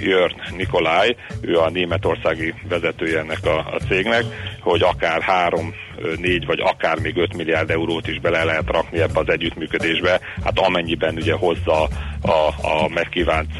Jörn 0.01 0.35
Nikolaj, 0.55 1.15
ő 1.41 1.59
a 1.59 1.69
németországi 1.69 2.53
vezetője 2.69 3.19
ennek 3.19 3.45
a, 3.45 3.57
a 3.57 3.79
cégnek, 3.87 4.23
hogy 4.69 4.81
akár 4.81 5.21
három 5.21 5.73
négy 6.17 6.45
vagy 6.45 6.59
akár 6.59 6.99
még 6.99 7.17
5 7.17 7.35
milliárd 7.35 7.69
eurót 7.69 8.07
is 8.07 8.19
bele 8.19 8.43
lehet 8.43 8.69
rakni 8.71 8.99
ebbe 8.99 9.19
az 9.19 9.29
együttműködésbe, 9.29 10.19
hát 10.43 10.59
amennyiben 10.59 11.15
ugye 11.15 11.33
hozza 11.33 11.83
a, 12.21 12.47
a 12.61 12.89
megkívánt 12.93 13.51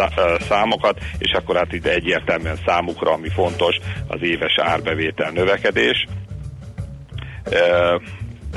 számokat, 0.49 0.99
és 1.17 1.31
akkor 1.31 1.55
hát 1.55 1.73
itt 1.73 1.85
egyértelműen 1.85 2.59
számukra, 2.65 3.11
ami 3.11 3.29
fontos, 3.29 3.75
az 4.07 4.19
éves 4.21 4.53
árbevétel 4.57 5.31
növekedés 5.31 6.05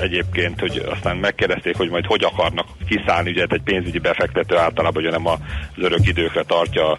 egyébként, 0.01 0.61
hogy 0.61 0.83
aztán 0.91 1.17
megkérdezték, 1.17 1.77
hogy 1.77 1.91
majd 1.91 2.07
hogy 2.07 2.25
akarnak 2.25 2.67
kiszállni, 2.89 3.31
ugye 3.31 3.47
egy 3.49 3.63
pénzügyi 3.63 3.99
befektető 3.99 4.57
általában 4.57 5.03
ugye 5.03 5.11
nem 5.11 5.27
az 5.27 5.39
örök 5.77 6.07
időkre 6.07 6.43
tartja 6.43 6.91
a, 6.91 6.99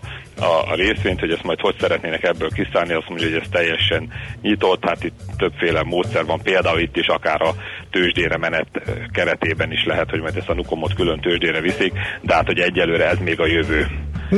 a 0.72 0.76
részvényt, 0.76 1.20
hogy 1.20 1.32
ezt 1.32 1.44
majd 1.44 1.60
hogy 1.60 1.76
szeretnének 1.80 2.24
ebből 2.24 2.50
kiszállni, 2.50 2.94
azt 2.94 3.10
mondja, 3.10 3.28
hogy 3.28 3.40
ez 3.42 3.48
teljesen 3.52 4.12
nyitott, 4.42 4.86
hát 4.86 5.04
itt 5.04 5.20
többféle 5.38 5.84
módszer 5.84 6.26
van, 6.26 6.42
például 6.42 6.80
itt 6.80 6.98
is 6.98 7.08
akár 7.08 7.42
a 7.42 7.56
tőzsdére 7.90 8.38
menet 8.38 8.68
keretében 9.12 9.72
is 9.72 9.86
lehet, 9.86 10.10
hogy 10.10 10.22
majd 10.22 10.38
ezt 10.38 10.50
a 10.50 10.54
nukomot 10.54 10.94
külön 10.94 11.20
tőzsdére 11.20 11.62
viszik, 11.62 11.94
de 12.22 12.34
hát 12.34 12.46
hogy 12.46 12.60
egyelőre 12.60 13.10
ez 13.10 13.20
még 13.20 13.40
a 13.40 13.46
jövő. 13.46 13.88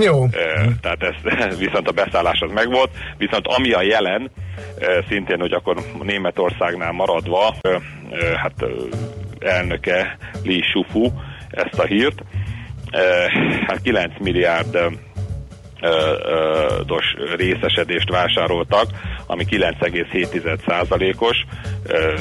Jó. 0.02 0.28
Tehát 0.82 1.04
ez, 1.04 1.58
viszont 1.66 1.88
a 1.88 1.92
beszállás 1.92 2.40
az 2.40 2.52
megvolt, 2.52 2.90
viszont 3.18 3.48
ami 3.48 3.72
a 3.72 3.82
jelen, 3.82 4.32
szintén, 5.10 5.40
hogy 5.40 5.52
akkor 5.52 5.78
Németországnál 6.04 6.92
maradva, 6.92 7.56
hát 8.36 8.66
elnöke 9.40 10.18
Li 10.44 10.62
Shufu 10.62 11.12
ezt 11.50 11.80
a 11.80 11.86
hírt, 11.86 12.24
hát 13.68 13.82
9 13.82 14.14
milliárd 14.20 14.78
dos 16.86 17.06
részesedést 17.36 18.10
vásároltak, 18.10 18.86
ami 19.26 19.46
9,7%-os 19.50 21.46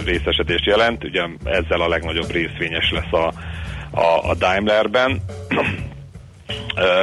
részesedést 0.04 0.64
jelent. 0.64 1.04
Ugye 1.04 1.22
ezzel 1.44 1.80
a 1.80 1.88
legnagyobb 1.88 2.30
részvényes 2.30 2.90
lesz 2.90 3.12
a, 3.12 3.32
a, 3.90 4.30
a 4.30 4.34
Daimlerben. 4.34 5.22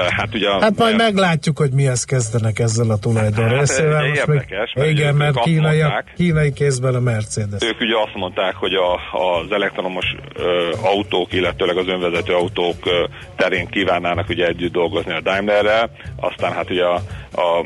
Hát, 0.09 0.35
ugye, 0.35 0.49
hát 0.49 0.77
majd 0.77 0.95
mert... 0.95 1.13
meglátjuk, 1.13 1.57
hogy 1.57 1.71
mihez 1.71 2.03
kezdenek 2.03 2.59
ezzel 2.59 2.89
a 2.89 2.97
tulajdon 2.97 3.47
hát, 3.47 3.59
részével. 3.59 4.07
Most 4.07 4.19
érdekes, 4.19 4.73
még, 4.75 4.89
igen, 4.89 5.15
mert 5.15 5.39
kínai, 5.39 5.79
mondták, 5.79 6.13
kínai 6.15 6.53
kézben 6.53 6.95
a 6.95 6.99
Mercedes. 6.99 7.61
Ők 7.63 7.79
ugye 7.79 7.97
azt 8.05 8.15
mondták, 8.15 8.55
hogy 8.55 8.73
a, 8.73 8.93
az 9.17 9.51
elektromos 9.51 10.05
ö, 10.35 10.71
autók, 10.81 11.33
illetőleg 11.33 11.77
az 11.77 11.87
önvezető 11.87 12.33
autók 12.33 12.85
ö, 12.85 13.05
terén 13.35 13.67
kívánnának 13.67 14.29
ugye 14.29 14.47
együtt 14.47 14.71
dolgozni 14.71 15.11
a 15.11 15.21
Daimlerrel, 15.21 15.91
aztán 16.15 16.53
hát 16.53 16.69
ugye 16.69 16.83
a, 16.83 17.01
a, 17.31 17.59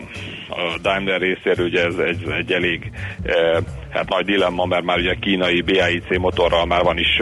a 0.49 0.77
Daimler 0.81 1.19
részéről 1.19 1.65
ugye 1.65 1.85
ez 1.85 1.95
egy, 1.95 2.29
egy 2.37 2.51
elég 2.51 2.91
ö, 3.23 3.59
hát 3.89 4.09
nagy 4.09 4.25
dilemma, 4.25 4.65
mert 4.65 4.83
már 4.83 4.97
ugye 4.97 5.15
kínai 5.19 5.61
BAIC 5.61 6.17
motorral 6.17 6.65
már 6.65 6.83
van 6.83 6.97
is 6.97 7.19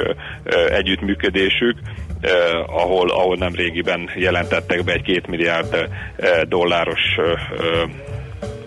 együttműködésük, 0.70 1.78
eh, 2.22 2.80
ahol, 2.80 3.10
ahol 3.10 3.36
nem 3.36 3.56
régiben 3.56 4.10
jelentettek 4.16 4.84
be 4.84 4.94
egy 4.94 5.02
két 5.02 5.28
milliárd 5.28 5.74
eh, 5.74 6.42
dolláros 6.42 7.00
eh, 7.18 7.90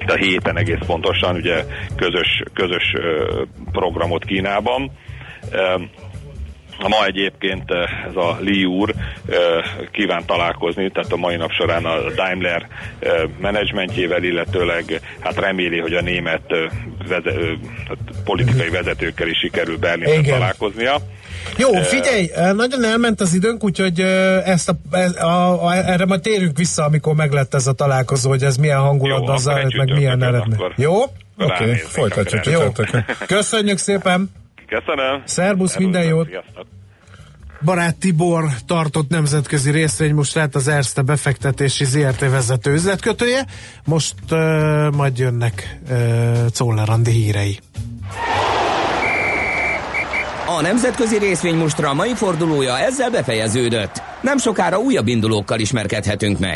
a 0.06 0.14
héten 0.14 0.58
egész 0.58 0.78
pontosan, 0.86 1.36
ugye 1.36 1.64
közös, 1.96 2.42
közös 2.54 2.92
programot 3.72 4.24
Kínában. 4.24 4.90
Ma 6.88 7.06
egyébként 7.06 7.70
ez 8.08 8.16
a 8.16 8.36
Li 8.40 8.64
úr 8.64 8.94
kíván 9.90 10.24
találkozni, 10.26 10.90
tehát 10.90 11.12
a 11.12 11.16
mai 11.16 11.36
nap 11.36 11.50
során 11.50 11.84
a 11.84 12.10
Daimler 12.10 12.68
menedzsmentjével, 13.40 14.22
illetőleg 14.22 15.00
hát 15.20 15.38
reméli, 15.38 15.78
hogy 15.78 15.94
a 15.94 16.00
német 16.00 16.54
veze, 17.08 17.32
politikai 18.24 18.68
vezetőkkel 18.68 19.28
is 19.28 19.38
sikerül 19.38 19.78
Berlinben 19.78 20.22
találkoznia. 20.22 20.96
Jó, 21.56 21.72
figyelj, 21.72 22.30
nagyon 22.52 22.84
elment 22.84 23.20
az 23.20 23.34
időnk, 23.34 23.64
úgyhogy 23.64 24.00
ezt 24.44 24.68
a, 24.68 24.96
a, 25.24 25.64
a, 25.66 25.74
erre 25.74 26.06
majd 26.06 26.20
térünk 26.20 26.56
vissza, 26.56 26.84
amikor 26.84 27.14
meglett 27.14 27.54
ez 27.54 27.66
a 27.66 27.72
találkozó, 27.72 28.28
hogy 28.28 28.42
ez 28.42 28.56
milyen 28.56 28.78
hangulatban 28.78 29.38
zajlott, 29.38 29.76
meg 29.76 29.92
milyen 29.92 30.22
eredmény. 30.22 30.72
Jó? 30.76 31.02
Oké, 31.02 31.12
okay, 31.36 31.74
folytatjuk. 31.76 32.46
Jó. 32.46 32.60
Köszönjük 33.26 33.78
szépen! 33.78 34.30
Köszönöm! 34.66 35.22
Szerbusz, 35.24 35.76
minden 35.76 36.04
jót! 36.04 36.28
Barát 37.64 37.96
Tibor 37.96 38.44
tartott 38.66 39.08
nemzetközi 39.08 39.70
részvény 39.70 40.14
most 40.14 40.34
lett 40.34 40.54
az 40.54 40.68
Erste 40.68 41.02
befektetési 41.02 41.84
ZRT 41.84 42.20
vezető 42.20 42.72
üzletkötője. 42.72 43.46
Most 43.84 44.14
uh, 44.30 44.38
majd 44.90 45.18
jönnek 45.18 45.78
uh, 45.90 46.46
Czoller 46.46 46.88
hírei. 47.04 47.58
A 50.46 50.60
nemzetközi 50.60 51.18
részvény 51.18 51.56
mostra 51.56 51.94
mai 51.94 52.14
fordulója 52.14 52.78
ezzel 52.78 53.10
befejeződött. 53.10 54.02
Nem 54.20 54.38
sokára 54.38 54.78
újabb 54.78 55.06
indulókkal 55.06 55.60
ismerkedhetünk 55.60 56.38
meg. 56.38 56.52